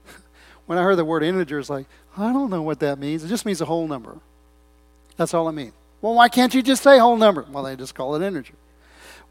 when 0.66 0.76
I 0.76 0.82
heard 0.82 0.96
the 0.96 1.04
word 1.06 1.22
integer, 1.22 1.60
it's 1.60 1.70
like, 1.70 1.86
I 2.18 2.30
don't 2.30 2.50
know 2.50 2.60
what 2.60 2.80
that 2.80 2.98
means. 2.98 3.24
It 3.24 3.28
just 3.28 3.46
means 3.46 3.62
a 3.62 3.64
whole 3.64 3.88
number. 3.88 4.18
That's 5.16 5.32
all 5.32 5.48
it 5.48 5.52
means. 5.52 5.72
Well, 6.02 6.12
why 6.12 6.28
can't 6.28 6.52
you 6.52 6.60
just 6.60 6.82
say 6.82 6.98
whole 6.98 7.16
number? 7.16 7.46
Well, 7.50 7.64
they 7.64 7.74
just 7.74 7.94
call 7.94 8.16
it 8.16 8.22
integer. 8.22 8.52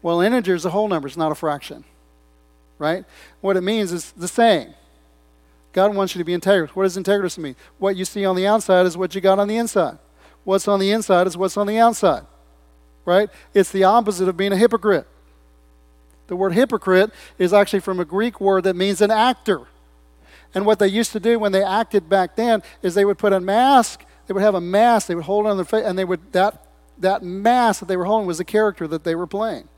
Well, 0.02 0.20
integer 0.20 0.56
is 0.56 0.64
a 0.64 0.70
whole 0.70 0.88
number, 0.88 1.06
it's 1.06 1.16
not 1.16 1.30
a 1.30 1.36
fraction 1.36 1.84
right? 2.80 3.04
What 3.42 3.56
it 3.56 3.60
means 3.60 3.92
is 3.92 4.10
the 4.12 4.26
same. 4.26 4.74
God 5.72 5.94
wants 5.94 6.14
you 6.14 6.18
to 6.18 6.24
be 6.24 6.36
integrous. 6.36 6.70
What 6.70 6.82
does 6.82 6.96
integrous 6.96 7.38
mean? 7.38 7.54
What 7.78 7.94
you 7.94 8.04
see 8.04 8.24
on 8.24 8.34
the 8.34 8.46
outside 8.46 8.86
is 8.86 8.96
what 8.96 9.14
you 9.14 9.20
got 9.20 9.38
on 9.38 9.46
the 9.46 9.56
inside. 9.56 9.98
What's 10.42 10.66
on 10.66 10.80
the 10.80 10.90
inside 10.90 11.28
is 11.28 11.36
what's 11.36 11.56
on 11.56 11.68
the 11.68 11.78
outside, 11.78 12.24
right? 13.04 13.28
It's 13.54 13.70
the 13.70 13.84
opposite 13.84 14.26
of 14.28 14.36
being 14.36 14.52
a 14.52 14.56
hypocrite. 14.56 15.06
The 16.26 16.34
word 16.34 16.54
hypocrite 16.54 17.12
is 17.38 17.52
actually 17.52 17.80
from 17.80 18.00
a 18.00 18.04
Greek 18.04 18.40
word 18.40 18.64
that 18.64 18.74
means 18.74 19.00
an 19.00 19.10
actor. 19.10 19.66
And 20.54 20.64
what 20.64 20.78
they 20.78 20.88
used 20.88 21.12
to 21.12 21.20
do 21.20 21.38
when 21.38 21.52
they 21.52 21.62
acted 21.62 22.08
back 22.08 22.34
then 22.34 22.62
is 22.82 22.94
they 22.94 23.04
would 23.04 23.18
put 23.18 23.32
a 23.32 23.40
mask, 23.40 24.04
they 24.26 24.32
would 24.32 24.42
have 24.42 24.54
a 24.54 24.60
mask, 24.60 25.06
they 25.06 25.14
would 25.14 25.24
hold 25.24 25.46
it 25.46 25.50
on 25.50 25.56
their 25.56 25.66
face, 25.66 25.84
and 25.84 25.98
they 25.98 26.04
would 26.04 26.32
that 26.32 26.66
that 26.98 27.22
mask 27.22 27.80
that 27.80 27.86
they 27.86 27.96
were 27.96 28.04
holding 28.04 28.26
was 28.26 28.38
the 28.38 28.44
character 28.44 28.86
that 28.88 29.04
they 29.04 29.14
were 29.14 29.26
playing. 29.26 29.68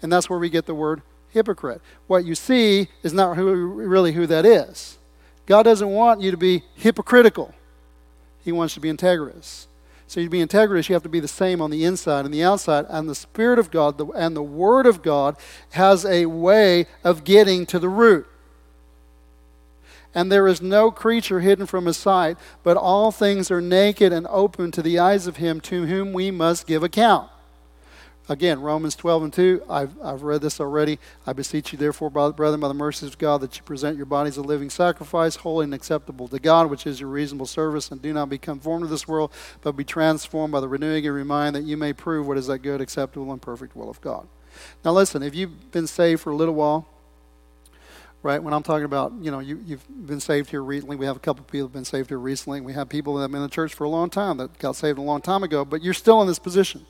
And 0.00 0.12
that's 0.12 0.30
where 0.30 0.38
we 0.38 0.50
get 0.50 0.66
the 0.66 0.74
word 0.74 1.02
hypocrite. 1.32 1.80
What 2.06 2.24
you 2.24 2.34
see 2.34 2.88
is 3.02 3.12
not 3.12 3.36
who, 3.36 3.52
really 3.52 4.12
who 4.12 4.26
that 4.26 4.46
is. 4.46 4.98
God 5.46 5.64
doesn't 5.64 5.88
want 5.88 6.20
you 6.20 6.30
to 6.30 6.36
be 6.36 6.62
hypocritical, 6.74 7.54
He 8.44 8.52
wants 8.52 8.76
you 8.76 8.80
to 8.80 8.82
be 8.82 8.92
integrous. 8.92 9.66
So 10.06 10.22
to 10.22 10.28
be 10.28 10.44
integrous, 10.44 10.90
you 10.90 10.94
have 10.94 11.02
to 11.04 11.08
be 11.08 11.20
the 11.20 11.28
same 11.28 11.62
on 11.62 11.70
the 11.70 11.86
inside 11.86 12.26
and 12.26 12.34
the 12.34 12.44
outside. 12.44 12.84
And 12.90 13.08
the 13.08 13.14
Spirit 13.14 13.58
of 13.58 13.70
God 13.70 13.98
and 14.14 14.36
the 14.36 14.42
Word 14.42 14.84
of 14.84 15.02
God 15.02 15.36
has 15.70 16.04
a 16.04 16.26
way 16.26 16.86
of 17.02 17.24
getting 17.24 17.64
to 17.66 17.78
the 17.78 17.88
root. 17.88 18.26
And 20.14 20.30
there 20.30 20.46
is 20.46 20.60
no 20.60 20.90
creature 20.90 21.40
hidden 21.40 21.64
from 21.64 21.86
his 21.86 21.96
sight, 21.96 22.36
but 22.62 22.76
all 22.76 23.10
things 23.10 23.50
are 23.50 23.62
naked 23.62 24.12
and 24.12 24.26
open 24.28 24.70
to 24.72 24.82
the 24.82 24.98
eyes 24.98 25.26
of 25.26 25.38
him 25.38 25.62
to 25.62 25.86
whom 25.86 26.12
we 26.12 26.30
must 26.30 26.66
give 26.66 26.82
account. 26.82 27.30
Again, 28.28 28.60
Romans 28.60 28.94
12 28.94 29.22
and 29.24 29.32
2, 29.32 29.62
I've, 29.68 30.00
I've 30.00 30.22
read 30.22 30.42
this 30.42 30.60
already. 30.60 31.00
I 31.26 31.32
beseech 31.32 31.72
you, 31.72 31.78
therefore, 31.78 32.08
brethren, 32.08 32.60
by 32.60 32.68
the 32.68 32.74
mercies 32.74 33.08
of 33.08 33.18
God, 33.18 33.40
that 33.40 33.56
you 33.56 33.64
present 33.64 33.96
your 33.96 34.06
bodies 34.06 34.36
a 34.36 34.42
living 34.42 34.70
sacrifice, 34.70 35.36
holy 35.36 35.64
and 35.64 35.74
acceptable 35.74 36.28
to 36.28 36.38
God, 36.38 36.70
which 36.70 36.86
is 36.86 37.00
your 37.00 37.08
reasonable 37.08 37.46
service, 37.46 37.90
and 37.90 38.00
do 38.00 38.12
not 38.12 38.28
be 38.28 38.38
conformed 38.38 38.84
to 38.84 38.88
this 38.88 39.08
world, 39.08 39.32
but 39.62 39.72
be 39.72 39.82
transformed 39.82 40.52
by 40.52 40.60
the 40.60 40.68
renewing 40.68 40.98
of 41.00 41.16
your 41.16 41.24
mind, 41.24 41.56
that 41.56 41.64
you 41.64 41.76
may 41.76 41.92
prove 41.92 42.28
what 42.28 42.38
is 42.38 42.46
that 42.46 42.60
good, 42.60 42.80
acceptable, 42.80 43.32
and 43.32 43.42
perfect 43.42 43.74
will 43.74 43.90
of 43.90 44.00
God. 44.00 44.28
Now, 44.84 44.92
listen, 44.92 45.24
if 45.24 45.34
you've 45.34 45.72
been 45.72 45.88
saved 45.88 46.20
for 46.20 46.30
a 46.30 46.36
little 46.36 46.54
while, 46.54 46.86
right? 48.22 48.40
When 48.40 48.54
I'm 48.54 48.62
talking 48.62 48.84
about, 48.84 49.12
you 49.20 49.32
know, 49.32 49.40
you, 49.40 49.60
you've 49.66 49.84
been 50.06 50.20
saved 50.20 50.48
here 50.48 50.62
recently. 50.62 50.94
We 50.94 51.06
have 51.06 51.16
a 51.16 51.20
couple 51.20 51.44
people 51.44 51.60
who 51.60 51.64
have 51.64 51.72
been 51.72 51.84
saved 51.84 52.10
here 52.10 52.20
recently. 52.20 52.60
We 52.60 52.72
have 52.72 52.88
people 52.88 53.16
that 53.16 53.22
have 53.22 53.32
been 53.32 53.40
in 53.40 53.48
the 53.48 53.52
church 53.52 53.74
for 53.74 53.82
a 53.82 53.88
long 53.88 54.10
time 54.10 54.36
that 54.36 54.56
got 54.60 54.76
saved 54.76 54.98
a 54.98 55.02
long 55.02 55.20
time 55.22 55.42
ago, 55.42 55.64
but 55.64 55.82
you're 55.82 55.92
still 55.92 56.22
in 56.22 56.28
this 56.28 56.38
position 56.38 56.86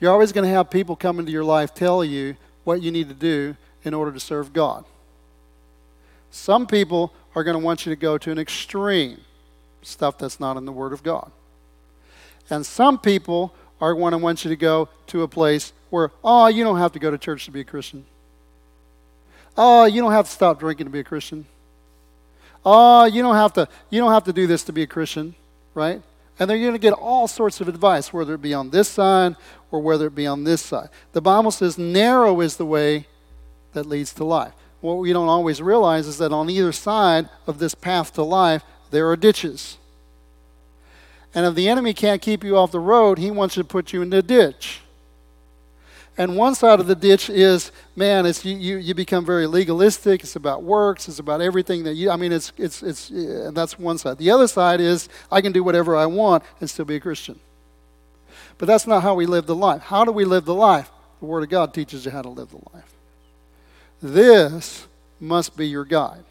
You're 0.00 0.12
always 0.12 0.32
going 0.32 0.44
to 0.44 0.54
have 0.54 0.70
people 0.70 0.96
come 0.96 1.18
into 1.18 1.32
your 1.32 1.44
life 1.44 1.74
tell 1.74 2.04
you 2.04 2.36
what 2.64 2.82
you 2.82 2.90
need 2.90 3.08
to 3.08 3.14
do 3.14 3.56
in 3.84 3.94
order 3.94 4.12
to 4.12 4.20
serve 4.20 4.52
God. 4.52 4.84
Some 6.30 6.66
people 6.66 7.12
are 7.34 7.42
going 7.42 7.58
to 7.58 7.64
want 7.64 7.86
you 7.86 7.90
to 7.90 8.00
go 8.00 8.18
to 8.18 8.30
an 8.30 8.38
extreme, 8.38 9.20
stuff 9.82 10.18
that's 10.18 10.38
not 10.38 10.56
in 10.56 10.64
the 10.64 10.72
Word 10.72 10.92
of 10.92 11.02
God. 11.02 11.30
And 12.50 12.64
some 12.64 12.98
people 12.98 13.54
are 13.80 13.94
going 13.94 14.12
to 14.12 14.18
want 14.18 14.44
you 14.44 14.50
to 14.50 14.56
go 14.56 14.88
to 15.08 15.22
a 15.22 15.28
place 15.28 15.72
where, 15.90 16.10
oh, 16.22 16.46
you 16.46 16.64
don't 16.64 16.78
have 16.78 16.92
to 16.92 16.98
go 16.98 17.10
to 17.10 17.18
church 17.18 17.44
to 17.46 17.50
be 17.50 17.60
a 17.60 17.64
Christian. 17.64 18.04
Oh, 19.56 19.84
you 19.84 20.00
don't 20.00 20.12
have 20.12 20.26
to 20.26 20.30
stop 20.30 20.60
drinking 20.60 20.86
to 20.86 20.90
be 20.90 21.00
a 21.00 21.04
Christian. 21.04 21.46
Oh, 22.64 23.04
you 23.04 23.22
don't 23.22 23.36
have 23.36 23.52
to, 23.54 23.68
you 23.90 24.00
don't 24.00 24.12
have 24.12 24.24
to 24.24 24.32
do 24.32 24.46
this 24.46 24.64
to 24.64 24.72
be 24.72 24.82
a 24.82 24.86
Christian, 24.86 25.34
right? 25.74 26.02
And 26.38 26.48
they're 26.48 26.58
going 26.58 26.72
to 26.72 26.78
get 26.78 26.92
all 26.92 27.26
sorts 27.26 27.60
of 27.60 27.68
advice, 27.68 28.12
whether 28.12 28.34
it 28.34 28.42
be 28.42 28.54
on 28.54 28.70
this 28.70 28.88
side 28.88 29.36
or 29.70 29.80
whether 29.80 30.06
it 30.06 30.14
be 30.14 30.26
on 30.26 30.44
this 30.44 30.62
side. 30.62 30.88
The 31.12 31.20
Bible 31.20 31.50
says 31.50 31.76
narrow 31.76 32.40
is 32.40 32.56
the 32.56 32.66
way 32.66 33.06
that 33.72 33.86
leads 33.86 34.12
to 34.14 34.24
life. 34.24 34.52
What 34.80 34.94
we 34.94 35.12
don't 35.12 35.28
always 35.28 35.60
realize 35.60 36.06
is 36.06 36.18
that 36.18 36.32
on 36.32 36.48
either 36.48 36.72
side 36.72 37.28
of 37.46 37.58
this 37.58 37.74
path 37.74 38.12
to 38.14 38.22
life, 38.22 38.62
there 38.90 39.08
are 39.10 39.16
ditches. 39.16 39.78
And 41.34 41.44
if 41.44 41.54
the 41.54 41.68
enemy 41.68 41.92
can't 41.92 42.22
keep 42.22 42.44
you 42.44 42.56
off 42.56 42.72
the 42.72 42.80
road, 42.80 43.18
he 43.18 43.30
wants 43.30 43.56
to 43.56 43.64
put 43.64 43.92
you 43.92 44.02
in 44.02 44.10
the 44.10 44.22
ditch. 44.22 44.80
And 46.18 46.36
one 46.36 46.56
side 46.56 46.80
of 46.80 46.88
the 46.88 46.96
ditch 46.96 47.30
is, 47.30 47.70
man, 47.94 48.26
it's 48.26 48.44
you, 48.44 48.56
you, 48.56 48.76
you 48.78 48.92
become 48.92 49.24
very 49.24 49.46
legalistic. 49.46 50.24
It's 50.24 50.34
about 50.34 50.64
works. 50.64 51.08
It's 51.08 51.20
about 51.20 51.40
everything 51.40 51.84
that 51.84 51.94
you, 51.94 52.10
I 52.10 52.16
mean, 52.16 52.32
it's, 52.32 52.52
it's, 52.58 52.82
it's, 52.82 53.10
and 53.10 53.56
that's 53.56 53.78
one 53.78 53.98
side. 53.98 54.18
The 54.18 54.32
other 54.32 54.48
side 54.48 54.80
is, 54.80 55.08
I 55.30 55.40
can 55.40 55.52
do 55.52 55.62
whatever 55.62 55.96
I 55.96 56.06
want 56.06 56.42
and 56.60 56.68
still 56.68 56.84
be 56.84 56.96
a 56.96 57.00
Christian. 57.00 57.38
But 58.58 58.66
that's 58.66 58.84
not 58.84 59.04
how 59.04 59.14
we 59.14 59.26
live 59.26 59.46
the 59.46 59.54
life. 59.54 59.82
How 59.82 60.04
do 60.04 60.10
we 60.10 60.24
live 60.24 60.44
the 60.44 60.54
life? 60.54 60.90
The 61.20 61.26
Word 61.26 61.44
of 61.44 61.50
God 61.50 61.72
teaches 61.72 62.04
you 62.04 62.10
how 62.10 62.22
to 62.22 62.28
live 62.28 62.50
the 62.50 62.60
life. 62.74 62.92
This 64.02 64.88
must 65.20 65.56
be 65.56 65.68
your 65.68 65.84
guide. 65.84 66.24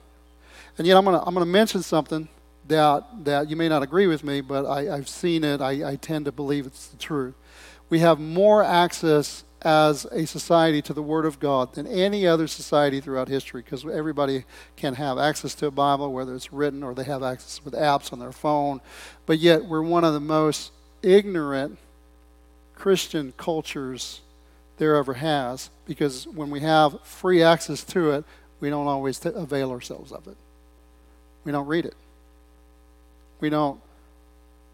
And 0.77 0.85
yet, 0.85 0.97
I'm 0.97 1.05
going 1.05 1.17
to 1.17 1.25
I'm 1.25 1.33
to 1.33 1.45
mention 1.45 1.81
something 1.81 2.27
that, 2.67 3.05
that 3.23 3.49
you 3.49 3.55
may 3.55 3.69
not 3.69 3.83
agree 3.83 4.07
with 4.07 4.23
me, 4.25 4.41
but 4.41 4.65
I, 4.65 4.83
have 4.83 5.07
seen 5.07 5.45
it. 5.45 5.61
I, 5.61 5.91
I 5.91 5.95
tend 5.95 6.25
to 6.25 6.33
believe 6.33 6.65
it's 6.65 6.87
the 6.87 6.97
truth. 6.97 7.35
We 7.89 7.99
have 7.99 8.19
more 8.19 8.63
access 8.63 9.45
as 9.61 10.05
a 10.05 10.25
society 10.27 10.81
to 10.83 10.93
the 10.93 11.01
Word 11.01 11.25
of 11.25 11.39
God 11.39 11.73
than 11.73 11.87
any 11.87 12.27
other 12.27 12.47
society 12.47 13.01
throughout 13.01 13.27
history 13.27 13.61
because 13.61 13.85
everybody 13.85 14.45
can 14.75 14.95
have 14.95 15.17
access 15.17 15.55
to 15.55 15.67
a 15.67 15.71
Bible, 15.71 16.13
whether 16.13 16.35
it's 16.35 16.53
written 16.53 16.83
or 16.83 16.93
they 16.93 17.03
have 17.03 17.23
access 17.23 17.63
with 17.65 17.73
apps 17.73 18.13
on 18.13 18.19
their 18.19 18.31
phone. 18.31 18.81
But 19.25 19.39
yet, 19.39 19.65
we're 19.65 19.81
one 19.81 20.03
of 20.03 20.13
the 20.13 20.19
most 20.19 20.71
ignorant 21.01 21.79
Christian 22.75 23.33
cultures 23.37 24.21
there 24.77 24.95
ever 24.95 25.15
has 25.15 25.69
because 25.85 26.27
when 26.27 26.49
we 26.49 26.59
have 26.59 27.01
free 27.01 27.41
access 27.41 27.83
to 27.85 28.11
it, 28.11 28.25
we 28.59 28.69
don't 28.69 28.87
always 28.87 29.19
t- 29.19 29.29
avail 29.33 29.71
ourselves 29.71 30.11
of 30.11 30.27
it. 30.27 30.37
We 31.43 31.51
don't 31.51 31.67
read 31.67 31.85
it, 31.85 31.95
we 33.39 33.49
don't 33.49 33.79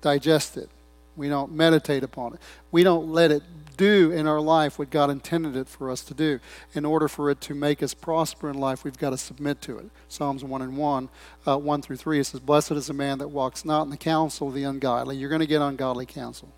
digest 0.02 0.58
it, 0.58 0.70
we 1.16 1.30
don't 1.30 1.52
meditate 1.52 2.04
upon 2.04 2.34
it, 2.34 2.40
we 2.72 2.84
don't 2.84 3.12
let 3.12 3.32
it 3.32 3.44
do 3.78 4.12
in 4.12 4.28
our 4.28 4.40
life 4.40 4.78
what 4.78 4.90
God 4.90 5.10
intended 5.10 5.56
it 5.56 5.68
for 5.68 5.90
us 5.90 6.04
to 6.04 6.14
do. 6.14 6.40
In 6.74 6.86
order 6.86 7.08
for 7.08 7.30
it 7.30 7.42
to 7.42 7.56
make 7.56 7.82
us 7.82 7.94
prosper 7.94 8.50
in 8.50 8.58
life, 8.58 8.84
we've 8.84 8.98
got 8.98 9.12
to 9.12 9.18
submit 9.18 9.62
to 9.62 9.78
it. 9.78 9.90
Psalms 10.08 10.44
1 10.44 10.62
and 10.62 10.78
1, 10.78 11.10
uh, 11.48 11.58
1 11.58 11.82
through 11.82 11.98
3, 11.98 12.20
it 12.20 12.24
says, 12.26 12.40
Blessed 12.40 12.72
is 12.72 12.88
the 12.88 12.94
man 12.94 13.18
that 13.18 13.30
walks 13.30 13.66
not 13.66 13.84
in 13.84 13.90
the 13.90 13.98
counsel 13.98 14.50
of 14.50 14.54
the 14.54 14.64
ungodly. 14.64 15.18
You're 15.18 15.30
going 15.30 15.40
to 15.40 15.48
get 15.48 15.62
ungodly 15.62 16.06
counsel. 16.06 16.54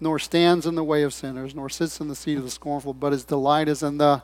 Nor 0.00 0.18
stands 0.18 0.66
in 0.66 0.74
the 0.74 0.84
way 0.84 1.02
of 1.02 1.14
sinners, 1.14 1.54
nor 1.54 1.68
sits 1.68 2.00
in 2.00 2.08
the 2.08 2.16
seat 2.16 2.38
of 2.38 2.44
the 2.44 2.50
scornful, 2.50 2.94
but 2.94 3.12
his 3.12 3.24
delight 3.24 3.68
is 3.68 3.82
in 3.82 3.98
the 3.98 4.22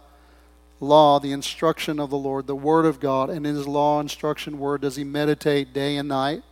law, 0.81 1.19
the 1.19 1.33
instruction 1.33 1.99
of 1.99 2.11
the 2.11 2.19
Lord, 2.19 2.47
the 2.47 2.57
word 2.57 2.85
of 2.85 3.01
God, 3.01 3.31
and 3.31 3.47
in 3.47 3.55
his 3.55 3.67
law, 3.67 4.01
instruction, 4.01 4.59
word 4.59 4.81
does 4.81 4.97
he 4.97 5.05
meditate 5.05 5.73
day 5.73 5.97
and 5.97 6.09
night. 6.09 6.43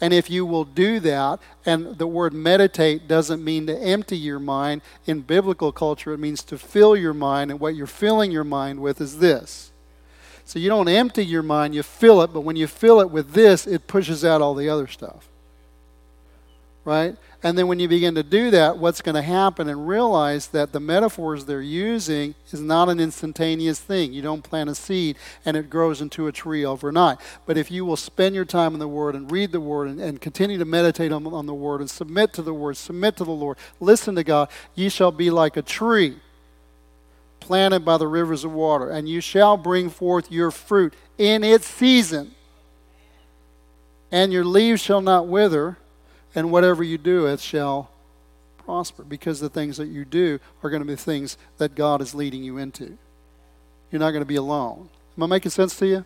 And 0.00 0.12
if 0.12 0.30
you 0.30 0.46
will 0.46 0.64
do 0.64 1.00
that, 1.00 1.40
and 1.66 1.98
the 1.98 2.06
word 2.06 2.32
meditate 2.32 3.06
doesn't 3.06 3.44
mean 3.44 3.66
to 3.66 3.76
empty 3.76 4.16
your 4.16 4.38
mind. 4.38 4.82
In 5.06 5.20
biblical 5.20 5.72
culture, 5.72 6.12
it 6.12 6.18
means 6.18 6.42
to 6.44 6.58
fill 6.58 6.96
your 6.96 7.14
mind. 7.14 7.50
And 7.50 7.60
what 7.60 7.74
you're 7.74 7.86
filling 7.86 8.30
your 8.30 8.44
mind 8.44 8.80
with 8.80 9.00
is 9.00 9.18
this. 9.18 9.72
So 10.44 10.58
you 10.58 10.68
don't 10.68 10.88
empty 10.88 11.24
your 11.24 11.42
mind, 11.42 11.74
you 11.74 11.82
fill 11.82 12.22
it. 12.22 12.32
But 12.32 12.40
when 12.40 12.56
you 12.56 12.66
fill 12.66 13.00
it 13.00 13.10
with 13.10 13.32
this, 13.32 13.66
it 13.66 13.86
pushes 13.86 14.24
out 14.24 14.42
all 14.42 14.54
the 14.54 14.68
other 14.68 14.86
stuff. 14.86 15.28
Right? 16.84 17.16
And 17.42 17.56
then 17.56 17.68
when 17.68 17.80
you 17.80 17.88
begin 17.88 18.14
to 18.16 18.22
do 18.22 18.50
that, 18.50 18.76
what's 18.76 19.00
going 19.00 19.14
to 19.14 19.22
happen 19.22 19.68
and 19.68 19.88
realize 19.88 20.48
that 20.48 20.72
the 20.72 20.80
metaphors 20.80 21.46
they're 21.46 21.62
using 21.62 22.34
is 22.52 22.60
not 22.60 22.90
an 22.90 23.00
instantaneous 23.00 23.80
thing. 23.80 24.12
You 24.12 24.20
don't 24.20 24.42
plant 24.42 24.68
a 24.68 24.74
seed 24.74 25.16
and 25.46 25.56
it 25.56 25.70
grows 25.70 26.02
into 26.02 26.26
a 26.26 26.32
tree 26.32 26.66
overnight. 26.66 27.18
But 27.46 27.56
if 27.56 27.70
you 27.70 27.86
will 27.86 27.96
spend 27.96 28.34
your 28.34 28.44
time 28.44 28.74
in 28.74 28.78
the 28.78 28.88
Word 28.88 29.14
and 29.14 29.30
read 29.32 29.52
the 29.52 29.60
Word 29.60 29.88
and, 29.88 30.00
and 30.00 30.20
continue 30.20 30.58
to 30.58 30.66
meditate 30.66 31.12
on, 31.12 31.26
on 31.28 31.46
the 31.46 31.54
Word 31.54 31.80
and 31.80 31.88
submit 31.88 32.34
to 32.34 32.42
the 32.42 32.52
Word, 32.52 32.76
submit 32.76 33.16
to 33.16 33.24
the 33.24 33.30
Lord, 33.30 33.56
listen 33.80 34.14
to 34.16 34.24
God, 34.24 34.50
ye 34.74 34.90
shall 34.90 35.12
be 35.12 35.30
like 35.30 35.56
a 35.56 35.62
tree 35.62 36.16
planted 37.40 37.86
by 37.86 37.96
the 37.96 38.06
rivers 38.06 38.44
of 38.44 38.52
water, 38.52 38.90
and 38.90 39.08
you 39.08 39.20
shall 39.20 39.56
bring 39.56 39.88
forth 39.88 40.30
your 40.30 40.50
fruit 40.50 40.92
in 41.16 41.42
its 41.42 41.66
season, 41.66 42.32
and 44.12 44.30
your 44.30 44.44
leaves 44.44 44.80
shall 44.80 45.00
not 45.00 45.26
wither 45.26 45.78
and 46.34 46.50
whatever 46.50 46.82
you 46.82 46.98
do, 46.98 47.26
it 47.26 47.40
shall 47.40 47.90
prosper 48.58 49.02
because 49.02 49.40
the 49.40 49.48
things 49.48 49.76
that 49.78 49.88
you 49.88 50.04
do 50.04 50.38
are 50.62 50.70
going 50.70 50.82
to 50.82 50.88
be 50.88 50.96
things 50.96 51.36
that 51.58 51.74
God 51.74 52.00
is 52.00 52.14
leading 52.14 52.44
you 52.44 52.58
into. 52.58 52.98
You're 53.90 54.00
not 54.00 54.10
going 54.10 54.22
to 54.22 54.26
be 54.26 54.36
alone. 54.36 54.88
Am 55.16 55.24
I 55.24 55.26
making 55.26 55.50
sense 55.50 55.76
to 55.78 55.86
you? 55.86 56.04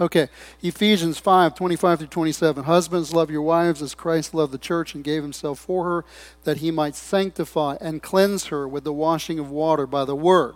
Okay, 0.00 0.28
Ephesians 0.62 1.18
5 1.18 1.56
25 1.56 1.98
through 1.98 2.06
27. 2.06 2.64
Husbands, 2.64 3.12
love 3.12 3.30
your 3.30 3.42
wives 3.42 3.82
as 3.82 3.96
Christ 3.96 4.32
loved 4.32 4.52
the 4.52 4.58
church 4.58 4.94
and 4.94 5.02
gave 5.02 5.24
himself 5.24 5.58
for 5.58 5.84
her, 5.84 6.04
that 6.44 6.58
he 6.58 6.70
might 6.70 6.94
sanctify 6.94 7.76
and 7.80 8.02
cleanse 8.02 8.46
her 8.46 8.68
with 8.68 8.84
the 8.84 8.92
washing 8.92 9.40
of 9.40 9.50
water 9.50 9.86
by 9.88 10.04
the 10.04 10.14
word 10.14 10.54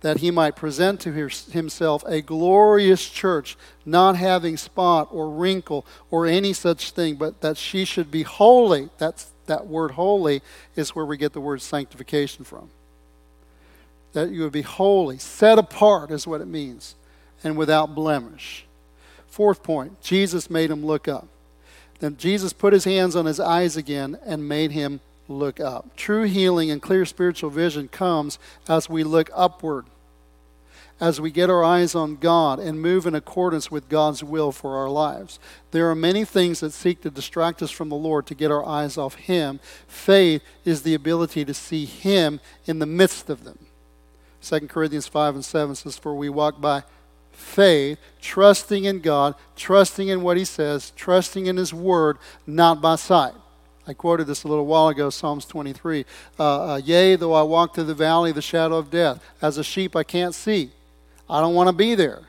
that 0.00 0.18
he 0.18 0.30
might 0.30 0.56
present 0.56 1.00
to 1.00 1.12
himself 1.12 2.02
a 2.06 2.22
glorious 2.22 3.08
church, 3.08 3.56
not 3.84 4.16
having 4.16 4.56
spot 4.56 5.08
or 5.10 5.30
wrinkle 5.30 5.84
or 6.10 6.26
any 6.26 6.52
such 6.52 6.92
thing, 6.92 7.16
but 7.16 7.40
that 7.42 7.56
she 7.56 7.84
should 7.84 8.10
be 8.10 8.22
holy. 8.22 8.88
That's, 8.98 9.30
that 9.46 9.66
word 9.66 9.92
holy 9.92 10.42
is 10.74 10.94
where 10.94 11.04
we 11.04 11.16
get 11.16 11.32
the 11.32 11.40
word 11.40 11.60
sanctification 11.60 12.44
from. 12.44 12.70
That 14.12 14.30
you 14.30 14.42
would 14.42 14.52
be 14.52 14.62
holy, 14.62 15.18
set 15.18 15.58
apart 15.58 16.10
is 16.10 16.26
what 16.26 16.40
it 16.40 16.48
means, 16.48 16.94
and 17.44 17.56
without 17.56 17.94
blemish. 17.94 18.64
Fourth 19.28 19.62
point 19.62 20.00
Jesus 20.00 20.50
made 20.50 20.70
him 20.70 20.84
look 20.84 21.08
up. 21.08 21.28
Then 22.00 22.16
Jesus 22.16 22.54
put 22.54 22.72
his 22.72 22.84
hands 22.84 23.14
on 23.14 23.26
his 23.26 23.38
eyes 23.38 23.76
again 23.76 24.18
and 24.24 24.48
made 24.48 24.72
him 24.72 25.00
look 25.30 25.60
up. 25.60 25.96
True 25.96 26.24
healing 26.24 26.70
and 26.70 26.82
clear 26.82 27.04
spiritual 27.06 27.50
vision 27.50 27.88
comes 27.88 28.38
as 28.68 28.90
we 28.90 29.04
look 29.04 29.30
upward, 29.34 29.86
as 31.00 31.20
we 31.20 31.30
get 31.30 31.48
our 31.48 31.64
eyes 31.64 31.94
on 31.94 32.16
God 32.16 32.58
and 32.58 32.82
move 32.82 33.06
in 33.06 33.14
accordance 33.14 33.70
with 33.70 33.88
God's 33.88 34.22
will 34.22 34.52
for 34.52 34.76
our 34.76 34.88
lives. 34.88 35.38
There 35.70 35.88
are 35.90 35.94
many 35.94 36.24
things 36.24 36.60
that 36.60 36.72
seek 36.72 37.00
to 37.02 37.10
distract 37.10 37.62
us 37.62 37.70
from 37.70 37.88
the 37.88 37.96
Lord 37.96 38.26
to 38.26 38.34
get 38.34 38.50
our 38.50 38.66
eyes 38.66 38.98
off 38.98 39.14
Him. 39.14 39.60
Faith 39.86 40.42
is 40.64 40.82
the 40.82 40.94
ability 40.94 41.44
to 41.44 41.54
see 41.54 41.84
Him 41.84 42.40
in 42.66 42.78
the 42.78 42.86
midst 42.86 43.30
of 43.30 43.44
them. 43.44 43.58
2 44.42 44.68
Corinthians 44.68 45.06
5 45.06 45.36
and 45.36 45.44
7 45.44 45.74
says, 45.74 45.98
For 45.98 46.14
we 46.14 46.28
walk 46.28 46.60
by 46.60 46.82
faith, 47.30 47.98
trusting 48.20 48.84
in 48.84 49.00
God, 49.00 49.34
trusting 49.56 50.08
in 50.08 50.22
what 50.22 50.36
He 50.36 50.44
says, 50.44 50.92
trusting 50.96 51.46
in 51.46 51.56
His 51.56 51.72
Word, 51.72 52.18
not 52.46 52.80
by 52.80 52.96
sight. 52.96 53.34
I 53.90 53.92
quoted 53.92 54.28
this 54.28 54.44
a 54.44 54.48
little 54.48 54.66
while 54.66 54.86
ago, 54.86 55.10
Psalms 55.10 55.44
23. 55.46 56.06
Uh, 56.38 56.44
uh, 56.44 56.76
Yea, 56.76 57.16
though 57.16 57.32
I 57.32 57.42
walk 57.42 57.74
through 57.74 57.84
the 57.84 57.94
valley 57.94 58.30
of 58.30 58.36
the 58.36 58.40
shadow 58.40 58.76
of 58.76 58.88
death, 58.88 59.20
as 59.42 59.58
a 59.58 59.64
sheep 59.64 59.96
I 59.96 60.04
can't 60.04 60.32
see. 60.32 60.70
I 61.28 61.40
don't 61.40 61.56
want 61.56 61.70
to 61.70 61.72
be 61.72 61.96
there. 61.96 62.20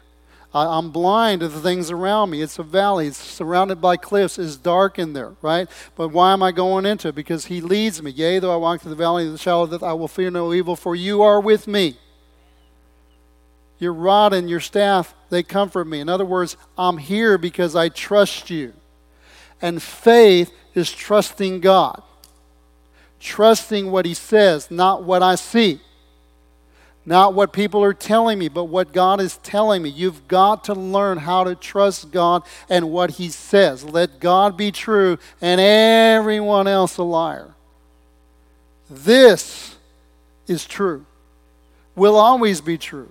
I, 0.56 0.80
am 0.80 0.90
blind 0.90 1.42
to 1.42 1.50
the 1.50 1.60
things 1.60 1.92
around 1.92 2.32
me. 2.32 2.42
It's 2.42 2.58
a 2.58 2.64
valley. 2.64 3.06
It's 3.06 3.18
surrounded 3.18 3.80
by 3.80 3.96
cliffs. 3.96 4.40
It's 4.40 4.56
dark 4.56 4.98
in 4.98 5.14
there, 5.14 5.34
right? 5.44 5.70
But 5.96 6.08
why 6.08 6.34
am 6.34 6.42
I 6.42 6.52
going 6.52 6.88
into 6.88 7.10
it? 7.10 7.16
Because 7.16 7.46
He 7.46 7.62
leads 7.62 8.02
me. 8.02 8.10
Yea, 8.10 8.40
though 8.40 8.54
I 8.54 8.58
walk 8.58 8.82
through 8.82 8.90
the 8.90 8.96
valley 8.96 9.28
of 9.28 9.34
the 9.34 9.38
shadow 9.38 9.62
of 9.62 9.70
death, 9.70 9.84
I 9.84 9.94
will 9.94 10.08
fear 10.08 10.32
no 10.32 10.56
evil, 10.56 10.76
for 10.76 10.96
you 10.96 11.22
are 11.22 11.40
with 11.40 11.68
me. 11.68 11.96
Your 13.78 13.94
rod 13.94 14.34
and 14.34 14.50
your 14.50 14.62
staff, 14.62 15.14
they 15.30 15.44
comfort 15.44 15.86
me. 15.86 16.00
In 16.00 16.10
other 16.10 16.26
words, 16.26 16.58
I'm 16.76 16.98
here 16.98 17.38
because 17.38 17.76
I 17.76 17.90
trust 17.90 18.50
you. 18.50 18.74
And 19.62 19.80
faith 19.80 20.52
is 20.74 20.92
trusting 20.92 21.60
God, 21.60 22.02
trusting 23.20 23.92
what 23.92 24.06
He 24.06 24.14
says, 24.14 24.72
not 24.72 25.04
what 25.04 25.24
I 25.24 25.36
see, 25.36 25.80
not 27.06 27.34
what 27.34 27.52
people 27.52 27.84
are 27.84 27.94
telling 27.94 28.38
me, 28.38 28.48
but 28.48 28.66
what 28.66 28.94
God 28.94 29.20
is 29.20 29.38
telling 29.38 29.82
me. 29.82 29.90
You've 29.90 30.28
got 30.28 30.66
to 30.66 30.74
learn 30.74 31.18
how 31.18 31.44
to 31.44 31.56
trust 31.56 32.12
God 32.12 32.44
and 32.70 32.92
what 32.92 33.12
He 33.12 33.30
says. 33.30 33.84
Let 33.84 34.20
God 34.20 34.56
be 34.56 34.72
true 34.72 35.18
and 35.42 35.60
everyone 35.60 36.68
else 36.68 36.98
a 36.98 37.04
liar. 37.04 37.50
This 38.90 39.76
is 40.48 40.66
true, 40.66 41.06
will 41.96 42.18
always 42.18 42.62
be 42.62 42.78
true. 42.78 43.10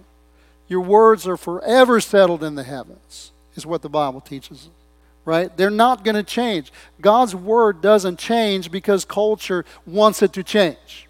Your 0.69 0.83
words 0.83 1.27
are 1.27 1.37
forever 1.37 2.01
settled 2.01 2.45
in 2.45 2.55
the 2.55 2.63
heavens, 2.63 3.33
is 3.57 3.67
what 3.67 3.83
the 3.83 3.89
Bible 3.89 4.21
teaches 4.21 4.69
right? 5.31 5.57
They're 5.57 5.71
not 5.71 6.03
going 6.03 6.17
to 6.17 6.25
change. 6.25 6.73
God's 7.01 7.37
word 7.37 7.81
doesn't 7.81 8.19
change 8.19 8.73
because 8.73 9.05
culture 9.05 9.65
wants 9.87 10.23
it 10.23 10.33
to 10.33 10.43
change. 10.43 11.09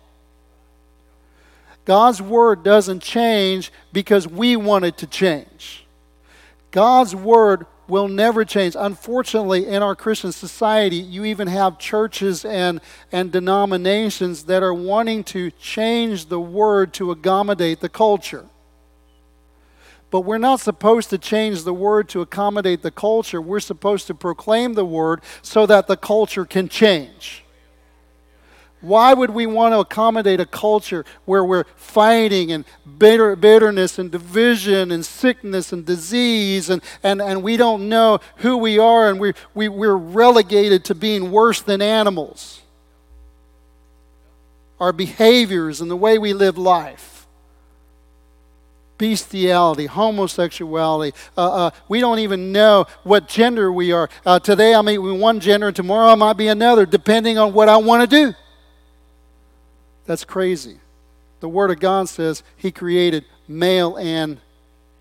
God's 1.86 2.20
word 2.20 2.62
doesn't 2.62 3.02
change 3.02 3.72
because 3.94 4.28
we 4.28 4.56
want 4.56 4.84
it 4.84 4.98
to 4.98 5.06
change. 5.06 5.86
God's 6.70 7.16
word 7.16 7.64
will 7.88 8.08
never 8.08 8.44
change. 8.44 8.76
Unfortunately, 8.78 9.66
in 9.66 9.82
our 9.82 9.96
Christian 9.96 10.32
society, 10.32 10.96
you 10.96 11.24
even 11.24 11.48
have 11.48 11.78
churches 11.78 12.44
and, 12.44 12.82
and 13.10 13.32
denominations 13.32 14.44
that 14.44 14.62
are 14.62 14.74
wanting 14.74 15.24
to 15.24 15.50
change 15.52 16.26
the 16.26 16.38
word 16.38 16.92
to 16.92 17.10
accommodate 17.10 17.80
the 17.80 17.88
culture. 17.88 18.44
But 20.10 20.22
we're 20.22 20.38
not 20.38 20.60
supposed 20.60 21.10
to 21.10 21.18
change 21.18 21.62
the 21.62 21.74
word 21.74 22.08
to 22.10 22.20
accommodate 22.20 22.82
the 22.82 22.90
culture. 22.90 23.40
We're 23.40 23.60
supposed 23.60 24.08
to 24.08 24.14
proclaim 24.14 24.74
the 24.74 24.84
word 24.84 25.20
so 25.40 25.66
that 25.66 25.86
the 25.86 25.96
culture 25.96 26.44
can 26.44 26.68
change. 26.68 27.44
Why 28.80 29.12
would 29.12 29.30
we 29.30 29.46
want 29.46 29.74
to 29.74 29.80
accommodate 29.80 30.40
a 30.40 30.46
culture 30.46 31.04
where 31.26 31.44
we're 31.44 31.64
fighting 31.76 32.50
and 32.50 32.64
bitter, 32.98 33.36
bitterness 33.36 33.98
and 33.98 34.10
division 34.10 34.90
and 34.90 35.04
sickness 35.04 35.70
and 35.72 35.84
disease 35.84 36.70
and, 36.70 36.82
and, 37.02 37.20
and 37.20 37.42
we 37.42 37.58
don't 37.58 37.90
know 37.90 38.20
who 38.36 38.56
we 38.56 38.78
are 38.78 39.10
and 39.10 39.20
we, 39.20 39.34
we, 39.54 39.68
we're 39.68 39.96
relegated 39.96 40.84
to 40.86 40.94
being 40.94 41.30
worse 41.30 41.60
than 41.60 41.82
animals? 41.82 42.62
Our 44.80 44.94
behaviors 44.94 45.82
and 45.82 45.90
the 45.90 45.96
way 45.96 46.18
we 46.18 46.32
live 46.32 46.56
life 46.56 47.19
bestiality, 49.00 49.86
homosexuality. 49.86 51.16
Uh, 51.36 51.66
uh, 51.66 51.70
we 51.88 52.00
don't 52.00 52.18
even 52.18 52.52
know 52.52 52.84
what 53.02 53.26
gender 53.26 53.72
we 53.72 53.92
are. 53.92 54.10
Uh, 54.26 54.38
today 54.38 54.74
I 54.74 54.82
may 54.82 54.98
be 54.98 55.10
one 55.10 55.40
gender, 55.40 55.68
and 55.68 55.74
tomorrow 55.74 56.10
I 56.10 56.16
might 56.16 56.36
be 56.36 56.48
another, 56.48 56.84
depending 56.84 57.38
on 57.38 57.54
what 57.54 57.70
I 57.70 57.78
want 57.78 58.02
to 58.02 58.06
do. 58.06 58.34
That's 60.04 60.22
crazy. 60.22 60.80
The 61.40 61.48
Word 61.48 61.70
of 61.70 61.80
God 61.80 62.10
says 62.10 62.42
He 62.58 62.70
created 62.70 63.24
male 63.48 63.96
and 63.96 64.38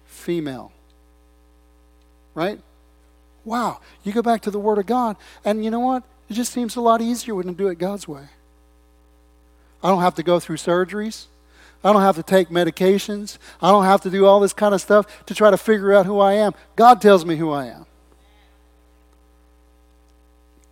female. 0.06 0.72
Right? 2.34 2.60
Wow. 3.44 3.82
You 4.06 4.14
go 4.14 4.22
back 4.22 4.44
to 4.44 4.52
the 4.52 4.60
Word 4.60 4.78
of 4.78 4.86
God, 4.86 5.18
and 5.44 5.66
you 5.66 5.72
know 5.72 5.82
what? 5.82 6.04
It 6.30 6.36
just 6.36 6.54
seems 6.54 6.78
a 6.78 6.82
lot 6.82 7.02
easier 7.02 7.36
when 7.36 7.50
you 7.50 7.54
do 7.54 7.68
it 7.68 7.78
God's 7.78 8.08
way. 8.08 8.30
I 9.84 9.90
don't 9.90 10.02
have 10.02 10.16
to 10.16 10.24
go 10.24 10.40
through 10.40 10.58
surgeries. 10.58 11.26
I 11.84 11.94
don't 11.94 12.02
have 12.02 12.18
to 12.18 12.24
take 12.24 12.50
medications. 12.50 13.38
I 13.62 13.72
don't 13.72 13.86
have 13.86 14.02
to 14.02 14.10
do 14.10 14.26
all 14.26 14.40
this 14.40 14.54
kind 14.54 14.76
of 14.76 14.82
stuff 14.82 15.26
to 15.28 15.34
try 15.34 15.50
to 15.50 15.58
figure 15.58 15.94
out 15.94 16.06
who 16.06 16.20
I 16.20 16.34
am. 16.34 16.54
God 16.76 17.02
tells 17.02 17.24
me 17.24 17.38
who 17.38 17.52
I 17.52 17.68
am. 17.68 17.86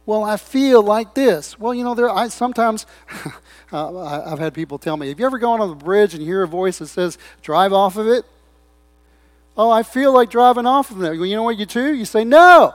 Well, 0.06 0.24
I 0.24 0.38
feel 0.38 0.82
like 0.82 1.14
this. 1.14 1.60
Well, 1.60 1.74
you 1.74 1.84
know, 1.84 1.94
there. 1.94 2.10
I 2.10 2.30
sometimes 2.30 2.86
uh, 3.72 4.32
I've 4.32 4.40
had 4.40 4.54
people 4.54 4.78
tell 4.78 4.96
me, 4.96 5.10
"Have 5.10 5.20
you 5.20 5.26
ever 5.26 5.38
gone 5.38 5.60
on 5.60 5.70
the 5.70 5.76
bridge 5.76 6.14
and 6.14 6.24
hear 6.24 6.44
a 6.44 6.48
voice 6.48 6.80
that 6.80 6.88
says, 6.88 7.18
drive 7.42 7.74
off 7.74 7.98
of 7.98 8.08
it?" 8.08 8.26
Oh, 9.58 9.70
I 9.70 9.84
feel 9.84 10.14
like 10.14 10.30
driving 10.30 10.66
off 10.66 10.92
of 10.92 11.02
it. 11.04 11.18
Well, 11.18 11.26
you 11.26 11.36
know 11.36 11.44
what 11.44 11.58
you 11.58 11.66
do? 11.66 11.94
You 11.94 12.06
say, 12.06 12.24
"No." 12.24 12.74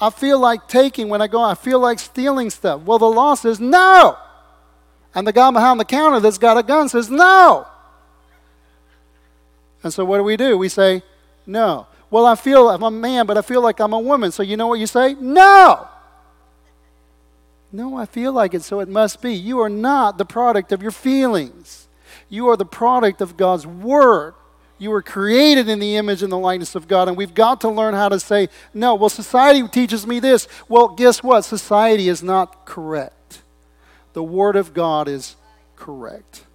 I 0.00 0.10
feel 0.10 0.38
like 0.38 0.68
taking 0.68 1.08
when 1.08 1.22
I 1.22 1.26
go. 1.26 1.42
I 1.42 1.54
feel 1.54 1.78
like 1.78 1.98
stealing 1.98 2.50
stuff. 2.50 2.82
Well, 2.82 2.98
the 2.98 3.06
law 3.06 3.34
says 3.34 3.58
no. 3.60 4.18
And 5.16 5.26
the 5.26 5.32
guy 5.32 5.50
behind 5.50 5.80
the 5.80 5.84
counter 5.86 6.20
that's 6.20 6.36
got 6.36 6.58
a 6.58 6.62
gun 6.62 6.90
says, 6.90 7.10
No. 7.10 7.66
And 9.82 9.92
so 9.92 10.04
what 10.04 10.18
do 10.18 10.24
we 10.24 10.36
do? 10.36 10.58
We 10.58 10.68
say, 10.68 11.02
No. 11.46 11.86
Well, 12.10 12.26
I 12.26 12.34
feel 12.34 12.68
I'm 12.68 12.82
a 12.82 12.90
man, 12.90 13.24
but 13.24 13.38
I 13.38 13.42
feel 13.42 13.62
like 13.62 13.80
I'm 13.80 13.94
a 13.94 13.98
woman. 13.98 14.30
So 14.30 14.42
you 14.42 14.58
know 14.58 14.66
what 14.66 14.78
you 14.78 14.86
say? 14.86 15.14
No. 15.14 15.88
No, 17.72 17.96
I 17.96 18.04
feel 18.04 18.32
like 18.32 18.52
it, 18.52 18.62
so 18.62 18.80
it 18.80 18.88
must 18.88 19.22
be. 19.22 19.32
You 19.32 19.60
are 19.60 19.70
not 19.70 20.18
the 20.18 20.26
product 20.26 20.70
of 20.70 20.82
your 20.82 20.90
feelings. 20.90 21.88
You 22.28 22.48
are 22.48 22.56
the 22.56 22.66
product 22.66 23.20
of 23.22 23.38
God's 23.38 23.66
Word. 23.66 24.34
You 24.78 24.90
were 24.90 25.02
created 25.02 25.68
in 25.68 25.78
the 25.78 25.96
image 25.96 26.22
and 26.22 26.30
the 26.30 26.38
likeness 26.38 26.74
of 26.74 26.86
God, 26.86 27.08
and 27.08 27.16
we've 27.16 27.34
got 27.34 27.62
to 27.62 27.70
learn 27.70 27.94
how 27.94 28.10
to 28.10 28.20
say, 28.20 28.50
no, 28.74 28.94
well, 28.94 29.08
society 29.08 29.66
teaches 29.68 30.06
me 30.06 30.20
this. 30.20 30.46
Well, 30.68 30.88
guess 30.88 31.22
what? 31.22 31.42
Society 31.42 32.08
is 32.10 32.22
not 32.22 32.66
correct 32.66 33.15
the 34.16 34.22
Word 34.22 34.56
of 34.56 34.72
God 34.72 35.08
is 35.08 35.36
correct. 35.76 36.46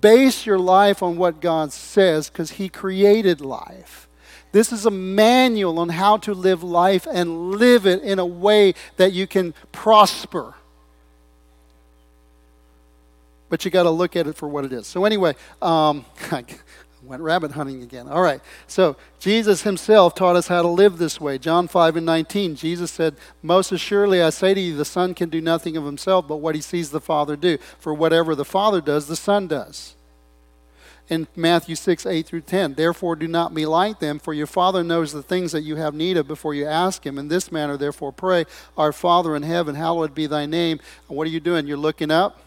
Base 0.00 0.46
your 0.46 0.58
life 0.58 1.02
on 1.02 1.18
what 1.18 1.38
God 1.38 1.70
says 1.70 2.30
because 2.30 2.52
He 2.52 2.70
created 2.70 3.42
life. 3.42 4.08
This 4.52 4.72
is 4.72 4.86
a 4.86 4.90
manual 4.90 5.80
on 5.80 5.90
how 5.90 6.16
to 6.16 6.32
live 6.32 6.62
life 6.62 7.06
and 7.06 7.50
live 7.50 7.86
it 7.86 8.00
in 8.00 8.18
a 8.18 8.24
way 8.24 8.72
that 8.96 9.12
you 9.12 9.26
can 9.26 9.52
prosper. 9.70 10.54
But 13.50 13.66
you 13.66 13.70
got 13.70 13.82
to 13.82 13.90
look 13.90 14.16
at 14.16 14.26
it 14.26 14.34
for 14.34 14.48
what 14.48 14.64
it 14.64 14.72
is. 14.72 14.86
So, 14.86 15.04
anyway, 15.04 15.34
um, 15.60 16.06
Went 17.08 17.22
rabbit 17.22 17.52
hunting 17.52 17.82
again. 17.82 18.06
All 18.06 18.20
right. 18.20 18.42
So 18.66 18.98
Jesus 19.18 19.62
himself 19.62 20.14
taught 20.14 20.36
us 20.36 20.48
how 20.48 20.60
to 20.60 20.68
live 20.68 20.98
this 20.98 21.18
way. 21.18 21.38
John 21.38 21.66
5 21.66 21.96
and 21.96 22.04
19, 22.04 22.54
Jesus 22.54 22.90
said, 22.90 23.16
Most 23.42 23.72
assuredly 23.72 24.20
I 24.20 24.28
say 24.28 24.52
to 24.52 24.60
you, 24.60 24.76
the 24.76 24.84
Son 24.84 25.14
can 25.14 25.30
do 25.30 25.40
nothing 25.40 25.78
of 25.78 25.86
himself 25.86 26.28
but 26.28 26.36
what 26.36 26.54
he 26.54 26.60
sees 26.60 26.90
the 26.90 27.00
Father 27.00 27.34
do. 27.34 27.56
For 27.78 27.94
whatever 27.94 28.34
the 28.34 28.44
Father 28.44 28.82
does, 28.82 29.06
the 29.06 29.16
Son 29.16 29.46
does. 29.46 29.96
In 31.08 31.26
Matthew 31.34 31.76
6, 31.76 32.04
8 32.04 32.26
through 32.26 32.42
10, 32.42 32.74
therefore 32.74 33.16
do 33.16 33.26
not 33.26 33.54
be 33.54 33.64
like 33.64 34.00
them, 34.00 34.18
for 34.18 34.34
your 34.34 34.46
Father 34.46 34.84
knows 34.84 35.10
the 35.10 35.22
things 35.22 35.52
that 35.52 35.62
you 35.62 35.76
have 35.76 35.94
need 35.94 36.18
of 36.18 36.28
before 36.28 36.52
you 36.52 36.66
ask 36.66 37.06
him. 37.06 37.16
In 37.16 37.28
this 37.28 37.50
manner, 37.50 37.78
therefore, 37.78 38.12
pray, 38.12 38.44
Our 38.76 38.92
Father 38.92 39.34
in 39.34 39.44
heaven, 39.44 39.74
hallowed 39.74 40.14
be 40.14 40.26
thy 40.26 40.44
name. 40.44 40.78
And 41.08 41.16
what 41.16 41.26
are 41.26 41.30
you 41.30 41.40
doing? 41.40 41.66
You're 41.66 41.78
looking 41.78 42.10
up. 42.10 42.42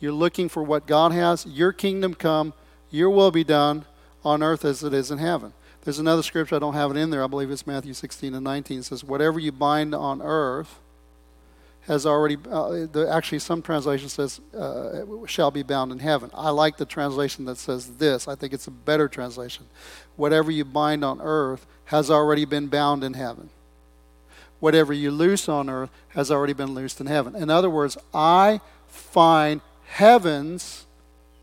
You're 0.00 0.12
looking 0.12 0.50
for 0.50 0.62
what 0.62 0.86
God 0.86 1.12
has. 1.12 1.46
Your 1.46 1.72
kingdom 1.72 2.12
come 2.12 2.52
your 2.92 3.10
will 3.10 3.30
be 3.32 3.42
done 3.42 3.84
on 4.24 4.42
earth 4.42 4.64
as 4.64 4.84
it 4.84 4.94
is 4.94 5.10
in 5.10 5.18
heaven. 5.18 5.52
There's 5.82 5.98
another 5.98 6.22
scripture, 6.22 6.54
I 6.56 6.58
don't 6.60 6.74
have 6.74 6.92
it 6.92 6.96
in 6.96 7.10
there. 7.10 7.24
I 7.24 7.26
believe 7.26 7.50
it's 7.50 7.66
Matthew 7.66 7.92
16 7.92 8.34
and 8.34 8.44
19. 8.44 8.78
It 8.78 8.82
says, 8.84 9.02
Whatever 9.02 9.40
you 9.40 9.50
bind 9.50 9.94
on 9.94 10.22
earth 10.22 10.78
has 11.86 12.06
already, 12.06 12.36
uh, 12.48 12.86
the, 12.92 13.08
actually, 13.12 13.40
some 13.40 13.60
translation 13.62 14.08
says, 14.08 14.40
uh, 14.56 15.00
shall 15.26 15.50
be 15.50 15.64
bound 15.64 15.90
in 15.90 15.98
heaven. 15.98 16.30
I 16.32 16.50
like 16.50 16.76
the 16.76 16.84
translation 16.84 17.44
that 17.46 17.58
says 17.58 17.96
this. 17.96 18.28
I 18.28 18.36
think 18.36 18.52
it's 18.52 18.68
a 18.68 18.70
better 18.70 19.08
translation. 19.08 19.66
Whatever 20.14 20.52
you 20.52 20.64
bind 20.64 21.04
on 21.04 21.20
earth 21.20 21.66
has 21.86 22.10
already 22.10 22.44
been 22.44 22.68
bound 22.68 23.02
in 23.02 23.14
heaven. 23.14 23.50
Whatever 24.60 24.92
you 24.92 25.10
loose 25.10 25.48
on 25.48 25.68
earth 25.68 25.90
has 26.10 26.30
already 26.30 26.52
been 26.52 26.72
loosed 26.72 27.00
in 27.00 27.06
heaven. 27.06 27.34
In 27.34 27.50
other 27.50 27.68
words, 27.68 27.98
I 28.14 28.60
find 28.86 29.60
heaven's 29.86 30.86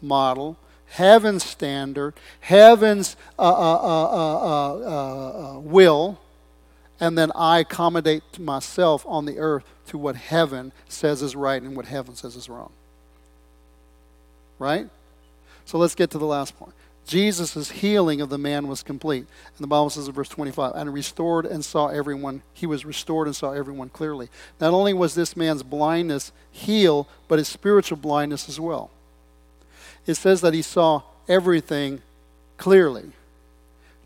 model 0.02 0.56
heaven's 0.90 1.44
standard, 1.44 2.14
heaven's 2.42 3.16
uh, 3.38 3.42
uh, 3.42 4.76
uh, 5.56 5.60
will, 5.60 6.20
and 7.00 7.18
then 7.18 7.32
I 7.36 7.60
accommodate 7.60 8.40
myself 8.40 9.06
on 9.08 9.26
the 9.26 9.38
earth 9.38 9.64
to 9.88 9.98
what 9.98 10.16
heaven 10.16 10.72
says 10.88 11.22
is 11.22 11.36
right 11.36 11.62
and 11.62 11.76
what 11.76 11.86
heaven 11.86 12.16
says 12.16 12.36
is 12.36 12.50
wrong. 12.50 12.72
Right? 14.58 14.90
So 15.66 15.78
let's 15.78 15.96
get 15.96 16.12
to 16.12 16.18
the 16.18 16.26
last 16.26 16.58
point. 16.58 16.74
Jesus' 17.08 17.72
healing 17.72 18.22
of 18.22 18.30
the 18.30 18.38
man 18.38 18.68
was 18.68 18.84
complete. 18.84 19.26
And 19.56 19.60
the 19.60 19.68
Bible 19.68 19.90
says 19.90 20.08
in 20.08 20.14
verse 20.14 20.30
25, 20.30 20.74
and 20.76 20.94
restored 20.94 21.46
and 21.46 21.66
saw 21.66 21.88
everyone, 21.88 22.44
he 22.54 22.68
was 22.68 22.86
restored 22.86 23.28
and 23.28 23.36
saw 23.36 23.52
everyone 23.52 23.90
clearly. 23.90 24.30
Not 24.60 24.74
only 24.74 24.94
was 24.94 25.16
this 25.16 25.36
man's 25.36 25.64
blindness 25.64 26.32
healed, 26.52 27.08
but 27.28 27.40
his 27.40 27.48
spiritual 27.48 27.98
blindness 27.98 28.48
as 28.50 28.60
well 28.60 28.92
it 30.06 30.16
says 30.16 30.42
that 30.42 30.54
he 30.54 30.62
saw 30.62 31.04
everything 31.28 32.02
clearly. 32.58 33.12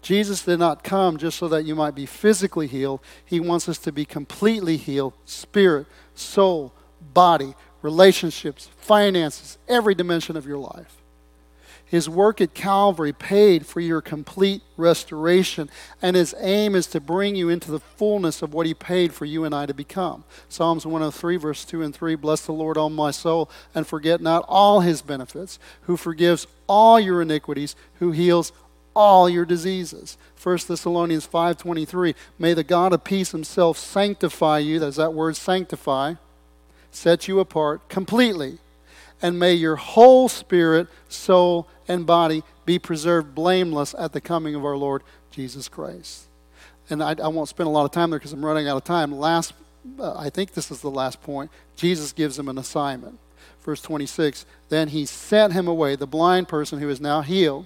Jesus 0.02 0.44
did 0.44 0.60
not 0.60 0.84
come 0.84 1.18
just 1.18 1.38
so 1.38 1.48
that 1.48 1.64
you 1.64 1.76
might 1.76 1.96
be 1.96 2.06
physically 2.06 2.68
healed. 2.68 3.00
He 3.26 3.40
wants 3.40 3.70
us 3.70 3.78
to 3.80 3.92
be 3.92 4.04
completely 4.04 4.76
healed 4.76 5.14
spirit, 5.26 5.88
soul, 6.14 6.74
body, 7.14 7.56
relationships, 7.82 8.70
finances, 8.78 9.58
every 9.68 9.96
dimension 9.96 10.36
of 10.36 10.46
your 10.46 10.58
life. 10.58 11.03
His 11.94 12.10
work 12.10 12.42
at 12.42 12.56
Calvary 12.56 13.14
paid 13.14 13.68
for 13.68 13.80
your 13.80 14.02
complete 14.02 14.64
restoration, 14.78 15.70
and 16.02 16.16
his 16.16 16.34
aim 16.40 16.74
is 16.74 16.88
to 16.88 17.00
bring 17.00 17.36
you 17.36 17.50
into 17.50 17.70
the 17.70 17.80
fullness 17.80 18.42
of 18.42 18.52
what 18.52 18.66
he 18.66 18.74
paid 18.74 19.14
for 19.14 19.26
you 19.26 19.46
and 19.46 19.54
I 19.54 19.68
to 19.68 19.76
become. 19.76 20.24
Psalms 20.50 20.88
103, 20.88 21.36
verse 21.36 21.64
2 21.64 21.84
and 21.84 21.94
3 21.94 22.16
Bless 22.16 22.48
the 22.48 22.52
Lord, 22.52 22.80
O 22.80 22.90
my 22.90 23.12
soul, 23.12 23.48
and 23.76 23.86
forget 23.86 24.22
not 24.22 24.44
all 24.48 24.80
his 24.80 25.04
benefits, 25.04 25.60
who 25.82 25.96
forgives 25.96 26.48
all 26.66 27.00
your 27.00 27.22
iniquities, 27.22 27.76
who 28.00 28.10
heals 28.10 28.52
all 28.96 29.30
your 29.30 29.46
diseases. 29.46 30.18
1 30.42 30.58
Thessalonians 30.68 31.28
5:23 31.28 32.16
May 32.40 32.56
the 32.56 32.64
God 32.64 32.94
of 32.94 33.04
peace 33.04 33.34
himself 33.34 33.78
sanctify 33.78 34.58
you, 34.58 34.80
that's 34.80 34.98
that 34.98 35.14
word 35.14 35.36
sanctify, 35.36 36.16
set 36.90 37.28
you 37.28 37.40
apart 37.40 37.88
completely, 37.88 38.58
and 39.24 39.40
may 39.40 39.54
your 39.54 39.78
whole 39.78 40.28
spirit, 40.28 40.88
soul, 41.08 41.68
and 41.88 42.06
body 42.06 42.44
be 42.66 42.78
preserved 42.78 43.34
blameless 43.34 43.96
at 43.98 44.12
the 44.12 44.22
coming 44.22 44.54
of 44.54 44.66
our 44.66 44.78
Lord 44.78 45.02
Jesus 45.32 45.70
Christ. 45.70 46.26
And 46.90 47.02
I, 47.02 47.16
I 47.24 47.30
won't 47.30 47.48
spend 47.48 47.68
a 47.68 47.72
lot 47.72 47.86
of 47.86 47.92
time 47.92 48.10
there 48.10 48.20
because 48.20 48.34
I'm 48.34 48.46
running 48.46 48.68
out 48.68 48.76
of 48.76 48.84
time. 48.84 49.14
Last, 49.14 49.54
uh, 49.98 50.14
I 50.18 50.30
think 50.30 50.54
this 50.54 50.70
is 50.70 50.82
the 50.82 50.92
last 50.92 51.24
point. 51.24 51.50
Jesus 51.78 52.12
gives 52.12 52.38
him 52.38 52.50
an 52.50 52.58
assignment. 52.58 53.18
Verse 53.62 53.82
26 53.82 54.46
Then 54.68 54.90
he 54.90 55.06
sent 55.06 55.54
him 55.54 55.70
away, 55.70 55.96
the 55.96 56.06
blind 56.06 56.50
person 56.50 56.80
who 56.80 56.90
is 56.90 57.00
now 57.00 57.22
healed. 57.22 57.66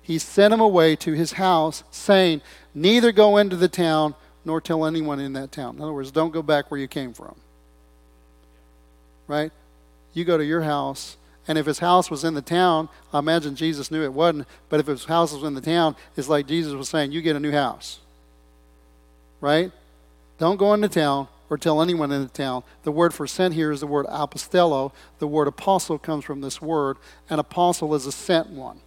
He 0.00 0.18
sent 0.18 0.54
him 0.54 0.60
away 0.60 0.96
to 0.96 1.12
his 1.12 1.32
house, 1.32 1.84
saying, 1.90 2.40
Neither 2.74 3.12
go 3.12 3.36
into 3.36 3.56
the 3.56 3.68
town 3.68 4.14
nor 4.42 4.58
tell 4.58 4.86
anyone 4.86 5.20
in 5.20 5.34
that 5.34 5.52
town. 5.52 5.76
In 5.76 5.82
other 5.82 5.92
words, 5.92 6.10
don't 6.10 6.32
go 6.32 6.40
back 6.40 6.70
where 6.70 6.80
you 6.80 6.88
came 6.88 7.12
from. 7.12 7.34
Right? 9.26 9.52
You 10.18 10.24
go 10.24 10.36
to 10.36 10.44
your 10.44 10.62
house 10.62 11.16
and 11.48 11.56
if 11.56 11.64
his 11.64 11.78
house 11.78 12.10
was 12.10 12.24
in 12.24 12.34
the 12.34 12.42
town, 12.42 12.90
I 13.10 13.20
imagine 13.20 13.56
Jesus 13.56 13.90
knew 13.90 14.02
it 14.02 14.12
wasn't. 14.12 14.46
But 14.68 14.80
if 14.80 14.86
his 14.86 15.06
house 15.06 15.32
was 15.32 15.42
in 15.42 15.54
the 15.54 15.62
town, 15.62 15.96
it's 16.14 16.28
like 16.28 16.46
Jesus 16.46 16.74
was 16.74 16.90
saying, 16.90 17.10
You 17.10 17.22
get 17.22 17.36
a 17.36 17.40
new 17.40 17.52
house. 17.52 18.00
Right? 19.40 19.72
Don't 20.38 20.58
go 20.58 20.74
into 20.74 20.88
town 20.88 21.26
or 21.48 21.56
tell 21.56 21.80
anyone 21.80 22.12
in 22.12 22.22
the 22.22 22.28
town. 22.28 22.64
The 22.82 22.92
word 22.92 23.14
for 23.14 23.26
sent 23.26 23.54
here 23.54 23.72
is 23.72 23.80
the 23.80 23.86
word 23.86 24.04
apostello. 24.06 24.92
The 25.20 25.26
word 25.26 25.48
apostle 25.48 25.98
comes 25.98 26.24
from 26.24 26.42
this 26.42 26.60
word. 26.60 26.98
An 27.30 27.38
apostle 27.38 27.94
is 27.94 28.04
a 28.04 28.12
sent 28.12 28.50
one, 28.50 28.80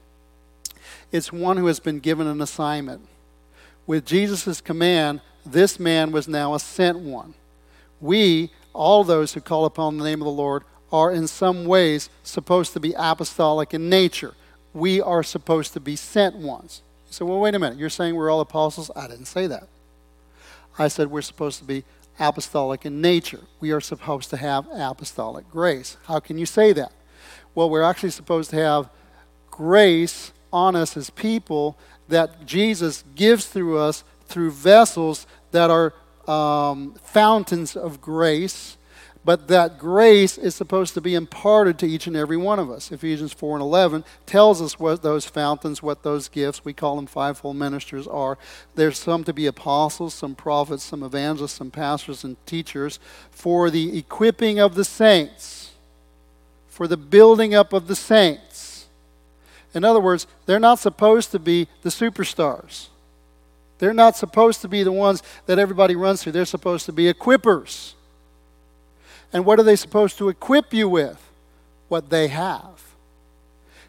it's 1.12 1.34
one 1.34 1.58
who 1.58 1.66
has 1.66 1.80
been 1.80 2.00
given 2.00 2.28
an 2.28 2.42
assignment. 2.42 3.08
With 3.88 4.06
Jesus' 4.06 4.62
command, 4.62 5.22
this 5.44 5.80
man 5.80 6.12
was 6.12 6.28
now 6.28 6.54
a 6.54 6.60
sent 6.60 7.00
one. 7.00 7.34
We, 8.00 8.52
all 8.74 9.04
those 9.04 9.34
who 9.34 9.42
call 9.42 9.66
upon 9.66 9.98
the 9.98 10.04
name 10.04 10.22
of 10.22 10.26
the 10.26 10.32
Lord, 10.32 10.64
are 10.92 11.12
in 11.12 11.28
some 11.28 11.66
ways 11.66 12.10
supposed 12.24 12.74
to 12.74 12.80
be 12.80 12.94
apostolic 12.98 13.74
in 13.74 13.90
nature. 13.90 14.34
We 14.74 15.02
are 15.02 15.24
supposed 15.24 15.74
to 15.74 15.80
be 15.80 15.96
sent 15.96 16.36
ones. 16.36 16.82
You 17.08 17.14
say, 17.14 17.26
well, 17.26 17.40
wait 17.40 17.56
a 17.56 17.60
minute. 17.60 17.78
You're 17.78 17.90
saying 17.90 18.16
we're 18.16 18.30
all 18.30 18.42
apostles? 18.42 18.92
I 18.96 19.08
didn't 19.08 19.26
say 19.26 19.48
that. 19.48 19.68
I 20.78 20.88
said 20.88 21.12
we're 21.12 21.22
supposed 21.22 21.60
to 21.60 21.66
be 21.66 21.84
apostolic 22.20 22.86
in 22.86 23.02
nature. 23.02 23.42
We 23.60 23.72
are 23.72 23.82
supposed 23.82 24.30
to 24.30 24.38
have 24.38 24.68
apostolic 24.72 25.50
grace. 25.50 25.98
How 26.06 26.20
can 26.20 26.38
you 26.38 26.46
say 26.46 26.74
that? 26.74 26.92
Well, 27.56 27.70
we're 27.70 27.84
actually 27.84 28.12
supposed 28.12 28.50
to 28.52 28.56
have 28.58 28.90
grace 29.50 30.32
on 30.54 30.76
us 30.76 30.96
as 30.96 31.10
people 31.10 31.78
that 32.08 32.46
Jesus 32.46 33.04
gives 33.16 33.46
through 33.46 33.78
us 33.78 34.04
through 34.26 34.52
vessels 34.52 35.28
that 35.52 35.70
are 35.70 35.94
um, 36.28 36.94
fountains 37.04 37.76
of 37.76 38.02
grace 38.02 38.78
but 39.24 39.48
that 39.50 39.78
grace 39.78 40.38
is 40.38 40.56
supposed 40.56 40.96
to 40.96 41.02
be 41.02 41.14
imparted 41.14 41.78
to 41.78 41.88
each 41.88 42.08
and 42.08 42.16
every 42.16 42.38
one 42.38 42.58
of 42.58 42.72
us. 42.72 42.92
Ephesians 42.92 43.32
4 43.32 43.58
and 43.58 43.62
11 43.62 44.04
tells 44.26 44.62
us 44.62 44.80
what 44.80 45.04
those 45.04 45.26
fountains, 45.26 45.84
what 45.84 46.02
those 46.02 46.28
gifts, 46.28 46.66
we 46.66 46.74
call 46.74 46.96
them 46.96 47.06
fivefold 47.06 47.56
ministers, 47.56 48.08
are. 48.08 48.40
There's 48.74 48.98
some 48.98 49.24
to 49.26 49.34
be 49.34 49.46
apostles, 49.46 50.16
some 50.16 50.34
prophets, 50.34 50.84
some 50.84 51.04
evangelists, 51.04 51.54
some 51.54 51.70
pastors, 51.70 52.24
and 52.24 52.36
teachers 52.48 53.00
for 53.30 53.70
the 53.70 53.96
equipping 53.98 54.60
of 54.60 54.74
the 54.74 54.86
saints, 54.86 55.72
for 56.68 56.88
the 56.88 56.98
building 56.98 57.54
up 57.54 57.74
of 57.74 57.88
the 57.88 57.96
saints. 57.96 58.88
In 59.76 59.84
other 59.84 60.00
words, 60.00 60.26
they're 60.48 60.60
not 60.60 60.80
supposed 60.80 61.32
to 61.32 61.40
be 61.40 61.68
the 61.84 61.90
superstars. 61.90 62.88
They're 63.78 63.94
not 63.94 64.16
supposed 64.16 64.62
to 64.62 64.68
be 64.68 64.82
the 64.82 64.92
ones 64.92 65.22
that 65.46 65.60
everybody 65.60 65.96
runs 65.96 66.24
to. 66.24 66.32
They're 66.32 66.46
supposed 66.46 66.86
to 66.88 66.92
be 66.92 67.12
equippers. 67.12 67.94
And 69.34 69.46
what 69.46 69.60
are 69.60 69.64
they 69.64 69.76
supposed 69.76 70.18
to 70.18 70.30
equip 70.30 70.74
you 70.74 70.90
with? 70.90 71.30
What 71.88 72.10
they 72.10 72.28
have. 72.30 72.82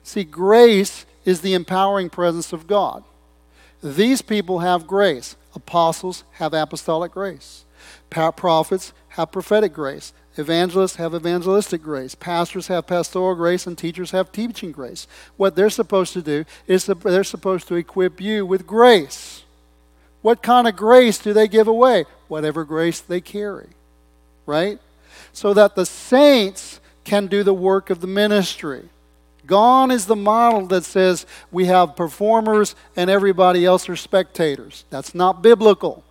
See, 0.02 0.24
grace 0.24 1.06
is 1.24 1.40
the 1.40 1.54
empowering 1.54 2.10
presence 2.10 2.52
of 2.52 2.66
God. 2.66 3.04
These 3.82 4.22
people 4.22 4.60
have 4.60 4.86
grace. 4.86 5.36
Apostles 5.54 6.24
have 6.32 6.54
apostolic 6.54 7.12
grace. 7.12 7.64
Prophets 8.10 8.92
have 9.10 9.32
prophetic 9.32 9.72
grace. 9.72 10.12
Evangelists 10.36 10.96
have 10.96 11.14
evangelistic 11.14 11.82
grace. 11.82 12.14
Pastors 12.14 12.68
have 12.68 12.86
pastoral 12.86 13.34
grace, 13.34 13.66
and 13.66 13.76
teachers 13.76 14.12
have 14.12 14.32
teaching 14.32 14.72
grace. 14.72 15.06
What 15.36 15.54
they're 15.54 15.68
supposed 15.68 16.12
to 16.14 16.22
do 16.22 16.44
is 16.66 16.86
they're 16.86 17.24
supposed 17.24 17.68
to 17.68 17.74
equip 17.74 18.20
you 18.20 18.46
with 18.46 18.66
grace. 18.66 19.42
What 20.22 20.42
kind 20.42 20.66
of 20.66 20.74
grace 20.74 21.18
do 21.18 21.32
they 21.32 21.48
give 21.48 21.68
away? 21.68 22.06
Whatever 22.28 22.64
grace 22.64 23.00
they 23.00 23.20
carry, 23.20 23.68
right? 24.46 24.78
So 25.32 25.54
that 25.54 25.74
the 25.74 25.86
saints 25.86 26.80
can 27.04 27.26
do 27.26 27.42
the 27.42 27.54
work 27.54 27.90
of 27.90 28.00
the 28.00 28.06
ministry. 28.06 28.88
Gone 29.46 29.90
is 29.90 30.06
the 30.06 30.16
model 30.16 30.66
that 30.66 30.84
says 30.84 31.26
we 31.50 31.66
have 31.66 31.96
performers 31.96 32.76
and 32.96 33.10
everybody 33.10 33.66
else 33.66 33.88
are 33.88 33.96
spectators. 33.96 34.84
That's 34.90 35.14
not 35.14 35.42
biblical. 35.42 36.04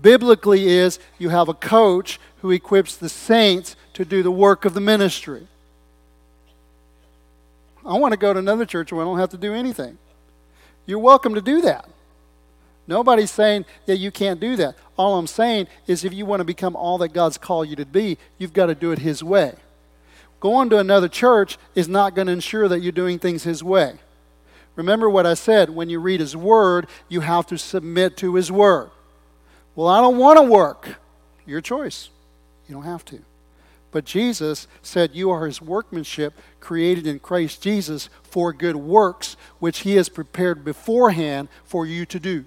Biblically 0.00 0.66
is 0.66 0.98
you 1.18 1.28
have 1.28 1.48
a 1.48 1.54
coach 1.54 2.18
who 2.40 2.50
equips 2.50 2.96
the 2.96 3.08
saints 3.08 3.76
to 3.94 4.04
do 4.04 4.22
the 4.22 4.30
work 4.30 4.64
of 4.64 4.74
the 4.74 4.80
ministry. 4.80 5.46
I 7.84 7.98
want 7.98 8.12
to 8.12 8.18
go 8.18 8.32
to 8.32 8.38
another 8.38 8.64
church 8.64 8.92
where 8.92 9.02
I 9.02 9.04
don't 9.04 9.18
have 9.18 9.30
to 9.30 9.36
do 9.36 9.52
anything. 9.52 9.98
You're 10.86 10.98
welcome 10.98 11.34
to 11.34 11.42
do 11.42 11.60
that. 11.62 11.88
Nobody's 12.86 13.30
saying 13.30 13.64
that 13.86 13.96
you 13.96 14.10
can't 14.10 14.40
do 14.40 14.56
that. 14.56 14.76
All 14.96 15.18
I'm 15.18 15.26
saying 15.26 15.68
is 15.86 16.04
if 16.04 16.12
you 16.12 16.26
want 16.26 16.40
to 16.40 16.44
become 16.44 16.76
all 16.76 16.98
that 16.98 17.12
God's 17.12 17.38
called 17.38 17.68
you 17.68 17.76
to 17.76 17.86
be, 17.86 18.18
you've 18.38 18.52
got 18.52 18.66
to 18.66 18.74
do 18.74 18.92
it 18.92 18.98
His 18.98 19.24
way. 19.24 19.54
Going 20.40 20.68
to 20.70 20.78
another 20.78 21.08
church 21.08 21.56
is 21.74 21.88
not 21.88 22.14
going 22.14 22.26
to 22.26 22.32
ensure 22.32 22.68
that 22.68 22.80
you're 22.80 22.92
doing 22.92 23.18
things 23.18 23.44
His 23.44 23.64
way. 23.64 23.94
Remember 24.76 25.08
what 25.08 25.24
I 25.24 25.34
said 25.34 25.70
when 25.70 25.88
you 25.88 25.98
read 25.98 26.20
His 26.20 26.36
Word, 26.36 26.86
you 27.08 27.20
have 27.20 27.46
to 27.46 27.56
submit 27.56 28.16
to 28.18 28.34
His 28.34 28.52
Word. 28.52 28.90
Well, 29.74 29.88
I 29.88 30.00
don't 30.00 30.18
want 30.18 30.38
to 30.38 30.42
work. 30.42 30.96
Your 31.46 31.60
choice. 31.60 32.10
You 32.68 32.74
don't 32.74 32.84
have 32.84 33.04
to. 33.06 33.20
But 33.90 34.04
Jesus 34.04 34.66
said, 34.82 35.14
You 35.14 35.30
are 35.30 35.46
his 35.46 35.62
workmanship, 35.62 36.34
created 36.58 37.06
in 37.06 37.20
Christ 37.20 37.62
Jesus 37.62 38.08
for 38.22 38.52
good 38.52 38.76
works, 38.76 39.36
which 39.60 39.80
he 39.80 39.94
has 39.94 40.08
prepared 40.08 40.64
beforehand 40.64 41.48
for 41.64 41.86
you 41.86 42.04
to 42.06 42.18
do. 42.18 42.44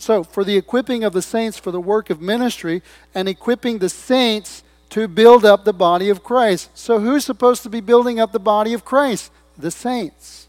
So, 0.00 0.24
for 0.24 0.44
the 0.44 0.56
equipping 0.56 1.04
of 1.04 1.12
the 1.12 1.20
saints 1.20 1.58
for 1.58 1.70
the 1.70 1.80
work 1.80 2.08
of 2.08 2.22
ministry 2.22 2.82
and 3.14 3.28
equipping 3.28 3.78
the 3.78 3.90
saints 3.90 4.64
to 4.88 5.06
build 5.06 5.44
up 5.44 5.66
the 5.66 5.74
body 5.74 6.08
of 6.08 6.24
Christ. 6.24 6.70
So, 6.72 7.00
who's 7.00 7.22
supposed 7.22 7.62
to 7.64 7.68
be 7.68 7.82
building 7.82 8.18
up 8.18 8.32
the 8.32 8.40
body 8.40 8.72
of 8.72 8.82
Christ? 8.82 9.30
The 9.58 9.70
saints. 9.70 10.48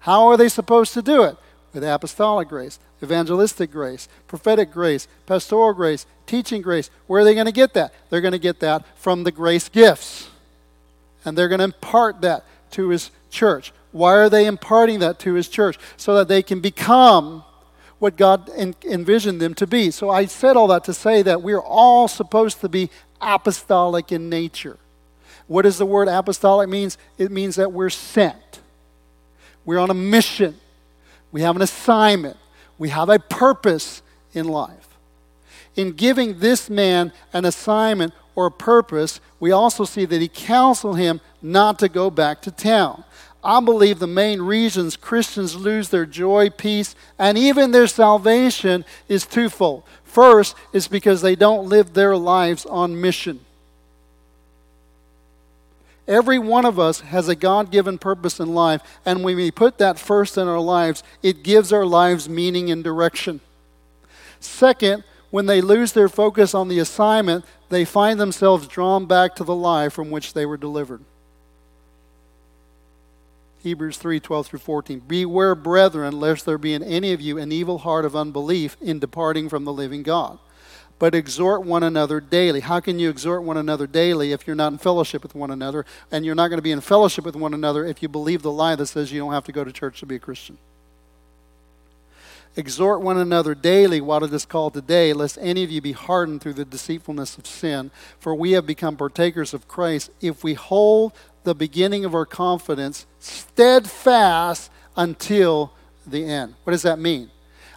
How 0.00 0.28
are 0.28 0.38
they 0.38 0.48
supposed 0.48 0.94
to 0.94 1.02
do 1.02 1.24
it? 1.24 1.36
With 1.74 1.84
apostolic 1.84 2.48
grace, 2.48 2.78
evangelistic 3.02 3.70
grace, 3.70 4.08
prophetic 4.26 4.72
grace, 4.72 5.06
pastoral 5.26 5.74
grace, 5.74 6.06
teaching 6.24 6.62
grace. 6.62 6.88
Where 7.06 7.20
are 7.20 7.24
they 7.24 7.34
going 7.34 7.44
to 7.44 7.52
get 7.52 7.74
that? 7.74 7.92
They're 8.08 8.22
going 8.22 8.32
to 8.32 8.38
get 8.38 8.60
that 8.60 8.86
from 8.96 9.24
the 9.24 9.30
grace 9.30 9.68
gifts. 9.68 10.30
And 11.22 11.36
they're 11.36 11.48
going 11.48 11.58
to 11.58 11.64
impart 11.64 12.22
that 12.22 12.46
to 12.70 12.88
his 12.88 13.10
church. 13.28 13.74
Why 13.92 14.14
are 14.14 14.30
they 14.30 14.46
imparting 14.46 15.00
that 15.00 15.18
to 15.18 15.34
his 15.34 15.48
church? 15.48 15.78
So 15.98 16.14
that 16.14 16.28
they 16.28 16.42
can 16.42 16.60
become 16.60 17.44
what 18.00 18.16
God 18.16 18.50
en- 18.56 18.74
envisioned 18.82 19.40
them 19.40 19.54
to 19.54 19.66
be. 19.66 19.92
So 19.92 20.10
I 20.10 20.24
said 20.24 20.56
all 20.56 20.66
that 20.68 20.84
to 20.84 20.94
say 20.94 21.22
that 21.22 21.42
we're 21.42 21.60
all 21.60 22.08
supposed 22.08 22.60
to 22.62 22.68
be 22.68 22.90
apostolic 23.20 24.10
in 24.10 24.28
nature. 24.28 24.78
What 25.46 25.62
does 25.62 25.78
the 25.78 25.86
word 25.86 26.08
apostolic 26.08 26.68
means? 26.68 26.98
It 27.18 27.30
means 27.30 27.56
that 27.56 27.72
we're 27.72 27.90
sent. 27.90 28.60
We're 29.64 29.78
on 29.78 29.90
a 29.90 29.94
mission. 29.94 30.58
We 31.30 31.42
have 31.42 31.56
an 31.56 31.62
assignment. 31.62 32.36
We 32.78 32.88
have 32.88 33.08
a 33.08 33.18
purpose 33.18 34.02
in 34.32 34.48
life. 34.48 34.88
In 35.76 35.92
giving 35.92 36.38
this 36.38 36.70
man 36.70 37.12
an 37.32 37.44
assignment 37.44 38.14
or 38.34 38.46
a 38.46 38.50
purpose, 38.50 39.20
we 39.38 39.52
also 39.52 39.84
see 39.84 40.04
that 40.06 40.20
he 40.20 40.28
counseled 40.28 40.98
him 40.98 41.20
not 41.42 41.78
to 41.80 41.88
go 41.88 42.10
back 42.10 42.42
to 42.42 42.50
town. 42.50 43.04
I 43.42 43.60
believe 43.60 43.98
the 43.98 44.06
main 44.06 44.42
reasons 44.42 44.96
Christians 44.96 45.56
lose 45.56 45.88
their 45.88 46.04
joy, 46.04 46.50
peace, 46.50 46.94
and 47.18 47.38
even 47.38 47.70
their 47.70 47.86
salvation 47.86 48.84
is 49.08 49.24
twofold. 49.24 49.84
First 50.04 50.56
is 50.72 50.88
because 50.88 51.22
they 51.22 51.36
don't 51.36 51.68
live 51.68 51.94
their 51.94 52.16
lives 52.16 52.66
on 52.66 53.00
mission. 53.00 53.40
Every 56.06 56.38
one 56.38 56.64
of 56.64 56.78
us 56.78 57.00
has 57.00 57.28
a 57.28 57.36
God 57.36 57.70
given 57.70 57.96
purpose 57.96 58.40
in 58.40 58.52
life, 58.52 58.82
and 59.06 59.22
when 59.22 59.36
we 59.36 59.50
put 59.50 59.78
that 59.78 59.98
first 59.98 60.36
in 60.36 60.48
our 60.48 60.60
lives, 60.60 61.02
it 61.22 61.44
gives 61.44 61.72
our 61.72 61.86
lives 61.86 62.28
meaning 62.28 62.70
and 62.70 62.82
direction. 62.82 63.40
Second, 64.40 65.04
when 65.30 65.46
they 65.46 65.60
lose 65.60 65.92
their 65.92 66.08
focus 66.08 66.52
on 66.54 66.68
the 66.68 66.80
assignment, 66.80 67.44
they 67.68 67.84
find 67.84 68.18
themselves 68.18 68.66
drawn 68.66 69.06
back 69.06 69.36
to 69.36 69.44
the 69.44 69.54
lie 69.54 69.88
from 69.88 70.10
which 70.10 70.32
they 70.32 70.44
were 70.44 70.56
delivered. 70.56 71.02
Hebrews 73.62 73.98
3 73.98 74.20
12 74.20 74.46
through 74.46 74.58
14. 74.58 75.00
Beware, 75.00 75.54
brethren, 75.54 76.18
lest 76.18 76.46
there 76.46 76.58
be 76.58 76.74
in 76.74 76.82
any 76.82 77.12
of 77.12 77.20
you 77.20 77.38
an 77.38 77.52
evil 77.52 77.78
heart 77.78 78.04
of 78.04 78.16
unbelief 78.16 78.76
in 78.80 78.98
departing 78.98 79.48
from 79.48 79.64
the 79.64 79.72
living 79.72 80.02
God. 80.02 80.38
But 80.98 81.14
exhort 81.14 81.64
one 81.64 81.82
another 81.82 82.20
daily. 82.20 82.60
How 82.60 82.80
can 82.80 82.98
you 82.98 83.08
exhort 83.08 83.42
one 83.42 83.56
another 83.56 83.86
daily 83.86 84.32
if 84.32 84.46
you're 84.46 84.56
not 84.56 84.72
in 84.72 84.78
fellowship 84.78 85.22
with 85.22 85.34
one 85.34 85.50
another? 85.50 85.86
And 86.10 86.24
you're 86.24 86.34
not 86.34 86.48
going 86.48 86.58
to 86.58 86.62
be 86.62 86.72
in 86.72 86.80
fellowship 86.80 87.24
with 87.24 87.36
one 87.36 87.54
another 87.54 87.86
if 87.86 88.02
you 88.02 88.08
believe 88.08 88.42
the 88.42 88.52
lie 88.52 88.76
that 88.76 88.86
says 88.86 89.12
you 89.12 89.20
don't 89.20 89.32
have 89.32 89.44
to 89.44 89.52
go 89.52 89.64
to 89.64 89.72
church 89.72 90.00
to 90.00 90.06
be 90.06 90.16
a 90.16 90.18
Christian. 90.18 90.58
Exhort 92.56 93.00
one 93.00 93.16
another 93.16 93.54
daily 93.54 94.00
while 94.00 94.24
it 94.24 94.32
is 94.32 94.44
called 94.44 94.74
today, 94.74 95.12
lest 95.12 95.38
any 95.40 95.62
of 95.62 95.70
you 95.70 95.80
be 95.80 95.92
hardened 95.92 96.40
through 96.40 96.54
the 96.54 96.64
deceitfulness 96.64 97.38
of 97.38 97.46
sin. 97.46 97.92
For 98.18 98.34
we 98.34 98.52
have 98.52 98.66
become 98.66 98.96
partakers 98.96 99.54
of 99.54 99.68
Christ 99.68 100.10
if 100.20 100.42
we 100.42 100.54
hold 100.54 101.12
the 101.44 101.54
beginning 101.54 102.04
of 102.04 102.14
our 102.14 102.26
confidence 102.26 103.06
steadfast 103.18 104.70
until 104.96 105.72
the 106.06 106.24
end. 106.24 106.54
What 106.64 106.72
does 106.72 106.82
that 106.82 106.98
mean? 106.98 107.30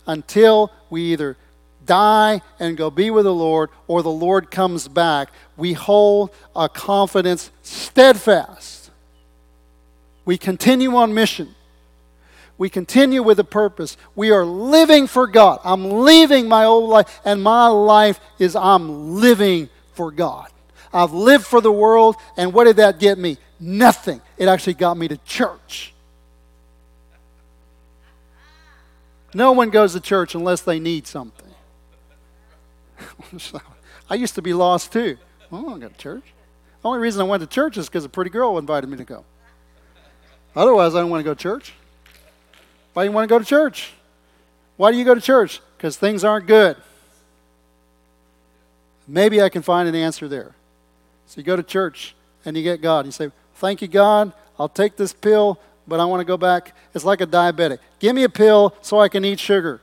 Until 0.06 0.72
we 0.90 1.14
either 1.14 1.38
die 1.86 2.42
and 2.60 2.78
go 2.78 2.90
be 2.90 3.10
with 3.10 3.26
the 3.26 3.34
Lord 3.34 3.70
or 3.88 4.02
the 4.02 4.10
Lord 4.10 4.52
comes 4.52 4.88
back, 4.88 5.30
we 5.58 5.74
hold 5.74 6.32
a 6.56 6.68
confidence 6.70 7.52
steadfast. 7.62 8.92
We 10.26 10.38
continue 10.38 10.96
on 10.96 11.14
mission. 11.14 11.56
We 12.58 12.70
continue 12.70 13.24
with 13.24 13.40
a 13.40 13.44
purpose. 13.44 13.98
We 14.16 14.32
are 14.32 14.46
living 14.46 15.08
for 15.08 15.28
God. 15.28 15.60
I'm 15.64 15.90
leaving 16.04 16.48
my 16.48 16.66
old 16.66 16.90
life, 16.90 17.22
and 17.26 17.42
my 17.42 17.68
life 17.68 18.20
is 18.40 18.56
I'm 18.56 19.16
living 19.16 19.70
for 19.94 20.12
God. 20.12 20.50
I've 20.94 21.14
lived 21.14 21.46
for 21.46 21.60
the 21.60 21.72
world, 21.72 22.16
and 22.38 22.54
what 22.54 22.66
did 22.66 22.78
that 22.78 23.00
get 23.00 23.18
me? 23.18 23.38
Nothing. 23.64 24.20
It 24.38 24.50
actually 24.50 24.74
got 24.74 24.98
me 24.98 25.08
to 25.08 25.16
church. 25.20 25.94
No 29.34 29.54
one 29.54 29.70
goes 29.70 29.94
to 29.94 30.02
church 30.02 30.36
unless 30.36 30.62
they 30.62 30.82
need 30.82 31.08
something. 31.08 31.50
I 34.10 34.16
used 34.16 34.36
to 34.36 34.42
be 34.42 34.54
lost 34.54 34.92
too. 34.92 35.18
Well, 35.50 35.66
I 35.66 35.70
don't 35.70 35.80
go 35.80 35.88
to 35.88 35.98
church. 35.98 36.26
The 36.82 36.90
only 36.90 37.00
reason 37.00 37.22
I 37.22 37.24
went 37.24 37.40
to 37.40 37.48
church 37.48 37.78
is 37.78 37.88
because 37.88 38.04
a 38.04 38.10
pretty 38.10 38.32
girl 38.32 38.58
invited 38.58 38.90
me 38.90 38.98
to 38.98 39.06
go. 39.06 39.24
Otherwise, 40.58 40.94
I 40.94 41.00
don't 41.00 41.10
want 41.10 41.22
to 41.22 41.24
go 41.24 41.34
to 41.34 41.40
church. 41.40 41.74
Why 42.92 43.04
do 43.04 43.10
you 43.10 43.16
want 43.16 43.30
to 43.30 43.34
go 43.34 43.40
to 43.40 43.46
church? 43.46 43.94
Why 44.76 44.92
do 44.92 44.98
you 44.98 45.06
go 45.06 45.16
to 45.16 45.22
church? 45.22 45.62
Because 45.78 45.96
things 45.96 46.26
aren't 46.26 46.48
good. 46.48 46.76
Maybe 49.08 49.42
I 49.42 49.48
can 49.48 49.62
find 49.62 49.88
an 49.88 49.96
answer 49.96 50.28
there. 50.28 50.54
So 51.28 51.40
you 51.40 51.44
go 51.44 51.56
to 51.56 51.64
church 51.64 52.14
and 52.44 52.58
you 52.58 52.64
get 52.64 52.82
God. 52.82 53.06
You 53.06 53.14
say, 53.14 53.32
Thank 53.56 53.82
you, 53.82 53.88
God. 53.88 54.34
I'll 54.60 54.70
take 54.70 54.96
this 54.96 55.14
pill, 55.14 55.60
but 55.88 56.00
I 56.00 56.06
want 56.06 56.22
to 56.22 56.26
go 56.26 56.38
back. 56.38 56.76
It's 56.94 57.06
like 57.06 57.22
a 57.22 57.28
diabetic. 57.28 57.80
Give 58.00 58.16
me 58.16 58.24
a 58.24 58.30
pill 58.30 58.76
so 58.82 59.00
I 59.00 59.10
can 59.10 59.26
eat 59.26 59.40
sugar. 59.40 59.82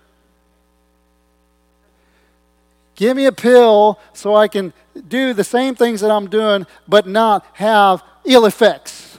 Give 2.95 3.17
me 3.17 3.27
a 3.27 3.33
pill 3.33 3.99
so 4.13 4.35
I 4.35 4.47
can 4.47 4.73
do 5.09 5.33
the 5.33 5.45
same 5.45 5.75
things 5.75 6.03
that 6.03 6.11
I'm 6.11 6.29
doing, 6.29 6.67
but 6.87 7.07
not 7.07 7.47
have 7.55 8.03
ill 8.25 8.45
effects. 8.45 9.19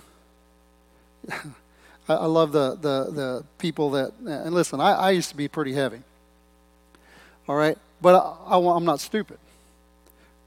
I, 2.08 2.26
love 2.26 2.52
the, 2.52 2.76
the, 2.76 3.12
the 3.12 3.43
people 3.58 3.91
that, 3.91 4.12
and 4.20 4.54
listen, 4.54 4.80
I, 4.80 4.91
I 4.91 5.12
used 5.12 5.30
to 5.30 5.36
be 5.36 5.47
pretty 5.47 5.74
heavy. 5.74 6.02
All 7.47 7.56
right? 7.56 7.78
But 8.02 8.16
I, 8.16 8.56
I, 8.56 8.76
I'm 8.76 8.86
not 8.86 8.99
stupid. 8.99 9.39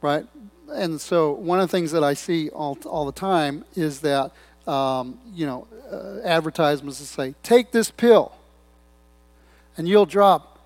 Right? 0.01 0.27
And 0.73 1.01
so 1.01 1.33
one 1.33 1.61
of 1.61 1.69
the 1.69 1.77
things 1.77 1.93
that 1.93 2.03
I 2.03 2.15
see 2.15 2.49
all, 2.51 2.79
all 2.87 3.07
the 3.07 3.13
time 3.13 3.65
is 3.75 4.01
that, 4.01 4.33
um, 4.67 5.19
you 5.33 5.47
know, 5.47 5.67
uh, 5.91 6.21
advertisements 6.27 6.99
that 6.99 7.07
say, 7.07 7.35
take 7.43 7.71
this 7.71 7.91
pill 7.91 8.33
and 9.77 9.89
you'll 9.89 10.07
drop 10.07 10.59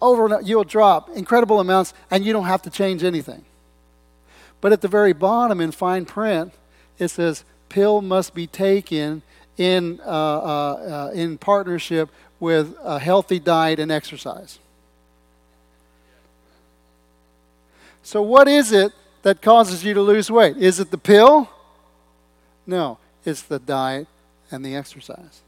over, 0.00 0.40
you'll 0.42 0.64
drop 0.64 1.08
incredible 1.10 1.60
amounts 1.60 1.94
and 2.10 2.24
you 2.24 2.32
don't 2.32 2.46
have 2.46 2.62
to 2.62 2.70
change 2.70 3.02
anything. 3.02 3.44
But 4.60 4.72
at 4.72 4.80
the 4.80 4.88
very 4.88 5.12
bottom 5.12 5.60
in 5.60 5.72
fine 5.72 6.04
print, 6.04 6.52
it 6.98 7.08
says, 7.08 7.44
pill 7.68 8.02
must 8.02 8.34
be 8.34 8.46
taken 8.46 9.22
in, 9.56 10.00
uh, 10.04 10.08
uh, 10.08 11.08
uh, 11.08 11.10
in 11.14 11.38
partnership 11.38 12.10
with 12.40 12.74
a 12.82 12.98
healthy 12.98 13.38
diet 13.38 13.78
and 13.78 13.90
exercise. 13.90 14.58
So, 18.02 18.22
what 18.22 18.48
is 18.48 18.72
it 18.72 18.92
that 19.28 19.42
causes 19.42 19.84
you 19.84 19.92
to 19.92 20.00
lose 20.00 20.30
weight? 20.30 20.56
Is 20.56 20.80
it 20.80 20.90
the 20.90 20.96
pill? 20.96 21.50
No, 22.66 22.96
it's 23.26 23.42
the 23.42 23.58
diet 23.58 24.06
and 24.50 24.64
the 24.64 24.74
exercise. 24.74 25.42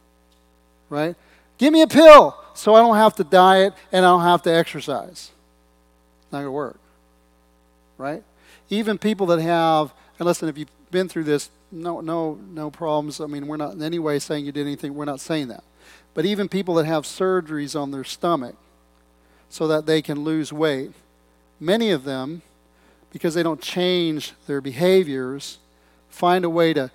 Right? 0.87 1.15
Give 1.57 1.73
me 1.73 1.81
a 1.81 1.87
pill 1.87 2.37
so 2.53 2.75
I 2.75 2.79
don't 2.79 2.95
have 2.95 3.15
to 3.15 3.23
diet 3.23 3.73
and 3.91 4.05
I 4.05 4.09
don't 4.09 4.21
have 4.21 4.43
to 4.43 4.53
exercise. 4.53 5.31
Not 6.31 6.39
going 6.39 6.45
to 6.45 6.51
work. 6.51 6.79
Right? 7.97 8.23
Even 8.69 8.99
people 8.99 9.25
that 9.27 9.41
have, 9.41 9.91
and 10.19 10.27
listen, 10.27 10.47
if 10.47 10.59
you've 10.59 10.69
been 10.91 11.09
through 11.09 11.23
this, 11.23 11.49
no, 11.71 12.01
no, 12.01 12.37
no 12.51 12.69
problems. 12.69 13.19
I 13.19 13.25
mean, 13.25 13.47
we're 13.47 13.57
not 13.57 13.73
in 13.73 13.81
any 13.81 13.97
way 13.97 14.19
saying 14.19 14.45
you 14.45 14.51
did 14.51 14.67
anything. 14.67 14.93
We're 14.93 15.05
not 15.05 15.19
saying 15.19 15.47
that. 15.47 15.63
But 16.13 16.25
even 16.25 16.49
people 16.49 16.75
that 16.75 16.85
have 16.85 17.05
surgeries 17.05 17.79
on 17.79 17.89
their 17.89 18.03
stomach 18.03 18.55
so 19.49 19.67
that 19.67 19.87
they 19.87 20.03
can 20.03 20.23
lose 20.23 20.53
weight, 20.53 20.91
many 21.59 21.89
of 21.89 22.03
them, 22.03 22.43
because 23.11 23.33
they 23.33 23.43
don't 23.43 23.61
change 23.61 24.33
their 24.47 24.61
behaviors, 24.61 25.59
find 26.09 26.45
a 26.45 26.49
way 26.49 26.73
to 26.73 26.91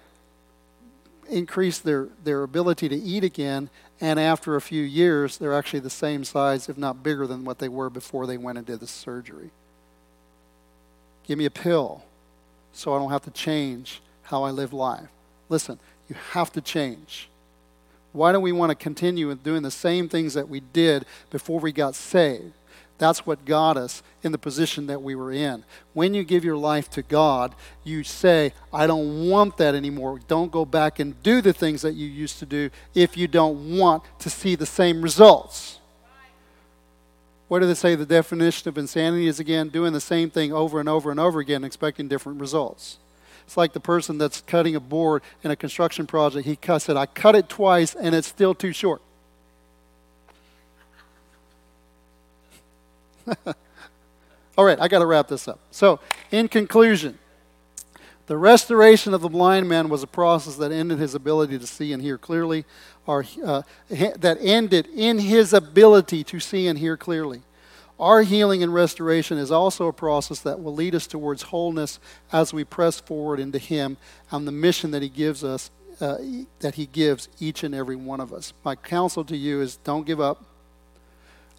increase 1.29 1.79
their, 1.79 2.09
their 2.25 2.43
ability 2.43 2.89
to 2.89 2.97
eat 2.97 3.25
again. 3.25 3.69
And 4.01 4.21
after 4.21 4.57
a 4.57 4.61
few 4.61 4.83
years, 4.83 5.39
they're 5.39 5.55
actually 5.55 5.81
the 5.81 5.91
same 5.91 6.25
size, 6.25 6.69
if 6.69 6.77
not 6.77 7.03
bigger 7.03 7.27
than 7.27 7.45
what 7.45 7.59
they 7.59 7.69
were 7.69 7.91
before 7.91 8.27
they 8.27 8.37
went 8.37 8.59
and 8.59 8.67
did 8.67 8.81
the 8.81 8.87
surgery. 8.87 9.51
Give 11.27 11.39
me 11.39 11.45
a 11.45 11.51
pill 11.51 12.05
so 12.73 12.95
I 12.95 12.99
don't 12.99 13.11
have 13.11 13.25
to 13.25 13.31
change 13.31 14.01
how 14.23 14.45
I 14.45 14.51
live 14.51 14.73
life. 14.73 15.09
Listen, 15.49 15.79
you 16.09 16.17
have 16.33 16.53
to 16.53 16.61
change. 16.61 17.29
Why 18.13 18.33
don't 18.33 18.43
we 18.43 18.53
want 18.53 18.71
to 18.71 18.75
continue 18.75 19.35
doing 19.35 19.63
the 19.63 19.71
same 19.71 20.09
things 20.09 20.35
that 20.35 20.49
we 20.49 20.61
did 20.61 21.05
before 21.31 21.61
we 21.61 21.73
got 21.73 21.95
saved? 21.95 22.53
That's 22.99 23.27
what 23.27 23.45
got 23.45 23.77
us 23.77 24.03
in 24.23 24.33
the 24.33 24.39
position 24.39 24.87
that 24.87 25.03
we 25.03 25.15
were 25.15 25.31
in. 25.31 25.65
When 25.93 26.15
you 26.15 26.25
give 26.25 26.45
your 26.45 26.57
life 26.57 26.89
to 26.91 27.03
God, 27.03 27.55
you 27.85 28.03
say, 28.03 28.53
I 28.73 28.87
don't 28.87 29.29
want 29.29 29.59
that 29.59 29.75
anymore. 29.75 30.21
Don't 30.29 30.51
go 30.51 30.65
back 30.65 30.99
and 30.99 31.23
do 31.23 31.43
the 31.43 31.53
things 31.53 31.83
that 31.83 31.93
you 31.93 32.07
used 32.07 32.39
to 32.39 32.47
do 32.47 32.71
if 32.95 33.17
you 33.17 33.29
don't 33.29 33.77
want 33.77 34.03
to 34.21 34.31
see 34.31 34.55
the 34.55 34.67
same 34.67 35.03
results. 35.03 35.79
What 37.49 37.61
do 37.61 37.67
they 37.67 37.75
say 37.75 37.95
the 37.95 38.07
definition 38.07 38.69
of 38.69 38.79
insanity 38.79 39.29
is 39.29 39.39
again? 39.39 39.69
Doing 39.69 39.93
the 39.93 40.01
same 40.01 40.31
thing 40.31 40.53
over 40.53 40.81
and 40.81 40.89
over 40.89 41.11
and 41.11 41.21
over 41.21 41.39
again, 41.39 41.63
expecting 41.63 42.09
different 42.09 42.41
results. 42.41 42.99
It's 43.47 43.57
like 43.57 43.73
the 43.73 43.81
person 43.81 44.19
that's 44.19 44.41
cutting 44.41 44.75
a 44.75 44.81
board 44.81 45.23
in 45.45 45.53
a 45.53 45.57
construction 45.57 46.07
project. 46.07 46.47
He 46.47 46.57
cuts 46.57 46.89
it. 46.89 46.97
I 46.97 47.07
cut 47.07 47.37
it 47.37 47.49
twice 47.49 47.95
and 47.95 48.15
it's 48.15 48.27
still 48.27 48.55
too 48.55 48.73
short. 48.73 49.01
All 54.59 54.65
right, 54.65 54.81
I 54.81 54.89
got 54.89 55.01
to 55.01 55.07
wrap 55.07 55.29
this 55.29 55.49
up. 55.49 55.61
So, 55.71 56.01
in 56.31 56.49
conclusion, 56.49 57.19
the 58.27 58.37
restoration 58.37 59.15
of 59.15 59.21
the 59.21 59.29
blind 59.29 59.69
man 59.69 59.89
was 59.89 60.03
a 60.03 60.07
process 60.07 60.57
that 60.57 60.73
ended 60.73 60.99
his 60.99 61.15
ability 61.15 61.59
to 61.59 61.67
see 61.67 61.93
and 61.93 62.03
hear 62.03 62.19
clearly, 62.19 62.65
or 63.07 63.25
uh, 63.45 63.63
that 63.89 64.39
ended 64.41 64.89
in 64.95 65.19
his 65.19 65.53
ability 65.53 66.25
to 66.25 66.41
see 66.41 66.67
and 66.67 66.79
hear 66.79 66.97
clearly. 66.97 67.43
Our 67.99 68.23
healing 68.23 68.63
and 68.63 68.75
restoration 68.75 69.39
is 69.39 69.51
also 69.51 69.87
a 69.87 69.93
process 69.93 70.41
that 70.41 70.61
will 70.61 70.75
lead 70.75 70.95
us 70.95 71.07
towards 71.07 71.43
wholeness 71.43 71.99
as 72.31 72.53
we 72.53 72.63
press 72.63 73.01
forward 73.01 73.41
into 73.41 73.59
Him 73.59 73.97
and 74.31 74.47
the 74.47 74.53
mission 74.53 74.91
that 74.91 75.03
He 75.03 75.09
gives 75.09 75.43
us, 75.43 75.71
uh, 76.01 76.19
that 76.61 76.75
He 76.75 76.87
gives 76.87 77.29
each 77.41 77.65
and 77.65 77.75
every 77.75 77.97
one 77.97 78.21
of 78.21 78.35
us. 78.35 78.53
My 78.65 78.75
counsel 78.75 79.25
to 79.25 79.37
you 79.37 79.63
is 79.63 79.77
don't 79.79 80.07
give 80.07 80.21
up. 80.21 80.45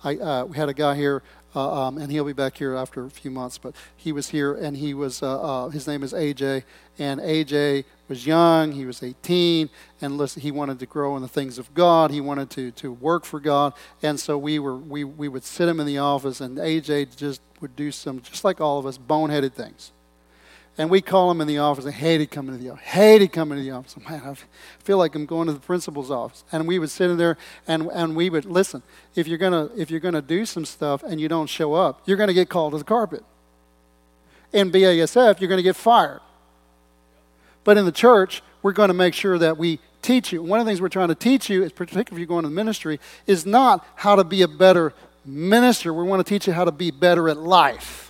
I, 0.04 0.16
uh, 0.18 0.46
we 0.46 0.58
had 0.58 0.70
a 0.70 0.76
guy 0.76 0.94
here 0.94 1.24
uh, 1.56 1.88
um, 1.88 1.98
and 1.98 2.12
he'll 2.12 2.26
be 2.26 2.34
back 2.34 2.58
here 2.58 2.76
after 2.76 3.06
a 3.06 3.10
few 3.10 3.32
months. 3.32 3.58
But 3.58 3.76
he 3.96 4.12
was 4.12 4.30
here, 4.30 4.54
and 4.54 4.78
he 4.78 4.94
was 4.94 5.24
uh, 5.24 5.42
uh, 5.42 5.70
his 5.70 5.88
name 5.88 6.04
is 6.04 6.14
AJ, 6.14 6.64
and 7.00 7.20
AJ 7.20 7.86
was 8.08 8.26
young. 8.26 8.72
He 8.72 8.86
was 8.86 9.04
18, 9.04 9.70
and 10.02 10.18
listen, 10.18 10.42
he 10.42 10.52
wanted 10.52 10.80
to 10.80 10.86
grow 10.86 11.16
in 11.16 11.22
the 11.22 11.28
things 11.28 11.58
of 11.58 11.74
God. 11.74 12.12
He 12.12 12.22
wanted 12.22 12.50
to 12.52 12.72
to 12.72 12.92
work 12.92 13.26
for 13.26 13.40
God, 13.40 13.74
and 14.04 14.20
so 14.20 14.38
we 14.38 14.60
were 14.60 14.78
we 14.78 15.04
we 15.04 15.28
would 15.28 15.44
sit 15.44 15.68
him 15.68 15.80
in 15.80 15.86
the 15.86 15.98
office, 15.98 16.42
and 16.42 16.58
AJ 16.58 17.16
just 17.16 17.42
would 17.62 17.76
do 17.76 17.92
some 17.92 18.22
just 18.22 18.44
like 18.44 18.62
all 18.62 18.78
of 18.80 18.86
us 18.86 18.98
boneheaded 18.98 19.54
things. 19.54 19.92
And 20.78 20.90
we 20.90 21.02
call 21.02 21.32
him 21.32 21.42
in 21.42 21.48
the 21.48 21.58
office. 21.58 21.86
I 21.86 21.92
hated 21.92 22.30
coming 22.30 22.56
to 22.56 22.64
the 22.64 22.70
office. 22.70 22.84
Hated 22.84 23.34
coming 23.34 23.58
to 23.58 23.64
the 23.64 23.72
office. 23.72 23.96
Man, 23.98 24.22
I 24.24 24.36
feel 24.84 24.98
like 24.98 25.16
I'm 25.16 25.26
going 25.26 25.48
to 25.48 25.54
the 25.54 25.60
principal's 25.60 26.12
office. 26.12 26.44
And 26.52 26.68
we 26.68 26.78
would 26.78 26.92
sit 26.92 27.10
in 27.10 27.18
there 27.18 27.38
and, 27.68 27.90
and 27.94 28.16
we 28.16 28.30
would 28.30 28.46
listen. 28.46 28.84
If 29.16 29.28
you're 29.28 29.40
gonna 29.40 29.70
if 29.76 29.90
you're 29.90 30.00
gonna 30.00 30.22
do 30.22 30.46
some 30.46 30.66
stuff 30.66 31.02
and 31.02 31.20
you 31.20 31.28
don't 31.28 31.48
show 31.48 31.74
up, 31.74 32.02
you're 32.06 32.18
gonna 32.18 32.34
get 32.34 32.50
called 32.50 32.74
to 32.74 32.78
the 32.78 32.84
carpet. 32.84 33.24
In 34.54 34.72
BASF, 34.72 35.42
you're 35.42 35.50
gonna 35.50 35.64
get 35.64 35.76
fired. 35.76 36.22
But 37.64 37.78
in 37.78 37.84
the 37.84 37.92
church, 37.92 38.44
we're 38.62 38.72
going 38.72 38.88
to 38.88 38.94
make 38.94 39.14
sure 39.14 39.38
that 39.38 39.58
we 39.58 39.80
teach 40.02 40.32
you. 40.32 40.42
One 40.42 40.60
of 40.60 40.66
the 40.66 40.70
things 40.70 40.82
we're 40.82 40.90
trying 40.90 41.10
to 41.10 41.16
teach 41.16 41.50
you, 41.50 41.70
particularly 41.70 42.06
if 42.16 42.18
you're 42.18 42.26
going 42.26 42.44
to 42.44 42.50
ministry, 42.50 43.00
is 43.26 43.46
not 43.46 43.86
how 43.96 44.16
to 44.16 44.24
be 44.24 44.42
a 44.42 44.48
better 44.48 44.94
minister. 45.26 45.94
We 45.94 46.04
want 46.06 46.26
to 46.26 46.30
teach 46.30 46.48
you 46.48 46.54
how 46.54 46.66
to 46.66 46.72
be 46.72 46.92
better 46.92 47.28
at 47.28 47.38
life. 47.38 48.07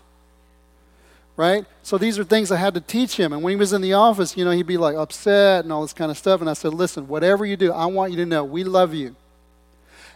Right? 1.37 1.65
So 1.83 1.97
these 1.99 2.17
are 2.17 2.23
things 2.23 2.51
I 2.51 2.57
had 2.57 2.73
to 2.73 2.81
teach 2.81 3.15
him. 3.15 3.31
And 3.31 3.43
when 3.43 3.51
he 3.51 3.55
was 3.55 3.71
in 3.71 3.81
the 3.81 3.93
office, 3.93 4.35
you 4.35 4.43
know, 4.43 4.51
he'd 4.51 4.65
be 4.65 4.77
like 4.77 4.95
upset 4.95 5.63
and 5.63 5.71
all 5.71 5.83
this 5.83 5.93
kind 5.93 6.11
of 6.11 6.17
stuff. 6.17 6.41
And 6.41 6.49
I 6.49 6.53
said, 6.53 6.73
listen, 6.73 7.07
whatever 7.07 7.45
you 7.45 7.55
do, 7.55 7.71
I 7.71 7.85
want 7.85 8.11
you 8.11 8.17
to 8.17 8.25
know 8.25 8.43
we 8.43 8.63
love 8.63 8.95
you. 8.95 9.15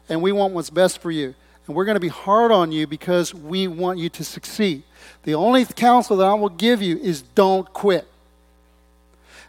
And 0.09 0.21
we 0.23 0.31
want 0.31 0.53
what's 0.53 0.71
best 0.71 0.99
for 0.99 1.11
you. 1.11 1.35
And 1.67 1.75
we're 1.75 1.85
going 1.85 1.95
to 1.95 2.01
be 2.01 2.07
hard 2.07 2.51
on 2.51 2.71
you 2.71 2.87
because 2.87 3.35
we 3.35 3.67
want 3.67 3.99
you 3.99 4.09
to 4.09 4.23
succeed. 4.23 4.81
The 5.23 5.35
only 5.35 5.63
counsel 5.63 6.17
that 6.17 6.25
I 6.25 6.33
will 6.33 6.49
give 6.49 6.81
you 6.81 6.97
is 6.97 7.21
don't 7.21 7.71
quit. 7.71 8.07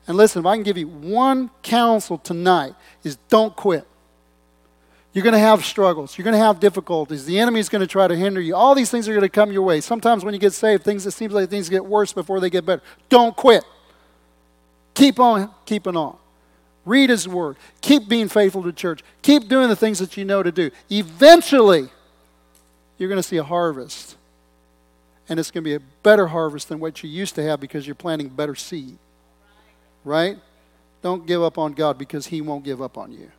And 0.07 0.17
listen, 0.17 0.41
if 0.41 0.47
I 0.47 0.57
can 0.57 0.63
give 0.63 0.77
you 0.77 0.89
one 0.89 1.49
counsel 1.63 2.19
tonight, 2.19 2.75
is 3.03 3.17
don't 3.29 3.57
quit. 3.57 3.87
You're 5.13 5.25
going 5.25 5.35
to 5.35 5.39
have 5.39 5.65
struggles. 5.65 6.17
You're 6.17 6.25
going 6.25 6.33
to 6.33 6.39
have 6.39 6.59
difficulties. 6.59 7.27
The 7.27 7.39
enemy 7.39 7.61
is 7.61 7.69
going 7.69 7.81
to 7.81 7.87
try 7.87 8.09
to 8.09 8.17
hinder 8.17 8.41
you. 8.41 8.57
All 8.57 8.75
these 8.75 8.91
things 8.91 9.09
are 9.09 9.13
going 9.13 9.23
to 9.23 9.29
come 9.29 9.53
your 9.53 9.63
way. 9.63 9.81
Sometimes 9.81 10.25
when 10.25 10.33
you 10.33 10.41
get 10.41 10.55
saved, 10.55 10.85
things 10.85 11.07
it 11.07 11.11
seems 11.11 11.35
like 11.35 11.51
things 11.51 11.69
get 11.69 11.85
worse 11.85 12.13
before 12.13 12.41
they 12.41 12.49
get 12.49 12.65
better. 12.65 12.83
Don't 13.11 13.37
quit. 13.37 13.65
Keep 14.95 15.21
on 15.21 15.51
keeping 15.67 15.97
on. 15.97 16.17
Read 16.85 17.11
his 17.11 17.29
word. 17.29 17.57
Keep 17.81 18.09
being 18.09 18.29
faithful 18.29 18.63
to 18.63 18.73
church. 18.73 19.03
Keep 19.21 19.49
doing 19.49 19.69
the 19.69 19.77
things 19.77 19.99
that 19.99 20.17
you 20.17 20.25
know 20.25 20.43
to 20.43 20.51
do. 20.51 20.71
Eventually, 20.91 21.89
you're 22.99 23.09
going 23.09 23.21
to 23.21 23.23
see 23.23 23.37
a 23.37 23.45
harvest. 23.45 24.17
And 25.29 25.39
it's 25.39 25.51
going 25.51 25.63
to 25.63 25.69
be 25.69 25.75
a 25.75 25.81
better 26.03 26.27
harvest 26.27 26.69
than 26.69 26.81
what 26.81 27.03
you 27.03 27.09
used 27.09 27.35
to 27.37 27.43
have 27.43 27.61
because 27.61 27.87
you're 27.87 27.95
planting 27.95 28.29
better 28.29 28.55
seed. 28.55 28.97
Right? 30.05 30.39
Don't 31.03 31.27
give 31.27 31.43
up 31.43 31.59
on 31.59 31.73
God 31.73 31.99
because 31.99 32.27
he 32.27 32.41
won't 32.41 32.65
give 32.65 32.83
up 32.83 32.99
on 32.99 33.13
you. 33.13 33.31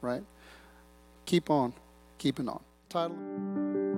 Right? 0.00 0.22
Keep 1.32 1.48
on 1.48 1.72
keeping 2.18 2.46
on. 2.46 2.60
Title. 2.90 3.91